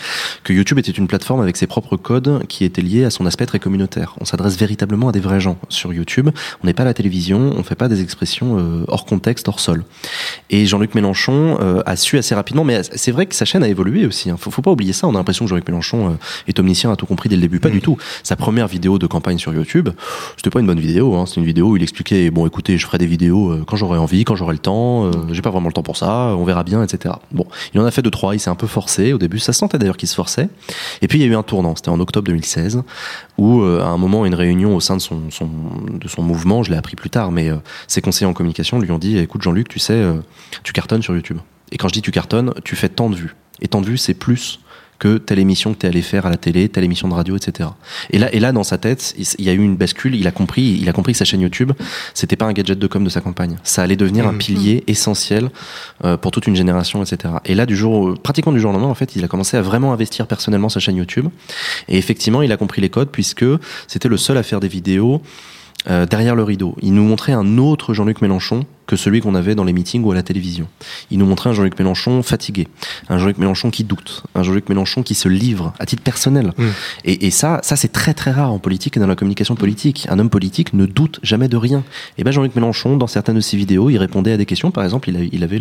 que 0.45 0.53
YouTube 0.53 0.79
était 0.79 0.93
une 0.93 1.07
plateforme 1.09 1.40
avec 1.40 1.57
ses 1.57 1.66
propres 1.66 1.97
codes 1.97 2.47
qui 2.49 2.64
étaient 2.64 2.83
liés 2.83 3.05
à 3.05 3.11
son 3.11 3.25
aspect 3.25 3.47
très 3.47 3.59
communautaire. 3.59 4.14
On 4.21 4.25
s'adresse 4.27 4.57
véritablement 4.59 5.09
à 5.09 5.12
des 5.12 5.21
vrais 5.21 5.40
gens 5.40 5.57
sur 5.71 5.93
YouTube. 5.95 6.29
On 6.62 6.66
n'est 6.66 6.75
pas 6.75 6.83
à 6.83 6.87
la 6.87 6.95
télévision, 6.95 7.55
on 7.57 7.62
fait 7.62 7.75
pas 7.75 7.88
des 7.88 8.03
expressions 8.03 8.59
euh, 8.59 8.85
hors 8.88 9.07
contexte, 9.07 9.49
hors 9.49 9.61
sol. 9.61 9.85
Et 10.51 10.66
Jean-Luc 10.66 10.95
Mélenchon 10.95 11.57
euh, 11.61 11.83
a 11.87 11.97
su 11.97 12.19
assez 12.19 12.35
rapidement, 12.35 12.64
mais 12.64 12.83
c'est 12.95 13.12
vrai 13.12 13.27
que 13.27 13.35
sa 13.35 13.45
chaîne 13.45 13.62
a 13.62 13.69
évolué 13.69 14.05
aussi. 14.07 14.29
Hein. 14.31 14.37
Faut, 14.38 14.51
faut 14.51 14.62
pas 14.62 14.73
oublier 14.73 14.93
ça. 14.93 15.07
On 15.07 15.14
a 15.14 15.19
l'impression 15.19 15.45
que 15.45 15.49
Jean-Luc 15.51 15.66
Mélenchon 15.69 16.11
euh, 16.11 16.12
est 16.49 16.59
omniscient, 16.59 16.93
a 16.93 16.97
tout 16.97 17.07
compris 17.07 17.29
dès 17.29 17.37
le 17.37 17.43
début. 17.43 17.61
Pas 17.61 17.69
Mhm. 17.69 17.75
du 17.75 17.81
tout. 17.81 17.97
Sa 18.25 18.37
première 18.37 18.66
vidéo 18.66 18.99
de 18.99 19.07
campagne 19.07 19.38
sur 19.38 19.55
YouTube, 19.55 19.88
c'était 20.37 20.51
pas 20.51 20.61
une 20.61 20.66
bonne 20.66 20.81
vidéo. 20.81 21.14
Hein. 21.14 21.27
C'était 21.27 21.40
une 21.40 21.47
vidéo 21.47 21.69
où 21.71 21.77
il 21.77 21.83
expliquait 21.83 22.31
bon, 22.31 22.47
écoutez, 22.47 22.77
je 22.79 22.85
ferai 22.87 22.99
des 22.99 23.07
vidéos 23.07 23.51
euh, 23.53 23.64
quand 23.66 23.77
j'aurai 23.77 23.99
envie, 23.99 24.25
quand 24.25 24.35
j'aurai 24.37 24.55
le 24.55 24.59
temps. 24.59 25.05
Euh, 25.07 25.11
J'ai 25.33 25.43
pas 25.43 25.51
vraiment 25.51 25.69
le 25.69 25.73
temps 25.73 25.83
pour 25.83 25.97
ça. 25.97 26.35
On 26.37 26.45
verra 26.45 26.64
bien, 26.64 26.83
etc. 26.83 27.14
Bon, 27.33 27.46
il 27.72 27.80
en 27.80 27.85
a 27.85 27.90
fait 27.90 28.02
deux 28.02 28.11
trois. 28.11 28.35
Il 28.35 28.40
s'est 28.40 28.50
un 28.50 28.54
peu 28.54 28.66
forcé 28.66 29.12
au 29.12 29.18
début. 29.18 29.38
Ça 29.38 29.52
se 29.52 29.59
sentait 29.59 29.78
d'ailleurs 29.78 29.96
qu'il 29.96 30.09
se 30.09 30.14
forçait. 30.14 30.48
Et 31.02 31.09
puis 31.09 31.18
il 31.18 31.22
y 31.22 31.24
a 31.24 31.28
eu 31.28 31.37
un 31.37 31.42
tournant. 31.42 31.76
C'était 31.76 31.90
en 31.90 32.00
octobre 32.00 32.26
2016 32.26 32.83
où 33.38 33.62
euh, 33.62 33.80
à 33.80 33.87
un 33.87 33.96
moment 33.96 34.26
une 34.26 34.35
réunion 34.35 34.74
au 34.74 34.80
sein 34.80 34.96
de 34.96 35.02
son, 35.02 35.30
son 35.30 35.48
de 35.92 36.09
son 36.09 36.22
mouvement, 36.22 36.62
je 36.62 36.70
l'ai 36.70 36.76
appris 36.76 36.96
plus 36.96 37.11
tard, 37.11 37.33
mais 37.33 37.50
euh, 37.50 37.56
ses 37.88 38.00
conseillers 38.00 38.28
en 38.28 38.33
communication 38.33 38.78
lui 38.78 38.90
ont 38.90 38.98
dit 38.98 39.18
écoute 39.18 39.42
Jean-Luc, 39.42 39.68
tu 39.68 39.78
sais, 39.78 39.94
euh, 39.94 40.14
tu 40.62 40.72
cartonnes 40.72 41.02
sur 41.02 41.14
YouTube. 41.14 41.38
Et 41.72 41.76
quand 41.76 41.88
je 41.88 41.94
dis 41.94 42.02
tu 42.02 42.11
cartonnes, 42.11 42.52
tu 42.64 42.76
fais 42.76 42.88
tant 42.88 43.11
de 43.11 43.16
vues. 43.16 43.37
Et 43.61 43.68
tant 43.68 43.80
de 43.80 43.87
vues, 43.87 43.98
c'est 43.98 44.14
plus 44.14 44.61
que 45.00 45.18
telle 45.18 45.40
émission 45.40 45.72
que 45.74 45.78
tu 45.78 45.86
es 45.86 45.88
allé 45.88 46.02
faire 46.02 46.26
à 46.26 46.30
la 46.30 46.36
télé, 46.36 46.68
telle 46.68 46.84
émission 46.84 47.08
de 47.08 47.14
radio, 47.14 47.36
etc. 47.36 47.70
Et 48.10 48.18
là, 48.18 48.32
et 48.32 48.38
là, 48.38 48.52
dans 48.52 48.62
sa 48.62 48.78
tête, 48.78 49.16
il 49.38 49.44
y 49.44 49.48
a 49.48 49.52
eu 49.52 49.58
une 49.62 49.74
bascule. 49.76 50.14
Il 50.14 50.26
a 50.28 50.30
compris, 50.30 50.78
il 50.80 50.88
a 50.88 50.92
compris 50.92 51.12
que 51.12 51.18
sa 51.18 51.24
chaîne 51.24 51.40
YouTube, 51.40 51.72
c'était 52.14 52.36
pas 52.36 52.44
un 52.44 52.52
gadget 52.52 52.78
de 52.78 52.86
com 52.86 53.02
de 53.02 53.08
sa 53.08 53.20
campagne. 53.20 53.56
Ça 53.64 53.82
allait 53.82 53.96
devenir 53.96 54.28
un 54.28 54.32
Mhm. 54.32 54.38
pilier 54.38 54.84
essentiel 54.86 55.50
euh, 56.04 56.16
pour 56.16 56.30
toute 56.30 56.46
une 56.46 56.54
génération, 56.54 57.02
etc. 57.02 57.34
Et 57.46 57.54
là, 57.56 57.66
du 57.66 57.74
jour, 57.76 57.92
au- 57.94 58.14
pratiquement 58.14 58.52
du 58.52 58.60
jour 58.60 58.70
au 58.70 58.74
lendemain, 58.74 58.88
en 58.88 58.94
fait, 58.94 59.16
il 59.16 59.24
a 59.24 59.28
commencé 59.28 59.56
à 59.56 59.62
vraiment 59.62 59.92
investir 59.92 60.26
personnellement 60.28 60.68
sa 60.68 60.78
chaîne 60.78 60.96
YouTube. 60.96 61.26
Et 61.88 61.98
effectivement, 61.98 62.42
il 62.42 62.52
a 62.52 62.56
compris 62.56 62.80
les 62.80 62.90
codes 62.90 63.08
puisque 63.10 63.44
c'était 63.88 64.08
le 64.08 64.16
seul 64.18 64.36
à 64.36 64.42
faire 64.42 64.60
des 64.60 64.68
vidéos 64.68 65.22
euh, 65.88 66.04
derrière 66.04 66.34
le 66.36 66.42
rideau. 66.42 66.76
Il 66.82 66.92
nous 66.92 67.04
montrait 67.04 67.32
un 67.32 67.56
autre 67.56 67.94
Jean-Luc 67.94 68.20
Mélenchon 68.20 68.66
que 68.90 68.96
celui 68.96 69.20
qu'on 69.20 69.35
avait 69.37 69.55
dans 69.55 69.62
les 69.64 69.72
meetings 69.72 70.03
ou 70.05 70.11
à 70.11 70.14
la 70.16 70.22
télévision. 70.24 70.66
Il 71.12 71.18
nous 71.18 71.26
montrait 71.26 71.48
un 71.50 71.53
Jean-Luc 71.53 71.79
Mélenchon 71.79 72.22
fatigué, 72.24 72.66
un 73.09 73.18
Jean-Luc 73.18 73.38
Mélenchon 73.38 73.70
qui 73.70 73.85
doute, 73.85 74.24
un 74.35 74.42
Jean-Luc 74.42 74.68
Mélenchon 74.68 75.03
qui 75.05 75.14
se 75.14 75.29
livre 75.29 75.72
à 75.79 75.87
titre 75.87 76.03
personnel. 76.03 76.53
Mm. 76.59 76.64
Et, 77.05 77.26
et 77.26 77.31
ça, 77.31 77.61
ça 77.62 77.76
c'est 77.76 77.92
très 77.92 78.14
très 78.14 78.33
rare 78.33 78.53
en 78.53 78.59
politique 78.59 78.96
et 78.96 79.00
dans 79.00 79.07
la 79.07 79.14
communication 79.16 79.55
politique. 79.55 80.07
Un 80.11 80.18
homme 80.18 80.29
politique 80.31 80.74
ne 80.74 80.87
doute 80.87 81.20
jamais 81.22 81.46
de 81.48 81.57
rien. 81.57 81.85
Et 82.18 82.24
ben 82.24 82.33
Jean-Luc 82.33 82.55
Mélenchon, 82.57 82.96
dans 82.96 83.07
certaines 83.07 83.37
de 83.37 83.40
ses 83.40 83.57
vidéos, 83.57 83.90
il 83.90 83.98
répondait 83.98 84.33
à 84.33 84.37
des 84.37 84.46
questions. 84.46 84.70
Par 84.72 84.83
exemple, 84.85 85.09
il, 85.09 85.16
a- 85.16 85.29
il 85.33 85.44
avait 85.44 85.61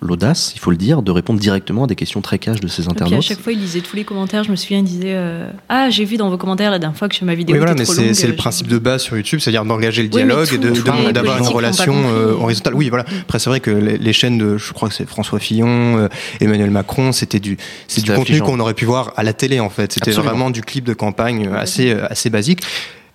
l'audace, 0.00 0.52
il 0.54 0.58
faut 0.60 0.70
le 0.70 0.76
dire, 0.76 1.02
de 1.02 1.10
répondre 1.10 1.38
directement 1.40 1.84
à 1.84 1.86
des 1.86 1.94
questions 1.94 2.20
très 2.20 2.38
cash 2.38 2.60
de 2.60 2.68
ses 2.68 2.82
Et 2.82 2.84
puis 2.84 2.88
à 2.90 2.92
internautes. 2.92 3.22
chaque 3.22 3.40
fois, 3.40 3.52
il 3.52 3.60
lisait 3.60 3.80
tous 3.80 3.96
les 3.96 4.04
commentaires. 4.04 4.44
Je 4.44 4.50
me 4.50 4.56
souviens, 4.56 4.78
il 4.78 4.84
disait 4.84 5.14
euh, 5.14 5.50
Ah, 5.68 5.90
j'ai 5.90 6.04
vu 6.04 6.16
dans 6.16 6.30
vos 6.30 6.36
commentaires 6.38 6.70
la 6.70 6.78
dernière 6.78 6.96
fois 6.98 7.08
que 7.08 7.14
je 7.14 7.20
fais 7.20 7.26
ma 7.26 7.34
vidéo. 7.34 7.54
Oui, 7.54 7.58
voilà, 7.58 7.74
mais 7.74 7.84
c'est 7.84 8.26
le 8.26 8.32
euh, 8.32 8.36
principe 8.36 8.68
de 8.68 8.78
base 8.78 9.02
sur 9.02 9.16
YouTube, 9.16 9.40
c'est-à-dire 9.40 9.64
d'engager 9.64 10.02
le 10.02 10.08
Oui, 10.08 10.24
dialogue, 10.24 10.48
tout- 10.48 11.08
et 11.08 11.12
d'avoir 11.12 11.38
une 11.38 11.46
relation 11.46 11.94
euh, 11.94 12.34
horizontale. 12.46 12.74
Oui, 12.74 12.88
voilà. 12.88 13.04
Après, 13.22 13.38
c'est 13.38 13.50
vrai 13.50 13.60
que 13.60 13.70
les, 13.70 13.98
les 13.98 14.12
chaînes 14.12 14.38
de, 14.38 14.56
je 14.56 14.72
crois 14.72 14.88
que 14.88 14.94
c'est 14.94 15.08
François 15.08 15.38
Fillon, 15.38 15.98
euh, 15.98 16.08
Emmanuel 16.40 16.70
Macron, 16.70 17.12
c'était 17.12 17.40
du, 17.40 17.56
c'est 17.88 18.02
du 18.02 18.12
contenu 18.12 18.40
qu'on 18.40 18.60
aurait 18.60 18.74
pu 18.74 18.84
voir 18.84 19.12
à 19.16 19.22
la 19.22 19.32
télé 19.32 19.60
en 19.60 19.70
fait. 19.70 19.92
C'était 19.92 20.12
vraiment 20.12 20.50
du 20.50 20.62
clip 20.62 20.84
de 20.84 20.94
campagne 20.94 21.48
euh, 21.48 21.58
assez, 21.58 21.90
euh, 21.90 22.06
assez 22.10 22.30
basique. 22.30 22.62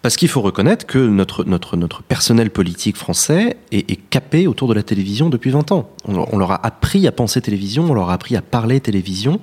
Parce 0.01 0.15
qu'il 0.15 0.29
faut 0.29 0.41
reconnaître 0.41 0.87
que 0.87 0.97
notre, 0.97 1.43
notre, 1.43 1.77
notre 1.77 2.01
personnel 2.01 2.49
politique 2.49 2.97
français 2.97 3.57
est, 3.71 3.89
est 3.91 3.99
capé 4.09 4.47
autour 4.47 4.67
de 4.67 4.73
la 4.73 4.81
télévision 4.81 5.29
depuis 5.29 5.51
20 5.51 5.71
ans. 5.71 5.91
On, 6.05 6.25
on 6.31 6.37
leur 6.39 6.51
a 6.51 6.65
appris 6.65 7.05
à 7.05 7.11
penser 7.11 7.39
télévision, 7.39 7.85
on 7.91 7.93
leur 7.93 8.09
a 8.09 8.13
appris 8.13 8.35
à 8.35 8.41
parler 8.41 8.79
télévision, 8.79 9.39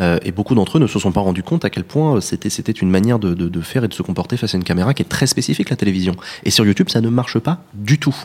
euh, 0.00 0.18
et 0.24 0.32
beaucoup 0.32 0.56
d'entre 0.56 0.78
eux 0.78 0.80
ne 0.80 0.88
se 0.88 0.98
sont 0.98 1.12
pas 1.12 1.20
rendus 1.20 1.44
compte 1.44 1.64
à 1.64 1.70
quel 1.70 1.84
point 1.84 2.20
c'était, 2.20 2.50
c'était 2.50 2.72
une 2.72 2.90
manière 2.90 3.20
de, 3.20 3.34
de, 3.34 3.48
de 3.48 3.60
faire 3.60 3.84
et 3.84 3.88
de 3.88 3.94
se 3.94 4.02
comporter 4.02 4.36
face 4.36 4.52
à 4.54 4.56
une 4.56 4.64
caméra 4.64 4.94
qui 4.94 5.02
est 5.02 5.08
très 5.08 5.28
spécifique, 5.28 5.70
la 5.70 5.76
télévision. 5.76 6.16
Et 6.44 6.50
sur 6.50 6.66
YouTube, 6.66 6.88
ça 6.88 7.00
ne 7.00 7.08
marche 7.08 7.38
pas 7.38 7.62
du 7.74 7.98
tout. 7.98 8.16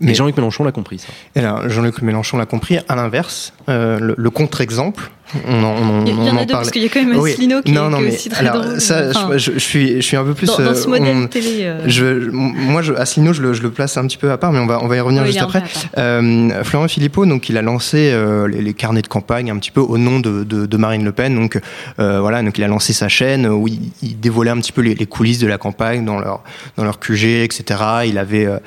Mais 0.00 0.14
Jean-Luc 0.14 0.36
Mélenchon 0.36 0.64
l'a 0.64 0.72
compris, 0.72 0.98
ça. 0.98 1.08
Là, 1.40 1.62
Jean-Luc 1.68 2.02
Mélenchon 2.02 2.36
l'a 2.36 2.46
compris. 2.46 2.78
À 2.88 2.96
l'inverse, 2.96 3.52
euh, 3.68 3.98
le, 3.98 4.14
le 4.16 4.30
contre-exemple, 4.30 5.10
on 5.46 5.62
en, 5.64 5.66
on, 5.76 6.04
Il 6.04 6.12
y, 6.12 6.14
on 6.16 6.28
en 6.30 6.36
a 6.36 6.44
deux, 6.44 6.52
parce 6.52 6.70
qu'il 6.70 6.82
y 6.82 6.86
a 6.86 6.88
quand 6.88 7.02
même 7.04 7.16
Oui. 7.18 7.32
Asselineau 7.32 7.62
qui, 7.62 7.72
non, 7.72 7.88
est- 7.88 7.90
non, 7.90 7.96
qui 7.98 8.02
est 8.04 8.06
mais 8.08 8.14
aussi 8.14 8.28
très 8.28 8.46
alors, 8.46 8.62
drôle. 8.64 8.80
ça, 8.80 9.10
je- 9.12 9.18
Enfin, 9.18 9.36
je, 9.38 9.52
je 9.54 9.58
suis, 9.58 9.96
je 9.96 10.00
suis 10.00 10.16
un 10.16 10.24
peu 10.24 10.34
plus. 10.34 10.46
dans, 10.46 10.58
dans 10.58 10.74
ce 10.74 10.86
euh, 10.86 10.90
modèle 10.90 11.16
on- 11.16 11.26
télé. 11.26 11.60
euh, 11.62 11.80
Je, 11.86 12.30
moi, 12.30 12.82
je, 12.82 12.92
Asselineau, 12.92 13.32
je 13.32 13.42
le, 13.42 13.52
je 13.54 13.62
le 13.62 13.70
place 13.70 13.96
un 13.96 14.06
petit 14.06 14.16
peu 14.18 14.30
à 14.30 14.36
part, 14.38 14.52
mais 14.52 14.58
on 14.60 14.66
va, 14.66 14.78
on 14.82 14.86
va 14.86 14.96
y 14.96 15.00
revenir 15.00 15.22
oui, 15.22 15.28
juste 15.28 15.42
après. 15.42 15.62
Euh, 15.98 16.62
Florent 16.64 16.88
Philippot, 16.88 17.26
donc 17.26 17.48
il 17.48 17.56
a 17.56 17.62
lancé 17.62 18.10
euh, 18.12 18.46
les, 18.48 18.62
les 18.62 18.74
carnets 18.74 19.02
de 19.02 19.08
campagne 19.08 19.50
un 19.50 19.56
petit 19.58 19.70
peu 19.70 19.80
au 19.80 19.98
nom 19.98 20.20
de, 20.20 20.44
de, 20.44 20.66
de 20.66 20.76
Marine 20.76 21.04
Le 21.04 21.12
Pen. 21.12 21.34
Donc 21.34 21.58
euh, 21.98 22.20
voilà, 22.20 22.42
donc 22.42 22.56
il 22.58 22.64
a 22.64 22.68
lancé 22.68 22.92
sa 22.92 23.08
chaîne 23.08 23.46
où 23.46 23.66
il, 23.68 23.80
il 24.02 24.18
dévoilait 24.20 24.50
un 24.50 24.58
petit 24.58 24.72
peu 24.72 24.82
les, 24.82 24.94
les 24.94 25.06
coulisses 25.06 25.38
de 25.38 25.46
la 25.46 25.58
campagne 25.58 26.04
dans 26.04 26.18
leur 26.18 26.42
dans 26.76 26.84
leur 26.84 27.00
QG, 27.00 27.24
etc. 27.44 27.80
Il 28.06 28.18
avait 28.18 28.46
euh, 28.46 28.58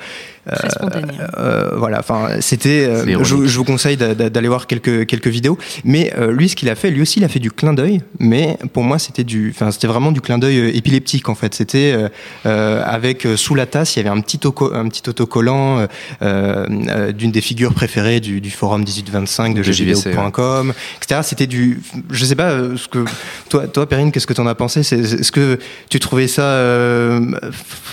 Très 0.54 0.70
spontané. 0.70 1.12
hein. 1.20 1.26
euh, 1.38 1.70
voilà, 1.76 1.98
enfin, 1.98 2.28
c'était. 2.40 2.86
euh, 2.88 3.22
je, 3.22 3.46
je 3.46 3.58
vous 3.58 3.64
conseille 3.64 3.98
d'a- 3.98 4.14
d'a- 4.14 4.30
d'aller 4.30 4.48
voir 4.48 4.66
quelques 4.66 5.04
quelques 5.06 5.26
vidéos. 5.26 5.58
Mais 5.84 6.10
euh, 6.18 6.30
lui, 6.48 6.50
ce 6.50 6.56
qu'il 6.56 6.68
a 6.70 6.74
fait, 6.74 6.90
lui 6.90 7.02
aussi, 7.02 7.18
il 7.20 7.24
a 7.24 7.28
fait 7.28 7.38
du 7.40 7.50
clin 7.50 7.74
d'œil. 7.74 8.00
Mais 8.18 8.56
pour 8.72 8.82
moi, 8.82 8.98
c'était 8.98 9.24
du, 9.24 9.52
enfin, 9.54 9.70
c'était 9.70 9.86
vraiment 9.86 10.12
du 10.12 10.20
clin 10.22 10.38
d'œil 10.38 10.58
euh, 10.58 10.74
épileptique 10.76 11.28
en 11.28 11.34
fait. 11.34 11.54
C'était 11.54 11.92
euh, 11.92 12.08
euh, 12.46 12.82
avec 12.86 13.26
euh, 13.26 13.36
sous 13.36 13.54
la 13.54 13.66
tasse, 13.66 13.94
il 13.96 13.98
y 13.98 14.00
avait 14.00 14.16
un 14.16 14.20
petit 14.20 14.40
auco- 14.46 14.72
un 14.72 14.88
petit 14.88 15.08
autocollant 15.08 15.80
euh, 15.80 15.86
euh, 16.22 17.12
d'une 17.12 17.30
des 17.32 17.40
figures 17.40 17.74
préférées 17.74 18.20
du, 18.20 18.40
du 18.40 18.50
forum 18.50 18.80
1825 18.82 19.54
de 19.54 19.62
jeuxvideo.com, 19.62 20.72
etc. 21.02 21.20
C'était 21.22 21.46
du, 21.46 21.80
je 22.10 22.24
sais 22.24 22.36
pas 22.36 22.56
ce 22.76 22.88
que 22.88 23.04
toi, 23.50 23.66
toi, 23.68 23.88
Perrine, 23.88 24.10
qu'est-ce 24.12 24.26
que 24.26 24.32
t'en 24.34 24.46
as 24.46 24.54
pensé? 24.54 24.82
C'est 24.82 24.98
est-ce 24.98 25.32
que 25.32 25.58
tu 25.90 25.98
trouvais 26.00 26.28
ça, 26.28 26.42
euh, 26.42 27.20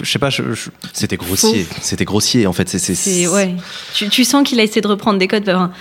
je 0.02 0.10
sais 0.10 0.20
pas, 0.20 0.30
je, 0.30 0.44
je- 0.54 0.70
C'était 0.94 1.18
grossier. 1.18 1.66
C'était 1.82 2.06
grossier, 2.06 2.48
en 2.48 2.54
fait. 2.54 2.70
C'est, 2.70 2.80
c'est, 2.80 2.96
C'est 2.96 3.28
ouais. 3.28 3.56
Tu, 3.94 4.08
tu 4.10 4.24
sens 4.24 4.48
qu'il 4.48 4.60
a 4.60 4.64
essayé 4.64 4.82
de 4.82 4.88
reprendre 4.88 5.20
des 5.20 5.28
codes. 5.28 5.48
Enfin, 5.50 5.72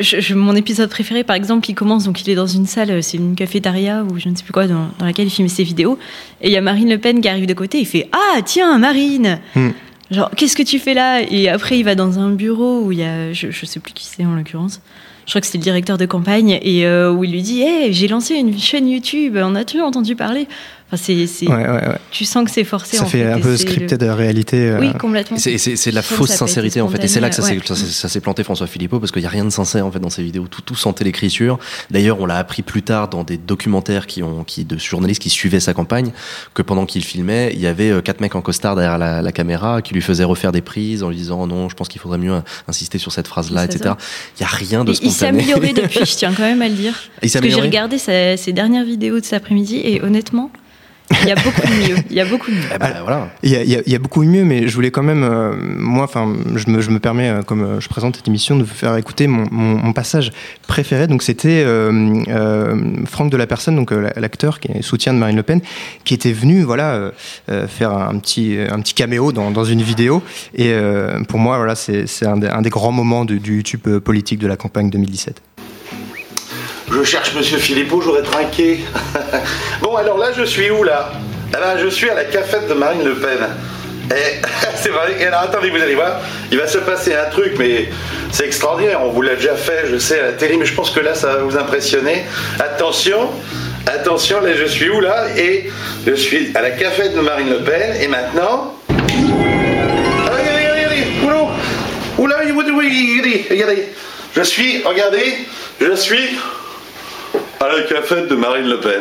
je- 0.00 0.20
je- 0.20 0.34
mon 0.34 0.54
épisode 0.56 0.88
préféré, 0.90 1.24
par 1.24 1.36
exemple, 1.36 1.68
il 1.70 1.74
commence 1.74 2.04
donc 2.04 2.20
il 2.22 2.30
est 2.30 2.34
dans 2.34 2.46
une 2.46 2.66
salle, 2.66 3.02
c'est 3.02 3.16
une 3.16 3.34
cafétéria 3.34 4.04
ou 4.04 4.18
je 4.18 4.28
ne 4.28 4.34
sais 4.34 4.42
plus 4.44 4.52
quoi, 4.52 4.66
dans, 4.66 4.88
dans 4.98 5.06
laquelle 5.06 5.26
il 5.26 5.30
filme 5.30 5.48
ses 5.48 5.64
vidéos. 5.64 5.98
Et 6.40 6.48
il 6.48 6.52
y 6.52 6.56
a 6.56 6.60
Marine 6.60 6.88
Le 6.90 6.98
Pen 6.98 7.20
qui 7.20 7.28
arrive 7.28 7.46
de 7.46 7.54
côté. 7.54 7.78
Il 7.80 7.86
fait 7.86 8.08
ah 8.12 8.40
tiens 8.44 8.78
Marine. 8.78 9.38
Hmm. 9.54 9.70
Genre 10.10 10.30
qu'est-ce 10.36 10.54
que 10.56 10.62
tu 10.62 10.78
fais 10.78 10.94
là? 10.94 11.20
Et 11.28 11.48
après 11.48 11.78
il 11.78 11.82
va 11.82 11.94
dans 11.94 12.18
un 12.18 12.30
bureau 12.30 12.80
où 12.82 12.92
il 12.92 12.98
y 12.98 13.04
a 13.04 13.32
je, 13.32 13.50
je 13.50 13.66
sais 13.66 13.80
plus 13.80 13.92
qui 13.92 14.06
c'est 14.06 14.24
en 14.24 14.34
l'occurrence. 14.36 14.80
Je 15.26 15.32
crois 15.32 15.40
que 15.40 15.48
c'est 15.48 15.58
le 15.58 15.62
directeur 15.64 15.98
de 15.98 16.06
campagne 16.06 16.60
et 16.62 16.86
euh, 16.86 17.10
où 17.12 17.24
il 17.24 17.32
lui 17.32 17.42
dit 17.42 17.60
hey, 17.62 17.92
j'ai 17.92 18.06
lancé 18.06 18.34
une 18.36 18.56
chaîne 18.56 18.88
YouTube. 18.88 19.36
En 19.36 19.56
as-tu 19.56 19.80
entendu 19.80 20.14
parler 20.14 20.46
Enfin 20.92 21.02
c'est 21.04 21.26
c'est- 21.26 21.48
ouais, 21.48 21.54
ouais, 21.54 21.68
ouais. 21.68 21.98
tu 22.12 22.24
sens 22.24 22.44
que 22.44 22.50
c'est 22.52 22.62
forcé. 22.62 22.96
ça 22.98 23.02
en 23.02 23.06
fait 23.06 23.18
fait, 23.24 23.32
un 23.32 23.40
peu 23.40 23.50
le- 23.50 23.56
scripted 23.56 23.98
de 23.98 24.06
réalité. 24.06 24.68
euh, 24.70 24.78
Oui 24.78 24.92
complètement. 24.96 25.36
C'est, 25.36 25.58
c'est, 25.58 25.74
c'est 25.74 25.90
de 25.90 25.96
la 25.96 26.02
fausse 26.02 26.30
sincérité 26.30 26.80
en 26.80 26.86
fait, 26.88 27.02
et 27.02 27.08
c'est 27.08 27.18
là 27.18 27.28
que 27.28 27.34
ça, 27.34 27.42
s'est, 27.42 27.54
spontané, 27.58 27.66
ça, 27.66 27.74
s'est- 27.86 27.92
ça 27.92 28.08
s'est 28.08 28.20
planté 28.20 28.44
François 28.44 28.68
Philippot 28.68 29.00
parce 29.00 29.10
qu'il 29.10 29.20
n'y 29.22 29.26
a 29.26 29.30
rien 29.30 29.44
de 29.44 29.50
sincère 29.50 29.84
en 29.84 29.90
fait 29.90 29.98
dans 29.98 30.10
ses 30.10 30.22
vidéos. 30.22 30.46
Tout, 30.48 30.62
tout 30.62 30.76
sentait 30.76 31.02
l'écriture. 31.02 31.58
D'ailleurs, 31.90 32.20
on 32.20 32.26
l'a 32.26 32.36
appris 32.36 32.62
plus 32.62 32.82
tard 32.82 33.08
dans 33.08 33.24
des 33.24 33.36
documentaires 33.36 34.06
qui 34.06 34.22
ont, 34.22 34.44
qui 34.44 34.64
de 34.64 34.78
journalistes 34.78 35.20
qui 35.22 35.28
suivaient 35.30 35.58
sa 35.58 35.74
campagne, 35.74 36.12
que 36.54 36.62
pendant 36.62 36.86
qu'il 36.86 37.02
filmait, 37.02 37.50
il 37.52 37.60
y 37.60 37.66
avait 37.66 37.90
euh, 37.90 38.00
quatre 38.00 38.20
mecs 38.20 38.36
en 38.36 38.40
costard 38.40 38.76
derrière 38.76 38.96
la, 38.98 39.22
la 39.22 39.32
caméra 39.32 39.82
qui 39.82 39.92
lui 39.92 40.02
faisaient 40.02 40.22
refaire 40.22 40.52
des 40.52 40.62
prises 40.62 41.02
en 41.02 41.08
lui 41.08 41.16
disant 41.16 41.40
oh 41.42 41.46
non, 41.48 41.68
je 41.68 41.74
pense 41.74 41.88
qu'il 41.88 42.00
faudrait 42.00 42.18
mieux 42.18 42.34
insister 42.68 42.98
sur 42.98 43.10
cette 43.10 43.26
phrase-là, 43.26 43.64
etc. 43.64 43.94
Il 44.38 44.42
y 44.42 44.44
a 44.44 44.48
rien 44.48 44.84
de 44.84 44.92
Il, 44.92 44.98
il 45.02 45.10
s'est 45.10 45.26
spontané. 45.26 45.38
amélioré 45.52 45.72
depuis, 45.82 45.98
je 46.06 46.14
tiens 46.16 46.32
quand 46.32 46.44
même 46.44 46.62
à 46.62 46.68
le 46.68 46.74
dire. 46.74 46.94
Il 47.24 47.28
s'est 47.28 47.40
Parce 47.40 47.50
que 47.52 47.56
j'ai 47.56 47.60
regardé 47.66 47.98
sa- 47.98 48.36
ses 48.36 48.52
dernières 48.52 48.84
vidéos 48.84 49.18
de 49.18 49.24
cet 49.24 49.32
après-midi 49.34 49.80
et 49.82 50.00
honnêtement, 50.00 50.52
il 51.22 51.28
y 51.28 51.32
a 51.32 51.36
beaucoup 51.36 51.60
de 51.62 51.88
mieux. 51.88 51.96
Il 52.10 52.16
y 52.16 52.20
a 52.20 52.24
beaucoup 52.24 52.50
de 52.50 52.56
mieux. 52.56 52.62
Eh 52.74 52.78
ben, 52.78 52.94
voilà. 53.02 53.28
Il 53.42 53.50
y, 53.50 53.56
a, 53.56 53.62
il 53.62 53.70
y 53.70 53.76
a- 53.76 53.82
il 53.86 53.92
y 53.92 53.94
a 53.94 53.98
beaucoup 53.98 54.22
mieux, 54.22 54.44
mais 54.44 54.66
je 54.68 54.74
voulais 54.74 54.90
quand 54.90 55.02
même, 55.02 55.22
euh, 55.22 55.52
moi, 55.78 56.04
enfin, 56.04 56.32
je 56.56 56.68
me, 56.70 56.80
je 56.80 56.90
me 56.90 56.98
permets, 56.98 57.28
euh, 57.30 57.42
comme 57.42 57.62
euh, 57.62 57.80
je 57.80 57.88
présente 57.88 58.16
cette 58.16 58.26
émission, 58.28 58.56
de 58.56 58.64
vous 58.64 58.74
faire 58.74 58.96
écouter 58.96 59.26
mon, 59.26 59.46
mon- 59.50 59.76
mon 59.76 59.92
passage 59.92 60.32
préféré. 60.66 61.06
Donc, 61.06 61.22
c'était 61.22 61.62
euh, 61.64 62.22
euh, 62.28 62.76
Franck 63.06 63.30
de 63.30 63.36
la 63.36 63.46
Personne, 63.46 63.76
donc 63.76 63.92
euh, 63.92 64.10
l'acteur 64.16 64.58
qui 64.60 64.72
est 64.72 64.82
soutien 64.82 65.14
de 65.14 65.18
Marine 65.18 65.36
Le 65.36 65.42
Pen, 65.42 65.60
qui 66.04 66.14
était 66.14 66.32
venu, 66.32 66.62
voilà, 66.62 67.12
faire 67.68 67.92
un 67.92 68.18
petit, 68.18 68.56
un 68.70 68.80
petit 68.80 68.94
caméo 68.94 69.32
dans, 69.32 69.50
dans 69.50 69.64
une 69.64 69.82
vidéo. 69.82 70.22
Et 70.54 70.70
euh, 70.72 71.20
pour 71.28 71.38
moi, 71.38 71.56
voilà, 71.56 71.74
c'est 71.76 72.04
un, 72.26 72.36
des- 72.36 72.48
un 72.48 72.62
des 72.62 72.70
grands 72.70 72.92
moments 72.92 73.24
du, 73.24 73.38
du 73.38 73.56
YouTube 73.56 73.88
politique 73.98 74.38
de 74.40 74.46
la 74.48 74.56
campagne 74.56 74.90
2017. 74.90 75.40
Je 76.90 77.02
cherche 77.02 77.34
Monsieur 77.34 77.58
Philippot, 77.58 78.00
j'aurais 78.00 78.22
trinqué. 78.22 78.80
bon, 79.82 79.96
alors 79.96 80.18
là, 80.18 80.28
je 80.36 80.44
suis 80.44 80.70
où 80.70 80.84
là? 80.84 81.10
Eh 81.48 81.52
ben, 81.52 81.78
je 81.78 81.88
suis 81.88 82.08
à 82.08 82.14
la 82.14 82.24
cafette 82.24 82.68
de 82.68 82.74
Marine 82.74 83.04
Le 83.04 83.14
Pen. 83.14 83.38
Et 84.10 84.40
c'est 84.76 84.90
vrai. 84.90 85.24
Alors, 85.26 85.40
attendez, 85.40 85.70
vous 85.70 85.82
allez 85.82 85.96
voir, 85.96 86.20
il 86.52 86.58
va 86.58 86.68
se 86.68 86.78
passer 86.78 87.14
un 87.14 87.28
truc, 87.28 87.54
mais 87.58 87.88
c'est 88.30 88.46
extraordinaire. 88.46 89.00
On 89.02 89.10
vous 89.10 89.22
l'a 89.22 89.34
déjà 89.34 89.56
fait, 89.56 89.86
je 89.90 89.98
sais, 89.98 90.20
à 90.20 90.26
la 90.26 90.32
télé, 90.32 90.56
mais 90.56 90.64
je 90.64 90.74
pense 90.74 90.90
que 90.90 91.00
là, 91.00 91.14
ça 91.14 91.34
va 91.34 91.38
vous 91.38 91.56
impressionner. 91.56 92.24
Attention, 92.60 93.30
attention, 93.86 94.40
là, 94.40 94.54
je 94.54 94.64
suis 94.64 94.88
où 94.88 95.00
là? 95.00 95.26
Et 95.36 95.68
je 96.06 96.14
suis 96.14 96.52
à 96.54 96.62
la 96.62 96.70
cafette 96.70 97.16
de 97.16 97.20
Marine 97.20 97.50
Le 97.50 97.62
Pen. 97.62 97.96
Et 98.00 98.06
maintenant. 98.06 98.74
Regardez, 98.88 100.68
regardez. 100.70 101.04
Oula, 101.24 101.46
oula, 102.18 102.36
regardez, 102.38 103.46
regardez. 103.50 103.88
Je 104.36 104.42
suis, 104.42 104.82
regardez, 104.84 105.34
je 105.80 105.94
suis 105.94 106.28
à 107.60 107.68
la 107.68 107.82
cafette 107.82 108.28
de 108.28 108.36
Marine 108.36 108.68
Le 108.68 108.80
Pen. 108.80 109.00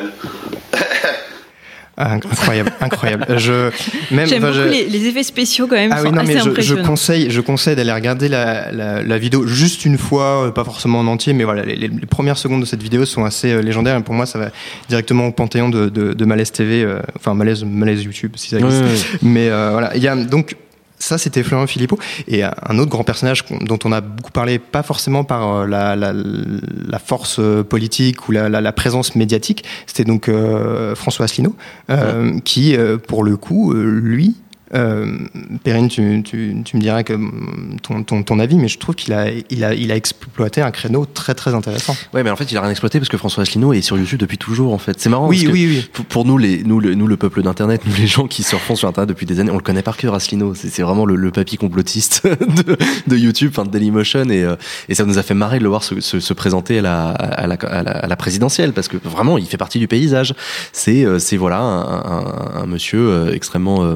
Ah, 1.97 2.11
incroyable, 2.11 2.73
incroyable. 2.81 3.25
Je, 3.37 3.69
même, 4.13 4.27
J'aime 4.27 4.41
beaucoup 4.41 4.53
je- 4.55 4.61
les, 4.63 4.85
les 4.89 5.07
effets 5.07 5.23
spéciaux 5.23 5.65
quand 5.65 5.77
même, 5.77 5.91
Ah 5.93 5.99
sont 6.01 6.07
oui, 6.07 6.11
non, 6.11 6.21
assez 6.23 6.33
mais 6.49 6.61
je, 6.61 6.73
conseille, 6.75 7.31
je 7.31 7.39
conseille 7.39 7.77
d'aller 7.77 7.93
regarder 7.93 8.27
la, 8.27 8.69
la, 8.73 9.01
la 9.01 9.17
vidéo 9.17 9.47
juste 9.47 9.85
une 9.85 9.97
fois, 9.97 10.47
euh, 10.47 10.51
pas 10.51 10.65
forcément 10.65 10.99
en 10.99 11.07
entier, 11.07 11.31
mais 11.31 11.45
voilà, 11.45 11.63
les, 11.63 11.77
les- 11.77 11.87
les 11.87 12.05
premières 12.05 12.37
secondes 12.37 12.59
de 12.59 12.65
cette 12.65 12.83
vidéo 12.83 13.05
sont 13.05 13.23
assez 13.23 13.49
euh, 13.53 13.61
légendaires 13.61 13.97
et 13.97 14.03
pour 14.03 14.13
moi, 14.13 14.25
ça 14.25 14.37
va 14.39 14.49
directement 14.89 15.27
au 15.27 15.31
panthéon 15.31 15.69
de, 15.69 15.87
de, 15.87 16.11
de 16.11 16.25
Malaise 16.25 16.51
TV, 16.51 16.83
euh, 16.83 16.99
enfin 17.15 17.33
Malaise, 17.33 17.63
Malaise 17.63 18.03
YouTube, 18.03 18.33
si 18.35 18.49
ça 18.49 18.59
existe. 18.59 19.07
Mais 19.21 19.47
euh, 19.49 19.69
voilà, 19.71 19.95
il 19.95 20.03
y 20.03 20.09
a 20.09 20.17
donc. 20.17 20.57
Ça, 20.99 21.17
c'était 21.17 21.43
Florent 21.43 21.67
Philippot. 21.67 21.99
Et 22.27 22.45
euh, 22.45 22.49
un 22.67 22.79
autre 22.79 22.89
grand 22.89 23.03
personnage 23.03 23.45
dont 23.61 23.79
on 23.83 23.91
a 23.91 24.01
beaucoup 24.01 24.31
parlé, 24.31 24.59
pas 24.59 24.83
forcément 24.83 25.23
par 25.23 25.47
euh, 25.47 25.67
la, 25.67 25.95
la, 25.95 26.13
la 26.13 26.99
force 26.99 27.37
euh, 27.39 27.63
politique 27.63 28.27
ou 28.27 28.31
la, 28.31 28.71
présence 28.71 29.15
médiatique, 29.15 29.63
c'était 29.85 30.03
donc 30.03 30.27
euh, 30.27 30.95
François 30.95 31.25
Asselineau, 31.25 31.55
euh, 31.89 32.39
qui, 32.41 32.75
pour 33.07 33.23
le 33.23 33.37
coup, 33.37 33.73
lui, 33.73 34.35
Euh, 34.73 35.17
Perrine, 35.63 35.89
tu, 35.89 36.23
tu, 36.23 36.55
tu, 36.65 36.75
me 36.75 36.81
dirais 36.81 37.03
que 37.03 37.13
mm, 37.13 37.77
ton, 37.83 38.03
ton, 38.03 38.23
ton, 38.23 38.39
avis, 38.39 38.55
mais 38.55 38.67
je 38.67 38.79
trouve 38.79 38.95
qu'il 38.95 39.13
a, 39.13 39.27
il 39.49 39.63
a, 39.63 39.73
il 39.75 39.91
a 39.91 39.95
exploité 39.95 40.61
un 40.61 40.71
créneau 40.71 41.05
très 41.05 41.35
très 41.35 41.53
intéressant. 41.53 41.95
Ouais, 42.13 42.23
mais 42.23 42.31
en 42.31 42.35
fait, 42.35 42.51
il 42.51 42.57
a 42.57 42.61
rien 42.61 42.71
exploité 42.71 42.99
parce 42.99 43.09
que 43.09 43.17
François 43.17 43.43
Asselineau 43.43 43.73
est 43.73 43.81
sur 43.81 43.97
YouTube 43.97 44.19
depuis 44.19 44.37
toujours. 44.37 44.73
En 44.73 44.77
fait, 44.77 44.99
c'est 44.99 45.09
marrant. 45.09 45.27
Oui, 45.27 45.43
parce 45.43 45.53
oui, 45.53 45.67
oui. 45.67 45.89
Pour, 45.93 46.05
pour 46.05 46.25
nous, 46.25 46.37
les, 46.37 46.63
nous, 46.63 46.79
le, 46.79 46.95
nous, 46.95 47.07
le 47.07 47.17
peuple 47.17 47.43
d'internet, 47.43 47.81
nous 47.85 47.93
les 47.95 48.07
gens 48.07 48.27
qui 48.27 48.43
surfont 48.43 48.75
sur 48.75 48.87
internet 48.87 49.09
depuis 49.09 49.25
des 49.25 49.39
années, 49.39 49.51
on 49.51 49.57
le 49.57 49.61
connaît 49.61 49.83
par 49.83 49.97
cœur, 49.97 50.15
Asselineau. 50.15 50.55
C'est 50.55 50.81
vraiment 50.81 51.05
le, 51.05 51.15
le 51.15 51.31
papy 51.31 51.57
complotiste 51.57 52.27
de, 52.65 52.77
de 53.07 53.17
YouTube, 53.17 53.51
enfin 53.51 53.65
de 53.65 53.69
Dailymotion, 53.69 54.29
et, 54.29 54.43
euh, 54.43 54.55
et 54.89 54.95
ça 54.95 55.05
nous 55.05 55.17
a 55.17 55.23
fait 55.23 55.35
marrer 55.35 55.59
de 55.59 55.63
le 55.63 55.69
voir 55.69 55.83
se, 55.83 55.99
se, 56.01 56.19
se 56.19 56.33
présenter 56.33 56.79
à 56.79 56.81
la, 56.81 57.09
à, 57.09 57.47
la, 57.47 57.55
à, 57.55 57.83
la, 57.83 57.91
à 57.91 58.07
la 58.07 58.15
présidentielle 58.15 58.73
parce 58.73 58.87
que 58.87 58.97
vraiment, 58.97 59.37
il 59.37 59.45
fait 59.45 59.57
partie 59.57 59.79
du 59.79 59.87
paysage. 59.87 60.33
C'est, 60.71 61.05
euh, 61.05 61.19
c'est 61.19 61.37
voilà, 61.37 61.59
un, 61.59 61.81
un, 61.81 62.61
un 62.63 62.65
monsieur 62.65 62.99
euh, 62.99 63.33
extrêmement 63.33 63.83
euh, 63.83 63.95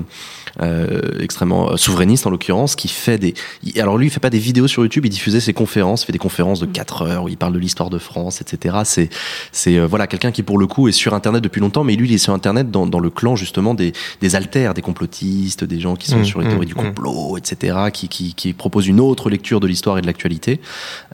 extrêmement 1.19 1.77
souverainiste 1.77 2.27
en 2.27 2.29
l'occurrence, 2.29 2.75
qui 2.75 2.87
fait 2.87 3.17
des. 3.17 3.33
Alors 3.77 3.97
lui, 3.97 4.07
il 4.07 4.09
fait 4.09 4.19
pas 4.19 4.29
des 4.29 4.39
vidéos 4.39 4.67
sur 4.67 4.83
YouTube, 4.83 5.05
il 5.05 5.09
diffusait 5.09 5.39
ses 5.39 5.53
conférences, 5.53 6.03
il 6.03 6.07
fait 6.07 6.13
des 6.13 6.19
conférences 6.19 6.59
de 6.59 6.65
4 6.65 7.01
heures 7.03 7.23
où 7.23 7.29
il 7.29 7.37
parle 7.37 7.53
de 7.53 7.59
l'histoire 7.59 7.89
de 7.89 7.97
France, 7.97 8.41
etc. 8.41 8.77
C'est 8.83 9.09
c'est 9.51 9.77
euh, 9.77 9.87
voilà 9.87 10.07
quelqu'un 10.07 10.31
qui 10.31 10.43
pour 10.43 10.57
le 10.57 10.67
coup 10.67 10.87
est 10.87 10.93
sur 10.93 11.13
Internet 11.13 11.43
depuis 11.43 11.61
longtemps, 11.61 11.83
mais 11.83 11.95
lui 11.95 12.09
il 12.09 12.13
est 12.13 12.19
sur 12.19 12.33
Internet 12.33 12.71
dans, 12.71 12.85
dans 12.85 12.99
le 12.99 13.09
clan 13.09 13.35
justement 13.35 13.73
des 13.73 13.93
des 14.21 14.35
alters, 14.35 14.73
des 14.73 14.81
complotistes, 14.81 15.63
des 15.63 15.79
gens 15.79 15.95
qui 15.95 16.07
sont 16.07 16.19
mmh, 16.19 16.25
sur 16.25 16.41
les 16.41 16.47
théories 16.47 16.65
mmh, 16.65 16.69
du 16.69 16.75
complot, 16.75 17.37
etc. 17.37 17.77
Qui, 17.93 18.07
qui 18.07 18.33
qui 18.33 18.53
proposent 18.53 18.87
une 18.87 18.99
autre 18.99 19.29
lecture 19.29 19.59
de 19.59 19.67
l'histoire 19.67 19.97
et 19.97 20.01
de 20.01 20.07
l'actualité. 20.07 20.59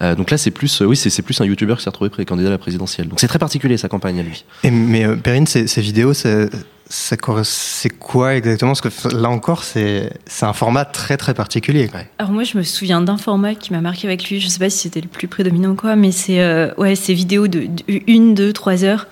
Euh, 0.01 0.15
donc 0.15 0.31
là 0.31 0.37
c'est 0.37 0.51
plus 0.51 0.81
oui 0.81 0.95
c'est 0.95 1.09
c'est 1.09 1.21
plus 1.21 1.39
un 1.41 1.45
YouTuber 1.45 1.75
qui 1.75 1.83
s'est 1.83 1.89
retrouvé 1.89 2.09
candidat 2.25 2.49
à 2.49 2.51
la 2.51 2.57
présidentielle. 2.57 3.07
Donc 3.07 3.19
c'est 3.19 3.27
très 3.27 3.39
particulier 3.39 3.77
sa 3.77 3.87
campagne 3.87 4.19
à 4.19 4.23
lui. 4.23 4.45
Et, 4.63 4.71
mais 4.71 5.05
euh, 5.05 5.15
Perrine, 5.15 5.47
ces, 5.47 5.67
ces 5.67 5.81
vidéos, 5.81 6.13
c'est 6.13 6.49
c'est 6.89 7.17
quoi 7.17 8.35
exactement? 8.35 8.73
Que 8.73 9.15
là 9.15 9.29
encore, 9.29 9.63
c'est 9.63 10.11
un 10.41 10.53
format 10.53 10.85
très 10.85 11.17
très 11.17 11.33
particulier. 11.33 11.89
Alors 12.19 12.31
moi, 12.31 12.43
je 12.43 12.57
me 12.57 12.63
souviens 12.63 13.01
d'un 13.01 13.17
format 13.17 13.55
qui 13.55 13.73
m'a 13.73 13.81
marqué 13.81 14.07
avec 14.07 14.29
lui. 14.29 14.39
Je 14.39 14.47
sais 14.47 14.59
pas 14.59 14.69
si 14.69 14.79
c'était 14.79 15.01
le 15.01 15.07
plus 15.07 15.27
prédominant 15.27 15.71
ou 15.71 15.75
quoi, 15.75 15.95
mais 15.95 16.11
c'est 16.11 16.41
euh, 16.41 16.73
ouais, 16.77 16.95
ces 16.95 17.13
vidéos 17.13 17.47
de, 17.47 17.61
de, 17.61 18.01
une, 18.07 18.35
deux, 18.35 18.53
trois 18.53 18.83
heures 18.83 19.07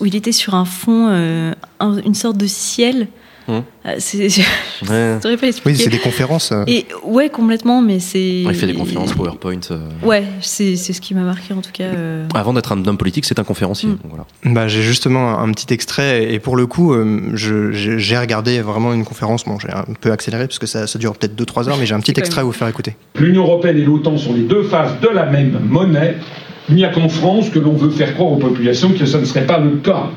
où 0.00 0.06
il 0.06 0.16
était 0.16 0.32
sur 0.32 0.54
un 0.54 0.64
fond, 0.64 1.08
euh, 1.10 1.52
un, 1.80 1.98
une 1.98 2.14
sorte 2.14 2.38
de 2.38 2.46
ciel. 2.46 3.08
Mmh. 3.46 3.58
C'est, 3.98 4.28
ouais. 4.88 5.18
pas 5.20 5.28
oui, 5.66 5.76
c'est 5.76 5.90
des 5.90 5.98
conférences. 5.98 6.52
Euh... 6.52 6.64
Et 6.66 6.86
ouais, 7.04 7.28
complètement, 7.28 7.82
mais 7.82 7.98
c'est. 7.98 8.42
Ouais, 8.44 8.52
il 8.52 8.54
fait 8.54 8.66
des 8.66 8.74
conférences 8.74 9.12
PowerPoint. 9.12 9.60
Euh... 9.70 9.88
Ouais, 10.02 10.24
c'est, 10.40 10.76
c'est 10.76 10.92
ce 10.92 11.00
qui 11.00 11.14
m'a 11.14 11.22
marqué 11.22 11.52
en 11.52 11.60
tout 11.60 11.72
cas. 11.72 11.84
Euh... 11.84 12.26
Avant 12.34 12.54
d'être 12.54 12.72
un 12.72 12.86
homme 12.86 12.96
politique, 12.96 13.24
c'est 13.26 13.38
un 13.38 13.44
conférencier. 13.44 13.90
Mmh. 13.90 13.98
Voilà. 14.08 14.24
Bah, 14.44 14.68
j'ai 14.68 14.82
justement 14.82 15.38
un 15.38 15.50
petit 15.52 15.72
extrait 15.74 16.32
et 16.32 16.38
pour 16.38 16.56
le 16.56 16.66
coup, 16.66 16.94
euh, 16.94 17.30
je, 17.34 17.72
j'ai 17.72 18.18
regardé 18.18 18.60
vraiment 18.60 18.92
une 18.92 19.04
conférence. 19.04 19.44
Bon, 19.44 19.58
j'ai 19.58 19.70
un 19.70 19.84
peu 20.00 20.12
accéléré 20.12 20.46
parce 20.46 20.58
que 20.58 20.66
ça, 20.66 20.86
ça 20.86 20.98
dure 20.98 21.14
peut-être 21.16 21.40
2-3 21.40 21.68
heures, 21.68 21.76
mais 21.78 21.86
j'ai 21.86 21.94
un 21.94 22.00
petit 22.00 22.18
extrait 22.18 22.40
à 22.40 22.44
vous 22.44 22.52
faire 22.52 22.68
écouter. 22.68 22.96
L'Union 23.18 23.42
européenne 23.42 23.76
et 23.78 23.84
l'OTAN 23.84 24.16
sont 24.16 24.32
les 24.32 24.42
deux 24.42 24.62
faces 24.62 25.00
de 25.00 25.08
la 25.08 25.26
même 25.26 25.60
monnaie. 25.68 26.16
Il 26.68 26.76
n'y 26.76 26.84
a 26.84 26.88
qu'en 26.88 27.08
France 27.10 27.50
que 27.50 27.58
l'on 27.58 27.74
veut 27.74 27.90
faire 27.90 28.14
croire 28.14 28.32
aux 28.32 28.38
populations 28.38 28.90
que 28.92 29.04
ce 29.04 29.18
ne 29.18 29.24
serait 29.24 29.46
pas 29.46 29.58
le 29.58 29.76
cas. 29.76 30.08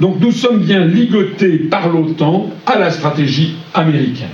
Donc 0.00 0.20
nous 0.20 0.32
sommes 0.32 0.60
bien 0.60 0.84
ligotés 0.84 1.58
par 1.58 1.88
l'OTAN 1.88 2.50
à 2.66 2.78
la 2.78 2.90
stratégie 2.90 3.56
américaine. 3.74 4.28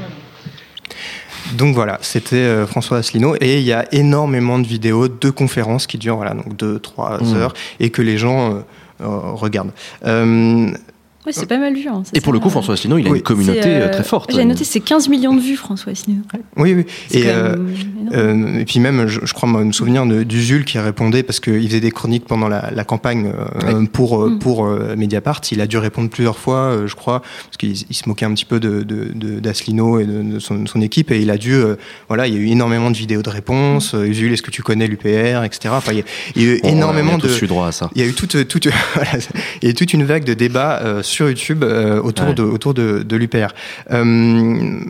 Donc 1.56 1.74
voilà, 1.74 1.98
c'était 2.00 2.36
euh, 2.36 2.66
François 2.66 2.98
Asselineau 2.98 3.36
et 3.40 3.58
il 3.58 3.64
y 3.64 3.72
a 3.72 3.86
énormément 3.92 4.58
de 4.58 4.66
vidéos, 4.66 5.08
de 5.08 5.30
conférences 5.30 5.86
qui 5.86 5.98
durent 5.98 6.16
voilà 6.16 6.34
donc 6.34 6.56
deux 6.56 6.78
trois 6.78 7.22
mmh. 7.22 7.36
heures 7.36 7.54
et 7.80 7.90
que 7.90 8.02
les 8.02 8.18
gens 8.18 8.54
euh, 8.54 8.60
euh, 10.04 10.70
Ouais, 11.26 11.32
c'est 11.32 11.46
pas 11.46 11.56
mal 11.56 11.74
vu. 11.74 11.88
Hein, 11.88 12.02
et 12.12 12.20
pour 12.20 12.34
le 12.34 12.38
coup, 12.38 12.50
François 12.50 12.74
Asselineau, 12.74 12.98
il 12.98 13.06
a 13.06 13.10
oui. 13.10 13.18
une 13.18 13.22
communauté 13.22 13.62
euh, 13.64 13.88
très 13.88 14.04
forte. 14.04 14.30
J'ai 14.34 14.44
noté, 14.44 14.64
c'est 14.64 14.80
15 14.80 15.08
millions 15.08 15.34
de 15.34 15.40
vues, 15.40 15.56
François 15.56 15.92
Asselineau. 15.92 16.22
Oui, 16.58 16.74
oui. 16.74 16.84
Et, 17.12 17.28
euh, 17.28 17.56
euh, 18.12 18.58
et, 18.58 18.64
puis 18.66 18.78
même, 18.78 19.06
je, 19.06 19.20
je 19.24 19.32
crois 19.32 19.48
me 19.48 19.72
souvenir 19.72 20.04
d'Usul 20.04 20.66
qui 20.66 20.78
répondait, 20.78 21.22
parce 21.22 21.40
qu'il 21.40 21.66
faisait 21.66 21.80
des 21.80 21.90
chroniques 21.90 22.26
pendant 22.26 22.48
la, 22.48 22.70
la 22.70 22.84
campagne 22.84 23.32
oui. 23.66 23.88
pour, 23.90 24.26
mm. 24.26 24.38
pour 24.38 24.66
Mediapart. 24.66 25.40
Il 25.50 25.62
a 25.62 25.66
dû 25.66 25.78
répondre 25.78 26.10
plusieurs 26.10 26.36
fois, 26.36 26.80
je 26.84 26.94
crois, 26.94 27.20
parce 27.20 27.56
qu'il 27.56 27.76
se 27.76 28.06
moquait 28.06 28.26
un 28.26 28.34
petit 28.34 28.44
peu 28.44 28.60
d'Asselineau 28.60 30.00
de, 30.00 30.04
de, 30.04 30.10
et 30.10 30.32
de, 30.34 30.38
son, 30.40 30.66
son, 30.66 30.82
équipe. 30.82 31.10
Et 31.10 31.22
il 31.22 31.30
a 31.30 31.38
dû, 31.38 31.58
voilà, 32.08 32.26
il 32.26 32.34
y 32.34 32.36
a 32.36 32.40
eu 32.40 32.48
énormément 32.48 32.90
de 32.90 32.96
vidéos 32.96 33.22
de 33.22 33.30
réponses. 33.30 33.94
Mm. 33.94 34.04
Usul, 34.04 34.32
est-ce 34.34 34.42
que 34.42 34.50
tu 34.50 34.62
connais 34.62 34.88
l'UPR, 34.88 35.42
etc. 35.44 35.70
Enfin, 35.70 35.92
il 35.92 35.98
y 35.98 36.02
a, 36.02 36.04
il 36.36 36.42
y 36.42 36.44
a 36.44 36.52
eu 36.52 36.60
oh, 36.62 36.68
énormément 36.68 37.16
de. 37.16 37.30
Eu 37.42 37.46
droit 37.46 37.68
à 37.68 37.72
ça. 37.72 37.90
Il 37.94 38.02
y 38.02 38.04
a 38.04 38.08
eu 38.08 38.12
toute, 38.12 38.46
toute, 38.46 38.68
voilà, 38.94 39.12
il 39.62 39.64
y 39.64 39.68
a 39.68 39.70
eu 39.70 39.74
toute 39.74 39.94
une 39.94 40.04
vague 40.04 40.24
de 40.24 40.34
débats 40.34 41.02
sur 41.02 41.13
YouTube 41.20 41.64
euh, 41.64 42.00
autour, 42.00 42.28
ouais. 42.28 42.34
de, 42.34 42.42
autour 42.42 42.74
de, 42.74 43.02
de 43.02 43.16
l'UPR. 43.16 43.48
Euh, 43.90 44.80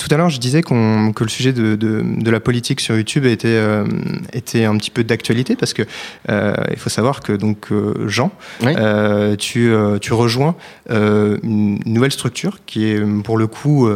tout 0.00 0.08
à 0.10 0.16
l'heure, 0.16 0.30
je 0.30 0.40
disais 0.40 0.62
qu 0.62 0.72
que 1.14 1.24
le 1.24 1.28
sujet 1.28 1.52
de, 1.52 1.76
de, 1.76 2.02
de, 2.02 2.30
la 2.30 2.40
politique 2.40 2.80
sur 2.80 2.96
YouTube 2.96 3.26
était, 3.26 3.48
euh, 3.48 3.84
était 4.32 4.64
un 4.64 4.76
petit 4.78 4.90
peu 4.90 5.04
d'actualité 5.04 5.56
parce 5.56 5.74
que 5.74 5.82
euh, 6.30 6.54
il 6.70 6.78
faut 6.78 6.88
savoir 6.88 7.20
que 7.20 7.34
donc 7.34 7.70
euh, 7.70 8.08
Jean, 8.08 8.32
oui. 8.62 8.74
tu, 9.36 9.72
tu 10.00 10.12
rejoins 10.14 10.54
une 10.88 11.80
nouvelle 11.84 12.12
structure 12.12 12.60
qui 12.64 12.86
est 12.86 13.00
pour 13.22 13.36
le 13.36 13.46
coup 13.46 13.90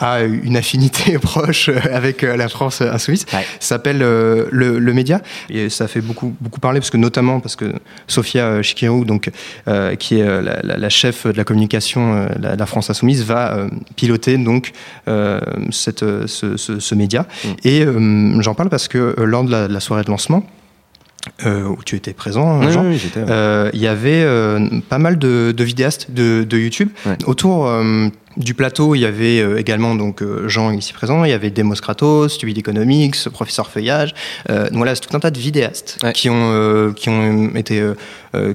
a 0.00 0.22
une 0.22 0.56
affinité 0.56 1.18
proche 1.22 1.68
avec 1.68 2.22
la 2.22 2.48
France 2.48 2.80
insoumise, 2.80 3.26
ouais. 3.32 3.44
s'appelle 3.60 4.02
euh, 4.02 4.46
le, 4.50 4.78
le, 4.78 4.92
Média. 4.92 5.20
Et 5.48 5.68
ça 5.68 5.86
fait 5.86 6.00
beaucoup, 6.00 6.34
beaucoup 6.40 6.58
parler, 6.58 6.80
parce 6.80 6.90
que 6.90 6.96
notamment 6.96 7.40
parce 7.40 7.54
que 7.56 7.72
Sophia 8.08 8.62
Chikirou, 8.62 9.04
donc, 9.04 9.30
euh, 9.68 9.94
qui 9.94 10.18
est 10.18 10.24
la, 10.24 10.60
la, 10.62 10.76
la, 10.76 10.88
chef 10.88 11.26
de 11.26 11.36
la 11.36 11.44
communication 11.44 12.24
de 12.24 12.42
la, 12.42 12.56
la, 12.56 12.66
France 12.66 12.90
insoumise, 12.90 13.24
va 13.24 13.54
euh, 13.54 13.68
piloter 13.96 14.36
donc 14.38 14.72
cette, 15.70 16.00
ce, 16.00 16.56
ce, 16.56 16.80
ce 16.80 16.94
média. 16.94 17.26
Mm. 17.44 17.48
Et 17.64 17.86
j'en 18.40 18.54
parle 18.54 18.70
parce 18.70 18.88
que 18.88 19.14
lors 19.18 19.44
de 19.44 19.50
la, 19.50 19.80
soirée 19.80 20.04
de 20.04 20.10
lancement, 20.10 20.44
euh, 21.44 21.64
où 21.64 21.78
tu 21.84 21.96
étais 21.96 22.12
présent, 22.12 22.60
oui, 22.60 22.72
Jean, 22.72 22.86
oui, 22.86 23.00
il 23.14 23.20
ouais. 23.20 23.26
euh, 23.30 23.70
y 23.74 23.86
avait 23.86 24.22
euh, 24.22 24.80
pas 24.88 24.98
mal 24.98 25.18
de, 25.18 25.52
de 25.54 25.64
vidéastes 25.64 26.10
de, 26.10 26.44
de 26.48 26.58
YouTube. 26.58 26.88
Ouais. 27.04 27.16
Autour 27.26 27.66
euh, 27.66 28.08
du 28.36 28.54
plateau, 28.54 28.94
il 28.94 29.00
y 29.00 29.06
avait 29.06 29.40
euh, 29.40 29.58
également 29.58 29.94
donc 29.94 30.22
Jean 30.46 30.72
ici 30.72 30.92
présent, 30.92 31.24
il 31.24 31.30
y 31.30 31.34
avait 31.34 31.50
Demos 31.50 31.74
Kratos, 31.74 32.34
Stupid 32.34 32.56
Economics, 32.58 33.28
Professeur 33.30 33.68
Feuillage. 33.68 34.14
donc 34.48 34.72
voilà, 34.72 34.94
c'est 34.94 35.02
tout 35.02 35.16
un 35.16 35.20
tas 35.20 35.30
de 35.30 35.38
vidéastes 35.38 35.98
ouais. 36.02 36.12
qui 36.12 36.30
ont 36.30 36.92
qui 36.94 37.08
ont 37.08 37.54
été 37.54 37.82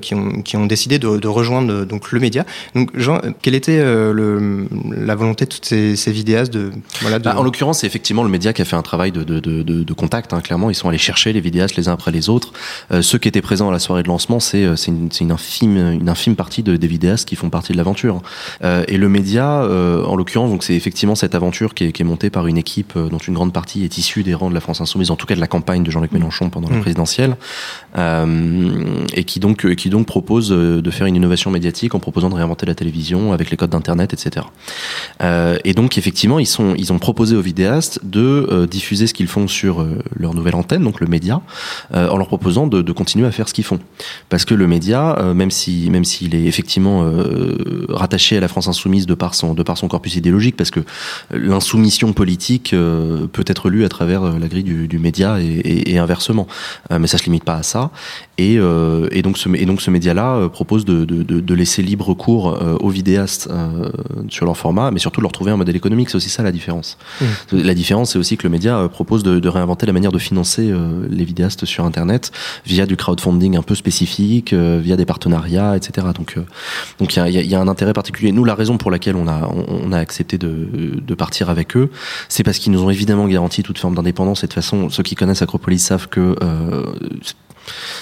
qui 0.01 0.13
ont 0.15 0.41
qui 0.41 0.57
ont 0.57 0.65
décidé 0.65 0.99
de, 0.99 1.17
de 1.17 1.27
rejoindre 1.27 1.85
donc 1.85 2.11
le 2.11 2.19
média. 2.19 2.45
Donc 2.73 2.91
Jean, 2.97 3.19
quelle 3.41 3.55
était 3.55 3.83
le, 3.83 4.67
la 4.95 5.15
volonté 5.15 5.45
de 5.45 5.49
toutes 5.49 5.65
ces, 5.65 5.95
ces 5.95 6.11
vidéastes 6.11 6.53
de 6.53 6.71
voilà 7.01 7.19
de... 7.19 7.23
Bah, 7.23 7.35
En 7.37 7.43
l'occurrence, 7.43 7.79
c'est 7.79 7.87
effectivement 7.87 8.23
le 8.23 8.29
média 8.29 8.53
qui 8.53 8.61
a 8.61 8.65
fait 8.65 8.75
un 8.75 8.81
travail 8.81 9.11
de 9.11 9.23
de, 9.23 9.39
de, 9.39 9.63
de 9.83 9.93
contact. 9.93 10.33
Hein, 10.33 10.41
clairement, 10.41 10.69
ils 10.69 10.75
sont 10.75 10.89
allés 10.89 10.97
chercher 10.97 11.33
les 11.33 11.41
vidéastes 11.41 11.75
les 11.75 11.87
uns 11.89 11.93
après 11.93 12.11
les 12.11 12.29
autres. 12.29 12.53
Euh, 12.91 13.01
ceux 13.01 13.17
qui 13.17 13.27
étaient 13.27 13.41
présents 13.41 13.69
à 13.69 13.71
la 13.71 13.79
soirée 13.79 14.03
de 14.03 14.07
lancement, 14.07 14.39
c'est 14.39 14.63
une, 14.87 15.09
une, 15.19 15.31
infime, 15.31 15.77
une 15.77 16.09
infime 16.09 16.35
partie 16.35 16.63
de, 16.63 16.75
des 16.75 16.87
vidéastes 16.87 17.27
qui 17.27 17.35
font 17.35 17.49
partie 17.49 17.73
de 17.73 17.77
l'aventure. 17.77 18.21
Euh, 18.63 18.83
et 18.87 18.97
le 18.97 19.09
média, 19.09 19.64
euh, 19.65 20.03
en 20.03 20.15
l'occurrence, 20.15 20.49
donc 20.49 20.63
c'est 20.63 20.75
effectivement 20.75 21.15
cette 21.15 21.35
aventure 21.35 21.73
qui 21.73 21.85
est, 21.85 21.91
qui 21.91 22.01
est, 22.01 22.05
montée 22.05 22.29
par 22.29 22.47
une 22.47 22.57
équipe 22.57 22.93
euh, 22.95 23.09
dont 23.09 23.17
une 23.17 23.33
grande 23.33 23.53
partie 23.53 23.83
est 23.83 23.97
issue 23.97 24.23
des 24.23 24.33
rangs 24.33 24.49
de 24.49 24.53
la 24.53 24.59
France 24.59 24.81
insoumise, 24.81 25.11
en 25.11 25.15
tout 25.15 25.25
cas 25.25 25.35
de 25.35 25.39
la 25.39 25.47
campagne 25.47 25.83
de 25.83 25.91
Jean-Luc 25.91 26.11
Mélenchon 26.11 26.49
pendant 26.49 26.69
mmh. 26.69 26.73
la 26.73 26.79
présidentielle, 26.79 27.37
euh, 27.97 28.95
et 29.13 29.23
qui 29.23 29.39
donc 29.39 29.73
qui 29.75 29.89
donc 29.89 30.05
propose 30.05 30.49
de 30.49 30.91
faire 30.91 31.07
une 31.07 31.15
innovation 31.15 31.51
médiatique 31.51 31.95
en 31.95 31.99
proposant 31.99 32.29
de 32.29 32.35
réinventer 32.35 32.65
la 32.65 32.75
télévision 32.75 33.33
avec 33.33 33.49
les 33.51 33.57
codes 33.57 33.69
d'internet, 33.71 34.13
etc. 34.13 34.45
et 35.63 35.73
donc 35.73 35.97
effectivement, 35.97 36.39
ils 36.39 36.45
sont 36.45 36.75
ils 36.77 36.93
ont 36.93 36.99
proposé 36.99 37.35
aux 37.35 37.41
vidéastes 37.41 37.99
de 38.03 38.67
diffuser 38.69 39.07
ce 39.07 39.13
qu'ils 39.13 39.27
font 39.27 39.47
sur 39.47 39.85
leur 40.15 40.33
nouvelle 40.33 40.55
antenne, 40.55 40.83
donc 40.83 40.99
le 40.99 41.07
média, 41.07 41.41
en 41.93 42.17
leur 42.17 42.27
proposant 42.27 42.67
de, 42.67 42.81
de, 42.81 42.91
continuer 42.91 43.27
à 43.27 43.31
faire 43.31 43.49
ce 43.49 43.53
qu'ils 43.53 43.63
font. 43.63 43.79
Parce 44.29 44.45
que 44.45 44.53
le 44.53 44.67
média, 44.67 45.17
même 45.35 45.51
si 45.51 45.89
même 45.89 46.05
s'il 46.05 46.35
est 46.35 46.45
effectivement 46.45 47.09
rattaché 47.89 48.37
à 48.37 48.39
la 48.39 48.47
France 48.47 48.67
insoumise 48.67 49.05
de 49.05 49.13
par 49.13 49.35
son 49.35 49.54
de 49.55 49.63
par 49.63 49.77
son 49.77 49.87
corpus 49.87 50.15
idéologique, 50.15 50.57
parce 50.57 50.71
que 50.71 50.81
l'insoumission 51.31 52.13
politique 52.13 52.73
euh, 52.73 53.27
peut 53.27 53.45
être 53.47 53.69
lue 53.69 53.85
à 53.85 53.89
travers 53.89 54.23
la 54.39 54.47
grille 54.47 54.63
du, 54.63 54.99
média 54.99 55.39
et, 55.41 55.45
et, 55.45 55.93
et 55.93 55.97
inversement. 55.97 56.47
mais 56.91 57.07
ça 57.07 57.17
se 57.17 57.25
limite 57.25 57.43
pas 57.43 57.55
à 57.55 57.63
ça. 57.63 57.91
Et, 58.37 58.55
et 58.55 59.21
donc 59.21 59.37
ce 59.37 59.49
et 59.55 59.65
donc 59.65 59.81
ce 59.81 59.89
média-là 59.89 60.49
propose 60.49 60.83
de, 60.83 61.05
de, 61.05 61.23
de, 61.23 61.53
laisser 61.53 61.81
libre 61.81 62.13
cours 62.13 62.59
aux 62.81 62.89
vidéastes 62.89 63.49
sur 64.29 64.45
leur 64.45 64.57
format, 64.57 64.91
mais 64.91 64.99
surtout 64.99 65.21
de 65.21 65.23
leur 65.23 65.31
trouver 65.31 65.51
un 65.51 65.57
modèle 65.57 65.75
économique. 65.75 66.09
C'est 66.09 66.17
aussi 66.17 66.29
ça 66.29 66.43
la 66.43 66.51
différence. 66.51 66.97
Mmh. 67.21 67.25
La 67.53 67.73
différence, 67.73 68.11
c'est 68.11 68.19
aussi 68.19 68.35
que 68.35 68.43
le 68.43 68.49
média 68.49 68.89
propose 68.89 69.23
de, 69.23 69.39
de 69.39 69.49
réinventer 69.49 69.85
la 69.85 69.93
manière 69.93 70.11
de 70.11 70.19
financer 70.19 70.73
les 71.09 71.23
vidéastes 71.23 71.65
sur 71.65 71.85
Internet 71.85 72.31
via 72.65 72.85
du 72.85 72.97
crowdfunding 72.97 73.57
un 73.57 73.61
peu 73.61 73.75
spécifique, 73.75 74.53
euh, 74.53 74.79
via 74.81 74.95
des 74.95 75.05
partenariats, 75.05 75.75
etc. 75.75 76.07
Donc, 76.15 76.35
euh, 76.37 76.41
donc 76.99 77.15
il 77.15 77.19
y 77.19 77.37
a, 77.37 77.41
y 77.41 77.55
a, 77.55 77.59
un 77.59 77.67
intérêt 77.67 77.93
particulier. 77.93 78.31
Nous, 78.31 78.43
la 78.43 78.55
raison 78.55 78.77
pour 78.77 78.91
laquelle 78.91 79.15
on 79.15 79.27
a, 79.27 79.47
on, 79.47 79.65
on 79.85 79.91
a 79.91 79.99
accepté 79.99 80.37
de, 80.37 80.99
de 81.01 81.15
partir 81.15 81.49
avec 81.49 81.75
eux, 81.77 81.89
c'est 82.29 82.43
parce 82.43 82.59
qu'ils 82.59 82.71
nous 82.71 82.83
ont 82.83 82.89
évidemment 82.89 83.27
garanti 83.27 83.63
toute 83.63 83.77
forme 83.77 83.95
d'indépendance. 83.95 84.43
Et 84.43 84.47
de 84.47 84.51
toute 84.51 84.55
façon, 84.55 84.89
ceux 84.89 85.03
qui 85.03 85.15
connaissent 85.15 85.41
Acropolis 85.41 85.79
savent 85.79 86.07
que 86.07 86.35
euh, 86.41 86.85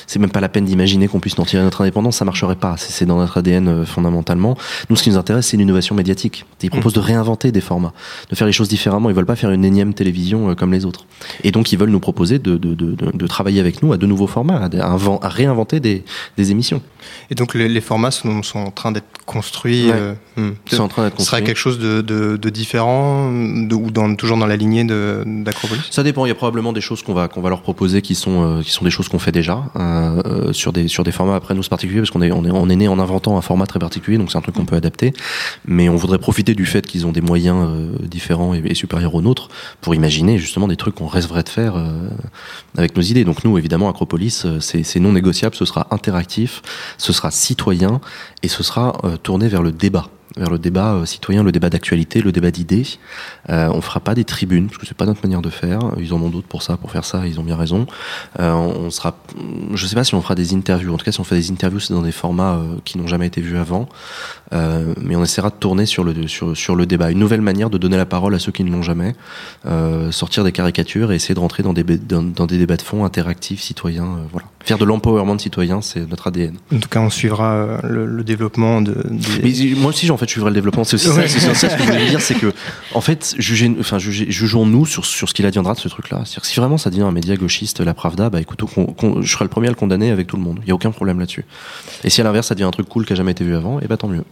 c'est 0.07 0.19
même 0.19 0.31
pas 0.31 0.41
la 0.41 0.49
peine 0.49 0.65
d'imaginer 0.65 1.07
qu'on 1.07 1.19
puisse 1.19 1.37
en 1.39 1.45
tirer 1.45 1.63
notre 1.63 1.81
indépendance, 1.81 2.17
ça 2.17 2.25
marcherait 2.25 2.55
pas. 2.55 2.75
C'est 2.77 3.05
dans 3.05 3.17
notre 3.17 3.37
ADN 3.37 3.67
euh, 3.67 3.85
fondamentalement. 3.85 4.57
Nous, 4.89 4.95
ce 4.95 5.03
qui 5.03 5.09
nous 5.09 5.17
intéresse, 5.17 5.47
c'est 5.47 5.57
l'innovation 5.57 5.95
médiatique. 5.95 6.45
Ils 6.61 6.69
proposent 6.69 6.93
de 6.93 6.99
réinventer 6.99 7.51
des 7.51 7.61
formats, 7.61 7.93
de 8.29 8.35
faire 8.35 8.47
les 8.47 8.53
choses 8.53 8.69
différemment. 8.69 9.09
Ils 9.09 9.15
veulent 9.15 9.25
pas 9.25 9.35
faire 9.35 9.51
une 9.51 9.65
énième 9.65 9.93
télévision 9.93 10.49
euh, 10.49 10.55
comme 10.55 10.71
les 10.71 10.85
autres. 10.85 11.05
Et 11.43 11.51
donc, 11.51 11.71
ils 11.71 11.77
veulent 11.77 11.89
nous 11.89 11.99
proposer 11.99 12.39
de, 12.39 12.57
de, 12.57 12.73
de, 12.73 12.95
de 12.95 13.27
travailler 13.27 13.59
avec 13.59 13.83
nous 13.83 13.93
à 13.93 13.97
de 13.97 14.05
nouveaux 14.05 14.27
formats, 14.27 14.69
à, 14.79 14.93
à 14.93 15.29
réinventer 15.29 15.79
des, 15.79 16.03
des 16.37 16.51
émissions. 16.51 16.81
Et 17.29 17.35
donc 17.35 17.53
les, 17.53 17.67
les 17.67 17.81
formats 17.81 18.11
sont, 18.11 18.43
sont, 18.43 18.59
en 18.59 18.71
train 18.71 18.91
d'être 18.91 19.07
construits. 19.25 19.87
Ouais. 19.87 19.93
Euh, 19.95 20.13
hmm. 20.37 20.51
sont 20.67 20.83
en 20.83 20.87
train 20.87 21.03
d'être 21.03 21.15
construits. 21.15 21.25
Ce 21.25 21.31
serait 21.31 21.43
quelque 21.43 21.57
chose 21.57 21.79
de, 21.79 22.49
différent 22.49 23.29
ou 23.31 23.91
dans, 23.91 24.15
toujours 24.15 24.37
dans 24.37 24.45
la 24.45 24.55
lignée 24.55 24.83
d'Acropolis? 24.83 25.83
Ça 25.89 26.03
dépend. 26.03 26.25
Il 26.25 26.29
y 26.29 26.31
a 26.31 26.35
probablement 26.35 26.73
des 26.73 26.81
choses 26.81 27.01
qu'on 27.01 27.13
va 27.13 27.27
qu'on 27.27 27.41
va 27.41 27.49
leur 27.49 27.61
proposer 27.61 28.01
qui 28.01 28.15
sont 28.15 28.59
euh, 28.59 28.61
qui 28.61 28.71
sont 28.71 28.85
des 28.85 28.91
choses 28.91 29.07
qu'on 29.07 29.19
fait 29.19 29.31
déjà 29.31 29.52
euh, 29.75 30.21
euh, 30.25 30.53
sur 30.53 30.73
des 30.73 30.87
sur 30.87 31.03
des 31.03 31.11
formats 31.11 31.35
après 31.35 31.53
nous 31.53 31.63
particuliers 31.63 32.01
parce 32.01 32.11
qu'on 32.11 32.21
est 32.21 32.31
on 32.31 32.45
est 32.45 32.51
on 32.51 32.69
est 32.69 32.75
né 32.75 32.87
en 32.87 32.99
inventant 32.99 33.37
un 33.37 33.41
format 33.41 33.65
très 33.65 33.79
particulier 33.79 34.17
donc 34.17 34.31
c'est 34.31 34.37
un 34.37 34.41
truc 34.41 34.55
qu'on 34.55 34.65
peut 34.65 34.75
adapter. 34.75 35.13
Mais 35.65 35.89
on 35.89 35.95
voudrait 35.95 36.19
profiter 36.19 36.55
du 36.55 36.65
fait 36.65 36.85
qu'ils 36.85 37.05
ont 37.07 37.11
des 37.11 37.21
moyens 37.21 37.67
euh, 37.69 37.91
différents 38.01 38.53
et, 38.53 38.73
supérieurs 38.73 39.15
aux 39.15 39.21
nôtres 39.21 39.49
pour 39.81 39.95
imaginer 39.95 40.37
justement 40.37 40.67
des 40.67 40.75
trucs 40.75 40.95
qu'on 40.95 41.07
rêverait 41.07 41.43
de 41.43 41.49
faire 41.49 41.75
avec 42.77 42.95
nos 42.95 43.01
idées. 43.01 43.23
Donc 43.23 43.43
nous 43.43 43.57
évidemment 43.57 43.89
Acropolis 43.89 44.45
c'est 44.59 44.99
non 44.99 45.13
négociable, 45.13 45.55
ce 45.55 45.65
sera 45.65 45.87
interactif 45.91 46.61
ce 46.97 47.13
sera 47.13 47.31
citoyen 47.31 48.01
et 48.41 48.47
ce 48.47 48.63
sera 48.63 48.93
tourné 49.23 49.47
vers 49.47 49.61
le 49.61 49.71
débat 49.71 50.07
vers 50.37 50.49
le 50.49 50.57
débat 50.57 50.93
euh, 50.93 51.05
citoyen, 51.05 51.43
le 51.43 51.51
débat 51.51 51.69
d'actualité, 51.69 52.21
le 52.21 52.31
débat 52.31 52.51
d'idées. 52.51 52.85
Euh, 53.49 53.69
on 53.73 53.81
fera 53.81 53.99
pas 53.99 54.15
des 54.15 54.23
tribunes 54.23 54.67
parce 54.67 54.77
que 54.77 54.85
c'est 54.85 54.97
pas 54.97 55.05
notre 55.05 55.21
manière 55.23 55.41
de 55.41 55.49
faire. 55.49 55.79
Ils 55.99 56.13
en 56.13 56.21
ont 56.21 56.29
d'autres 56.29 56.47
pour 56.47 56.63
ça, 56.63 56.77
pour 56.77 56.91
faire 56.91 57.05
ça. 57.05 57.27
Ils 57.27 57.39
ont 57.39 57.43
bien 57.43 57.55
raison. 57.55 57.85
Euh, 58.39 58.51
on 58.51 58.89
sera, 58.89 59.17
je 59.73 59.85
sais 59.85 59.95
pas 59.95 60.03
si 60.03 60.15
on 60.15 60.21
fera 60.21 60.35
des 60.35 60.53
interviews. 60.53 60.93
En 60.93 60.97
tout 60.97 61.05
cas, 61.05 61.11
si 61.11 61.19
on 61.19 61.23
fait 61.23 61.35
des 61.35 61.51
interviews, 61.51 61.79
c'est 61.79 61.93
dans 61.93 62.01
des 62.01 62.11
formats 62.11 62.55
euh, 62.55 62.75
qui 62.83 62.97
n'ont 62.97 63.07
jamais 63.07 63.27
été 63.27 63.41
vus 63.41 63.57
avant. 63.57 63.87
Euh, 64.53 64.93
mais 65.01 65.15
on 65.15 65.23
essaiera 65.23 65.49
de 65.49 65.55
tourner 65.55 65.85
sur 65.85 66.03
le 66.03 66.27
sur 66.27 66.55
sur 66.55 66.75
le 66.75 66.85
débat, 66.85 67.11
une 67.11 67.19
nouvelle 67.19 67.41
manière 67.41 67.69
de 67.69 67.77
donner 67.77 67.97
la 67.97 68.05
parole 68.05 68.35
à 68.35 68.39
ceux 68.39 68.51
qui 68.51 68.63
ne 68.63 68.71
l'ont 68.71 68.83
jamais, 68.83 69.15
sortir 70.11 70.43
des 70.43 70.51
caricatures 70.51 71.11
et 71.11 71.15
essayer 71.15 71.33
de 71.33 71.39
rentrer 71.39 71.63
dans 71.63 71.73
des 71.73 71.83
dans, 71.83 72.23
dans 72.23 72.45
des 72.45 72.57
débats 72.57 72.77
de 72.77 72.81
fond 72.81 73.05
interactifs, 73.05 73.61
citoyens. 73.61 74.19
voilà. 74.31 74.47
Faire 74.63 74.77
de 74.77 74.85
l'empowerment 74.85 75.37
citoyen, 75.37 75.81
c'est 75.81 76.07
notre 76.09 76.27
ADN. 76.27 76.55
En 76.73 76.79
tout 76.79 76.87
cas, 76.87 77.01
on 77.01 77.09
suivra 77.09 77.79
le, 77.83 78.05
le 78.05 78.23
développement 78.23 78.81
de. 78.81 78.95
Des... 79.09 79.41
Mais 79.43 79.75
moi 79.75 79.89
aussi, 79.89 80.05
j'en 80.05 80.15
fait, 80.15 80.25
je 80.25 80.31
suivrai 80.31 80.51
le 80.51 80.55
développement. 80.55 80.85
C'est 80.85 80.95
aussi 80.95 81.09
ça, 81.09 81.27
ce 81.27 81.75
que 81.75 81.83
je 81.83 81.91
voulais 81.91 82.07
dire, 82.07 82.21
c'est 82.21 82.35
que, 82.35 82.53
en 82.93 83.01
fait, 83.01 83.35
jugez, 83.37 83.75
enfin, 83.79 83.99
jugez, 83.99 84.31
jugeons-nous 84.31 84.85
sur, 84.85 85.05
sur 85.05 85.27
ce 85.27 85.33
qu'il 85.33 85.45
adviendra 85.45 85.73
de 85.73 85.79
ce 85.79 85.89
truc-là. 85.89 86.21
C'est-à-dire 86.23 86.41
que 86.41 86.47
si 86.47 86.59
vraiment 86.59 86.77
ça 86.77 86.89
devient 86.89 87.03
un 87.03 87.11
média 87.11 87.35
gauchiste, 87.35 87.81
la 87.81 87.93
Pravda, 87.93 88.29
bah 88.29 88.39
écoute, 88.39 88.63
je 89.21 89.31
serai 89.31 89.43
le 89.43 89.49
premier 89.49 89.67
à 89.67 89.71
le 89.71 89.75
condamner 89.75 90.11
avec 90.11 90.27
tout 90.27 90.37
le 90.37 90.43
monde. 90.43 90.59
Il 90.63 90.69
y 90.69 90.71
a 90.71 90.75
aucun 90.75 90.91
problème 90.91 91.19
là-dessus. 91.19 91.43
Et 92.05 92.09
si 92.09 92.21
à 92.21 92.23
l'inverse, 92.23 92.47
ça 92.47 92.55
devient 92.55 92.65
un 92.65 92.71
truc 92.71 92.87
cool 92.87 93.05
qui 93.05 93.11
a 93.11 93.15
jamais 93.17 93.31
été 93.31 93.43
vu 93.43 93.55
avant, 93.55 93.79
et 93.79 93.83
eh 93.85 93.87
bah 93.87 93.97
tant 93.97 94.07
mieux. 94.07 94.23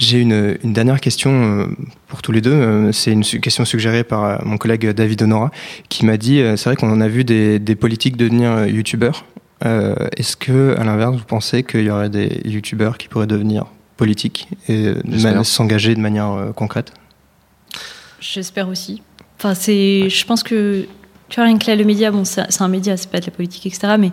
J'ai 0.00 0.20
une, 0.20 0.56
une, 0.62 0.72
dernière 0.72 1.00
question 1.00 1.68
pour 2.06 2.22
tous 2.22 2.30
les 2.30 2.40
deux. 2.40 2.92
C'est 2.92 3.10
une 3.10 3.24
question 3.24 3.64
suggérée 3.64 4.04
par 4.04 4.44
mon 4.46 4.56
collègue 4.56 4.88
David 4.90 5.22
Honora, 5.22 5.50
qui 5.88 6.06
m'a 6.06 6.16
dit, 6.16 6.40
c'est 6.56 6.64
vrai 6.66 6.76
qu'on 6.76 6.90
en 6.90 7.00
a 7.00 7.08
vu 7.08 7.24
des, 7.24 7.58
des 7.58 7.74
politiques 7.74 8.16
devenir 8.16 8.66
youtubeurs. 8.66 9.24
Euh, 9.64 9.94
Est-ce 10.16 10.36
que, 10.36 10.76
à 10.78 10.84
l'inverse, 10.84 11.16
vous 11.16 11.24
pensez 11.24 11.62
qu'il 11.62 11.84
y 11.84 11.90
aurait 11.90 12.10
des 12.10 12.40
youtubeurs 12.44 12.98
qui 12.98 13.08
pourraient 13.08 13.26
devenir 13.26 13.66
politiques 13.96 14.48
et 14.68 14.94
s'engager 15.42 15.94
de 15.94 16.00
manière 16.00 16.30
euh, 16.30 16.52
concrète? 16.52 16.92
J'espère 18.20 18.68
aussi. 18.68 19.02
Enfin, 19.38 19.54
c'est, 19.54 20.02
ouais. 20.02 20.10
je 20.10 20.24
pense 20.24 20.42
que 20.42 20.86
tu 21.28 21.36
vois 21.36 21.44
rien 21.44 21.58
que 21.58 21.66
là 21.66 21.76
le 21.76 21.84
média, 21.84 22.10
bon, 22.10 22.24
c'est 22.24 22.62
un 22.62 22.68
média, 22.68 22.96
c'est 22.96 23.10
pas 23.10 23.20
de 23.20 23.26
la 23.26 23.32
politique, 23.32 23.66
etc. 23.66 23.94
Mais 23.98 24.12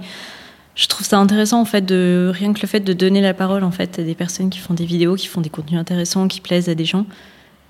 je 0.75 0.87
trouve 0.87 1.05
ça 1.07 1.17
intéressant 1.17 1.61
en 1.61 1.65
fait 1.65 1.81
de 1.81 2.31
rien 2.33 2.53
que 2.53 2.61
le 2.61 2.67
fait 2.67 2.81
de 2.81 2.93
donner 2.93 3.21
la 3.21 3.33
parole 3.33 3.63
en 3.63 3.71
fait 3.71 3.99
à 3.99 4.03
des 4.03 4.15
personnes 4.15 4.49
qui 4.49 4.59
font 4.59 4.73
des 4.73 4.85
vidéos, 4.85 5.15
qui 5.15 5.27
font 5.27 5.41
des 5.41 5.49
contenus 5.49 5.79
intéressants, 5.79 6.27
qui 6.27 6.41
plaisent 6.41 6.69
à 6.69 6.75
des 6.75 6.85
gens. 6.85 7.05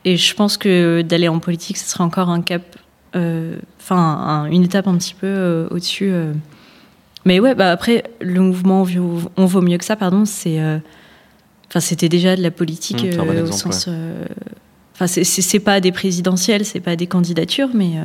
Et 0.04 0.18
je 0.18 0.34
pense 0.34 0.58
que 0.58 1.02
d'aller 1.02 1.28
en 1.28 1.40
politique, 1.40 1.78
ce 1.78 1.90
serait 1.90 2.04
encore 2.04 2.30
un 2.30 2.42
cap, 2.42 2.64
enfin 3.14 3.20
euh, 3.22 3.58
un, 3.90 4.46
une 4.46 4.64
étape 4.64 4.88
un 4.88 4.98
petit 4.98 5.14
peu 5.14 5.28
euh, 5.28 5.68
au-dessus. 5.70 6.12
Euh. 7.26 7.30
Mais 7.30 7.40
ouais, 7.40 7.56
bah 7.56 7.72
après 7.72 8.04
le 8.22 8.40
mouvement 8.40 8.86
on 9.38 9.46
vaut 9.46 9.62
mieux 9.62 9.78
que 9.78 9.86
ça, 9.86 9.96
pardon, 9.96 10.26
c'est, 10.26 10.60
enfin 11.68 11.80
c'était 11.80 12.10
déjà 12.10 12.36
de 12.36 12.42
la 12.42 12.52
politique 12.52 13.04
mmh, 13.04 13.18
bon 13.18 13.32
exemple, 13.32 13.50
au 13.50 13.52
sens. 13.52 13.88
ouais. 13.88 13.94
Enfin 14.94 15.08
c'est 15.08 15.60
pas 15.60 15.82
des 15.82 15.92
présidentielles, 15.92 16.66
c'est 16.66 16.80
pas 16.80 16.96
des 16.96 17.08
candidatures, 17.08 17.70
mais 17.74 17.96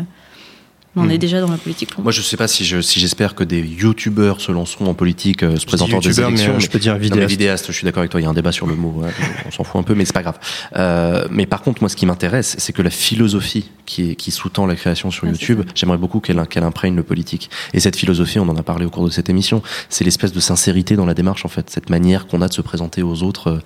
on 0.96 1.04
Mmh. 1.04 1.10
est 1.12 1.18
déjà 1.18 1.40
dans 1.40 1.50
la 1.50 1.56
politique. 1.56 1.96
Moi, 1.98 2.10
je 2.10 2.20
sais 2.20 2.36
pas 2.36 2.48
si 2.48 2.64
je, 2.64 2.80
si 2.80 2.98
j'espère 2.98 3.36
que 3.36 3.44
des 3.44 3.60
youtubeurs 3.60 4.40
se 4.40 4.50
lanceront 4.50 4.86
en 4.86 4.94
politique, 4.94 5.44
euh, 5.44 5.56
se 5.56 5.64
présentant 5.64 6.00
des 6.00 6.20
élections. 6.20 6.54
Mais, 6.54 6.60
je 6.60 6.68
peux 6.68 6.80
dire 6.80 6.94
vidéaste. 6.96 7.14
Non, 7.14 7.20
mais 7.20 7.26
vidéaste, 7.26 7.66
je 7.68 7.72
suis 7.72 7.84
d'accord 7.84 8.00
avec 8.00 8.10
toi. 8.10 8.20
Il 8.20 8.24
y 8.24 8.26
a 8.26 8.30
un 8.30 8.34
débat 8.34 8.50
sur 8.50 8.66
le 8.66 8.74
mot. 8.74 9.02
Ouais, 9.02 9.10
on 9.46 9.50
s'en 9.52 9.62
fout 9.62 9.80
un 9.80 9.84
peu, 9.84 9.94
mais 9.94 10.04
c'est 10.04 10.12
pas 10.12 10.22
grave. 10.22 10.38
Euh, 10.76 11.28
mais 11.30 11.46
par 11.46 11.62
contre, 11.62 11.82
moi, 11.82 11.88
ce 11.88 11.96
qui 11.96 12.06
m'intéresse, 12.06 12.56
c'est 12.58 12.72
que 12.72 12.82
la 12.82 12.90
philosophie 12.90 13.70
qui, 13.86 14.10
est, 14.10 14.14
qui 14.16 14.32
sous-tend 14.32 14.66
la 14.66 14.74
création 14.74 15.12
sur 15.12 15.26
Ah, 15.26 15.30
YouTube, 15.30 15.62
j'aimerais 15.76 15.98
beaucoup 15.98 16.18
qu'elle 16.18 16.44
qu'elle 16.48 16.64
imprègne 16.64 16.96
le 16.96 17.04
politique. 17.04 17.50
Et 17.72 17.78
cette 17.78 17.96
philosophie, 17.96 18.40
on 18.40 18.48
en 18.48 18.56
a 18.56 18.62
parlé 18.62 18.84
au 18.84 18.90
cours 18.90 19.04
de 19.04 19.10
cette 19.10 19.30
émission, 19.30 19.62
c'est 19.88 20.04
l'espèce 20.04 20.32
de 20.32 20.40
sincérité 20.40 20.96
dans 20.96 21.06
la 21.06 21.14
démarche, 21.14 21.44
en 21.44 21.48
fait, 21.48 21.70
cette 21.70 21.88
manière 21.90 22.26
qu'on 22.26 22.42
a 22.42 22.48
de 22.48 22.52
se 22.52 22.62
présenter 22.62 23.02
aux 23.02 23.22
autres. 23.22 23.60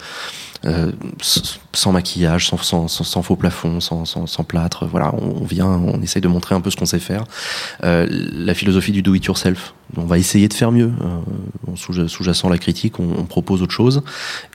Euh, 0.66 0.92
sans 1.72 1.92
maquillage, 1.92 2.48
sans, 2.48 3.22
faux 3.22 3.36
plafond, 3.36 3.80
sans, 3.80 4.44
plâtre. 4.46 4.86
Voilà, 4.86 5.14
on, 5.14 5.44
vient, 5.44 5.66
on 5.66 6.00
essaye 6.00 6.22
de 6.22 6.28
montrer 6.28 6.54
un 6.54 6.60
peu 6.60 6.70
ce 6.70 6.76
qu'on 6.76 6.86
sait 6.86 6.98
faire. 6.98 7.24
Euh, 7.82 8.06
la 8.10 8.54
philosophie 8.54 8.92
du 8.92 9.02
do 9.02 9.14
it 9.14 9.24
yourself. 9.24 9.74
On 9.96 10.04
va 10.04 10.18
essayer 10.18 10.48
de 10.48 10.54
faire 10.54 10.72
mieux. 10.72 10.90
Euh, 11.02 11.76
Sous-jacent 12.08 12.48
la 12.48 12.58
critique, 12.58 12.98
on, 12.98 13.24
propose 13.24 13.62
autre 13.62 13.74
chose. 13.74 14.02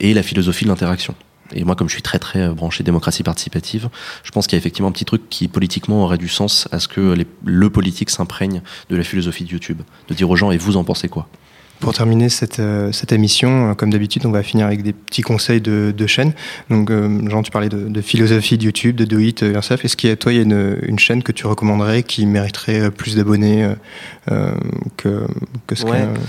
Et 0.00 0.14
la 0.14 0.22
philosophie 0.22 0.64
de 0.64 0.70
l'interaction. 0.70 1.14
Et 1.52 1.64
moi, 1.64 1.74
comme 1.74 1.88
je 1.88 1.94
suis 1.94 2.02
très 2.02 2.18
très 2.18 2.48
branché 2.48 2.84
démocratie 2.84 3.22
participative, 3.22 3.88
je 4.22 4.30
pense 4.30 4.46
qu'il 4.46 4.56
y 4.56 4.58
a 4.58 4.60
effectivement 4.60 4.88
un 4.88 4.92
petit 4.92 5.04
truc 5.04 5.28
qui 5.28 5.48
politiquement 5.48 6.04
aurait 6.04 6.18
du 6.18 6.28
sens 6.28 6.68
à 6.70 6.78
ce 6.78 6.86
que 6.86 7.16
le 7.44 7.70
politique 7.70 8.10
s'imprègne 8.10 8.62
de 8.88 8.96
la 8.96 9.02
philosophie 9.02 9.44
de 9.44 9.50
YouTube, 9.50 9.82
de 10.08 10.14
dire 10.14 10.30
aux 10.30 10.36
gens 10.36 10.52
et 10.52 10.58
vous 10.58 10.76
en 10.76 10.84
pensez 10.84 11.08
quoi? 11.08 11.28
Pour 11.80 11.94
terminer 11.94 12.28
cette, 12.28 12.60
euh, 12.60 12.92
cette 12.92 13.12
émission, 13.12 13.70
euh, 13.70 13.74
comme 13.74 13.90
d'habitude, 13.90 14.26
on 14.26 14.30
va 14.30 14.42
finir 14.42 14.66
avec 14.66 14.82
des 14.82 14.92
petits 14.92 15.22
conseils 15.22 15.60
de, 15.60 15.92
de 15.96 16.06
chaîne. 16.06 16.32
Donc, 16.68 16.90
euh, 16.90 17.28
Jean, 17.28 17.42
tu 17.42 17.50
parlais 17.50 17.68
de, 17.68 17.88
de, 17.88 18.00
philosophie 18.00 18.58
de 18.58 18.64
YouTube, 18.64 18.96
de 18.96 19.04
Do 19.04 19.18
It 19.18 19.40
Yourself. 19.40 19.84
Est-ce 19.84 19.96
qu'il 19.96 20.10
y 20.10 20.12
a, 20.12 20.16
toi, 20.16 20.32
il 20.32 20.36
y 20.36 20.38
a 20.38 20.42
une, 20.42 20.78
une, 20.82 20.98
chaîne 20.98 21.22
que 21.22 21.32
tu 21.32 21.46
recommanderais 21.46 22.02
qui 22.02 22.26
mériterait 22.26 22.90
plus 22.90 23.16
d'abonnés 23.16 23.74
euh, 24.30 24.54
que, 24.96 25.26
que 25.66 25.74
ce 25.74 25.84
ouais. 25.84 26.00
que... 26.00 26.20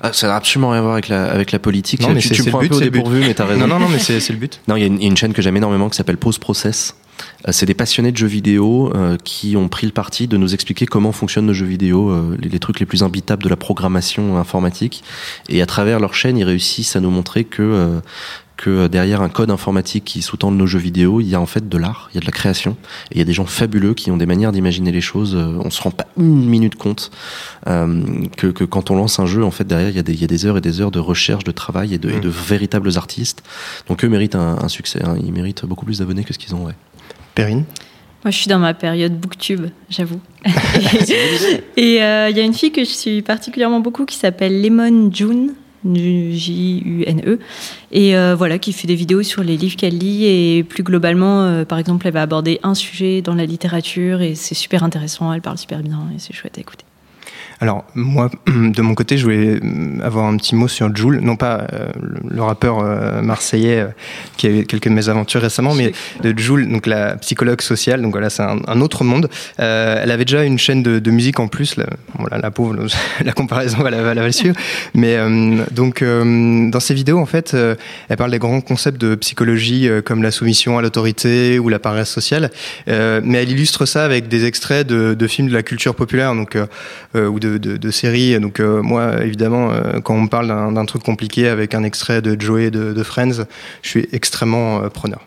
Ah, 0.00 0.12
ça 0.12 0.26
n'a 0.26 0.36
absolument 0.36 0.70
rien 0.70 0.80
à 0.80 0.82
voir 0.82 0.94
avec 0.94 1.08
la, 1.08 1.30
avec 1.30 1.52
la 1.52 1.58
politique. 1.58 2.00
Non, 2.00 2.10
mais 2.10 2.20
tu, 2.20 2.30
tu 2.30 2.42
prends 2.44 2.60
le 2.60 2.68
but, 2.68 2.74
un 2.74 2.78
peu 2.78 2.84
au 2.84 2.90
dépourvu, 2.90 3.20
mais 3.20 3.34
t'as 3.34 3.44
raison. 3.46 3.60
Non, 3.60 3.66
non, 3.66 3.78
non, 3.78 3.88
mais 3.88 3.98
c'est 3.98 4.28
le 4.30 4.36
but. 4.36 4.60
Non, 4.68 4.76
il 4.76 4.82
y, 4.82 5.02
y, 5.02 5.04
a 5.04 5.08
une 5.08 5.16
chaîne 5.16 5.32
que 5.32 5.42
j'aime 5.42 5.56
énormément 5.56 5.88
qui 5.88 5.96
s'appelle 5.96 6.18
Pause 6.18 6.38
Process. 6.38 6.94
C'est 7.50 7.66
des 7.66 7.74
passionnés 7.74 8.10
de 8.10 8.16
jeux 8.16 8.26
vidéo 8.26 8.90
euh, 8.94 9.18
qui 9.22 9.56
ont 9.56 9.68
pris 9.68 9.86
le 9.86 9.92
parti 9.92 10.28
de 10.28 10.38
nous 10.38 10.54
expliquer 10.54 10.86
comment 10.86 11.12
fonctionnent 11.12 11.46
nos 11.46 11.52
jeux 11.52 11.66
vidéo, 11.66 12.10
euh, 12.10 12.36
les, 12.40 12.48
les, 12.48 12.58
trucs 12.58 12.80
les 12.80 12.86
plus 12.86 13.02
imbitables 13.02 13.42
de 13.42 13.50
la 13.50 13.56
programmation 13.56 14.38
informatique. 14.38 15.04
Et 15.50 15.60
à 15.60 15.66
travers 15.66 16.00
leur 16.00 16.14
chaîne, 16.14 16.38
ils 16.38 16.44
réussissent 16.44 16.96
à 16.96 17.00
nous 17.00 17.10
montrer 17.10 17.44
que 17.44 17.62
euh, 17.62 18.00
que 18.56 18.86
derrière 18.86 19.20
un 19.20 19.28
code 19.28 19.50
informatique 19.50 20.04
qui 20.04 20.22
sous-tend 20.22 20.52
nos 20.52 20.66
jeux 20.66 20.78
vidéo, 20.78 21.20
il 21.20 21.26
y 21.26 21.34
a 21.34 21.40
en 21.40 21.44
fait 21.44 21.68
de 21.68 21.76
l'art, 21.76 22.08
il 22.12 22.14
y 22.14 22.18
a 22.18 22.20
de 22.20 22.26
la 22.26 22.32
création, 22.32 22.76
et 23.10 23.16
il 23.16 23.18
y 23.18 23.20
a 23.20 23.24
des 23.24 23.32
gens 23.32 23.46
fabuleux 23.46 23.94
qui 23.94 24.12
ont 24.12 24.16
des 24.16 24.26
manières 24.26 24.52
d'imaginer 24.52 24.92
les 24.92 25.00
choses. 25.00 25.34
On 25.34 25.70
se 25.70 25.82
rend 25.82 25.90
pas 25.90 26.06
une 26.16 26.48
minute 26.48 26.76
compte 26.76 27.10
euh, 27.66 28.00
que, 28.36 28.46
que, 28.46 28.62
quand 28.62 28.92
on 28.92 28.94
lance 28.94 29.18
un 29.18 29.26
jeu, 29.26 29.44
en 29.44 29.50
fait 29.50 29.66
derrière 29.66 29.90
il 29.90 29.96
y, 29.96 29.98
a 29.98 30.04
des, 30.04 30.12
il 30.12 30.20
y 30.20 30.24
a 30.24 30.28
des 30.28 30.46
heures 30.46 30.56
et 30.56 30.60
des 30.60 30.80
heures 30.80 30.92
de 30.92 31.00
recherche, 31.00 31.42
de 31.42 31.50
travail 31.50 31.94
et 31.94 31.98
de, 31.98 32.08
mmh. 32.08 32.16
et 32.16 32.20
de 32.20 32.28
véritables 32.28 32.96
artistes. 32.96 33.42
Donc 33.88 34.04
eux 34.04 34.08
méritent 34.08 34.36
un, 34.36 34.58
un 34.62 34.68
succès, 34.68 35.02
hein. 35.04 35.16
ils 35.20 35.32
méritent 35.32 35.66
beaucoup 35.66 35.84
plus 35.84 35.98
d'abonnés 35.98 36.22
que 36.22 36.32
ce 36.32 36.38
qu'ils 36.38 36.54
ont. 36.54 36.64
Ouais. 36.64 36.74
Perrine 37.34 37.64
moi, 38.24 38.30
je 38.30 38.38
suis 38.38 38.48
dans 38.48 38.58
ma 38.58 38.72
période 38.72 39.20
booktube, 39.20 39.66
j'avoue. 39.90 40.18
et 41.76 41.96
il 41.96 42.02
euh, 42.02 42.30
y 42.30 42.40
a 42.40 42.42
une 42.42 42.54
fille 42.54 42.72
que 42.72 42.82
je 42.82 42.88
suis 42.88 43.20
particulièrement 43.20 43.80
beaucoup 43.80 44.06
qui 44.06 44.16
s'appelle 44.16 44.62
Lemon 44.62 45.12
June, 45.12 45.52
J-U-N-E, 45.84 47.38
et 47.92 48.16
euh, 48.16 48.34
voilà, 48.34 48.58
qui 48.58 48.72
fait 48.72 48.86
des 48.86 48.94
vidéos 48.94 49.22
sur 49.22 49.42
les 49.42 49.58
livres 49.58 49.76
qu'elle 49.76 49.98
lit. 49.98 50.24
Et 50.24 50.64
plus 50.64 50.82
globalement, 50.82 51.42
euh, 51.42 51.64
par 51.66 51.78
exemple, 51.78 52.06
elle 52.06 52.14
va 52.14 52.22
aborder 52.22 52.60
un 52.62 52.74
sujet 52.74 53.20
dans 53.20 53.34
la 53.34 53.44
littérature 53.44 54.22
et 54.22 54.34
c'est 54.34 54.54
super 54.54 54.84
intéressant, 54.84 55.30
elle 55.30 55.42
parle 55.42 55.58
super 55.58 55.80
bien 55.80 56.08
et 56.14 56.18
c'est 56.18 56.32
chouette 56.32 56.56
à 56.56 56.62
écouter. 56.62 56.86
Alors 57.60 57.84
moi, 57.94 58.30
de 58.46 58.82
mon 58.82 58.94
côté, 58.94 59.16
je 59.16 59.24
voulais 59.24 59.60
avoir 60.02 60.26
un 60.26 60.36
petit 60.36 60.54
mot 60.54 60.68
sur 60.68 60.94
Joule, 60.94 61.20
non 61.20 61.36
pas 61.36 61.66
euh, 61.72 61.88
le 62.28 62.42
rappeur 62.42 62.80
euh, 62.80 63.22
marseillais 63.22 63.80
euh, 63.80 63.88
qui 64.36 64.46
a 64.46 64.50
eu 64.50 64.64
quelques 64.64 64.88
mésaventures 64.88 65.40
récemment, 65.40 65.74
mais 65.74 65.92
de 66.22 66.38
Joule, 66.38 66.68
donc 66.68 66.86
la 66.86 67.16
psychologue 67.16 67.60
sociale. 67.60 68.02
Donc 68.02 68.12
voilà, 68.12 68.30
c'est 68.30 68.42
un, 68.42 68.80
autre 68.80 69.04
monde. 69.04 69.28
Elle 69.58 70.10
avait 70.10 70.24
déjà 70.24 70.44
une 70.44 70.58
chaîne 70.58 70.82
de, 70.82 71.10
musique 71.10 71.38
en 71.40 71.48
plus. 71.48 71.76
La, 72.30 72.50
pauvre, 72.50 72.76
la 73.24 73.32
comparaison 73.32 73.78
va 73.78 73.90
la, 73.90 74.32
suivre. 74.32 74.56
Mais 74.94 75.16
donc 75.70 76.02
dans 76.02 76.80
ses 76.80 76.94
vidéos, 76.94 77.18
en 77.18 77.26
fait, 77.26 77.54
elle 78.08 78.16
parle 78.16 78.30
des 78.30 78.38
grands 78.38 78.60
concepts 78.60 79.00
de 79.00 79.14
psychologie 79.14 79.88
comme 80.04 80.22
la 80.22 80.30
soumission 80.30 80.76
à 80.78 80.82
l'autorité 80.82 81.58
ou 81.58 81.68
la 81.68 81.78
paresse 81.78 82.10
sociale. 82.10 82.50
mais 82.86 83.42
elle 83.42 83.50
illustre 83.50 83.86
ça 83.86 84.04
avec 84.04 84.28
des 84.28 84.44
extraits 84.44 84.86
de, 84.86 85.14
de 85.14 85.26
films 85.26 85.48
de 85.48 85.54
la 85.54 85.62
culture 85.62 85.94
populaire, 85.94 86.34
donc 86.34 86.58
ou 87.14 87.40
de, 87.44 87.76
de, 87.76 87.90
séries. 87.90 88.38
Donc 88.40 88.60
moi, 88.60 89.22
évidemment, 89.22 89.70
quand 90.02 90.14
on 90.14 90.22
me 90.22 90.28
parle 90.28 90.48
d'un 90.48 90.84
truc 90.84 91.02
compliqué 91.02 91.48
avec 91.48 91.74
un 91.74 91.84
extrait 91.84 92.22
de 92.22 92.40
Joey 92.40 92.70
de, 92.70 92.92
de 92.92 93.02
Friends, 93.02 93.44
je 93.82 93.88
suis 93.88 94.08
extrêmement 94.12 94.88
preneur. 94.90 95.20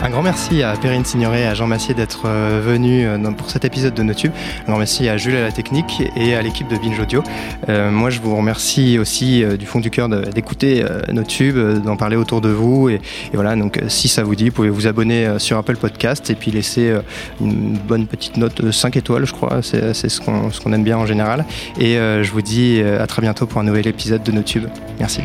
Un 0.00 0.10
grand 0.10 0.22
merci 0.22 0.62
à 0.62 0.76
Perrine 0.76 1.04
Signoret 1.04 1.40
et 1.40 1.46
à 1.46 1.54
Jean 1.54 1.66
Massier 1.66 1.92
d'être 1.92 2.22
euh, 2.26 2.60
venus 2.64 3.04
euh, 3.04 3.30
pour 3.32 3.50
cet 3.50 3.64
épisode 3.64 3.94
de 3.94 4.02
NoTube. 4.04 4.30
Un 4.62 4.70
grand 4.70 4.78
merci 4.78 5.08
à 5.08 5.16
Jules 5.16 5.34
à 5.34 5.42
la 5.42 5.50
technique 5.50 6.04
et 6.14 6.36
à 6.36 6.42
l'équipe 6.42 6.68
de 6.68 6.76
Binge 6.76 7.00
Audio. 7.00 7.24
Euh, 7.68 7.90
moi, 7.90 8.08
je 8.08 8.20
vous 8.20 8.36
remercie 8.36 8.96
aussi 8.96 9.44
du 9.58 9.66
fond 9.66 9.80
du 9.80 9.90
cœur 9.90 10.08
d'écouter 10.08 10.84
NoTube, 11.12 11.82
d'en 11.82 11.96
parler 11.96 12.14
autour 12.16 12.40
de 12.40 12.48
vous. 12.48 12.88
Et, 12.88 13.00
voilà, 13.32 13.56
donc 13.56 13.80
si 13.88 14.06
ça 14.06 14.22
vous 14.22 14.36
dit, 14.36 14.50
vous 14.50 14.54
pouvez 14.54 14.70
vous 14.70 14.86
abonner 14.86 15.38
sur 15.38 15.58
Apple 15.58 15.76
Podcast 15.76 16.30
et 16.30 16.36
puis 16.36 16.52
laisser 16.52 16.94
une 17.40 17.76
bonne 17.76 18.06
petite 18.06 18.36
note 18.36 18.70
5 18.70 18.96
étoiles, 18.96 19.26
je 19.26 19.32
crois. 19.32 19.62
C'est 19.62 20.08
ce 20.08 20.20
qu'on 20.20 20.72
aime 20.72 20.84
bien 20.84 20.96
en 20.96 21.06
général. 21.06 21.44
Et 21.78 21.94
je 21.96 22.30
vous 22.30 22.42
dis 22.42 22.80
à 22.80 23.06
très 23.06 23.22
bientôt 23.22 23.46
pour 23.46 23.60
un 23.60 23.64
nouvel 23.64 23.88
épisode 23.88 24.22
de 24.22 24.32
NoTube. 24.32 24.68
Merci. 25.00 25.22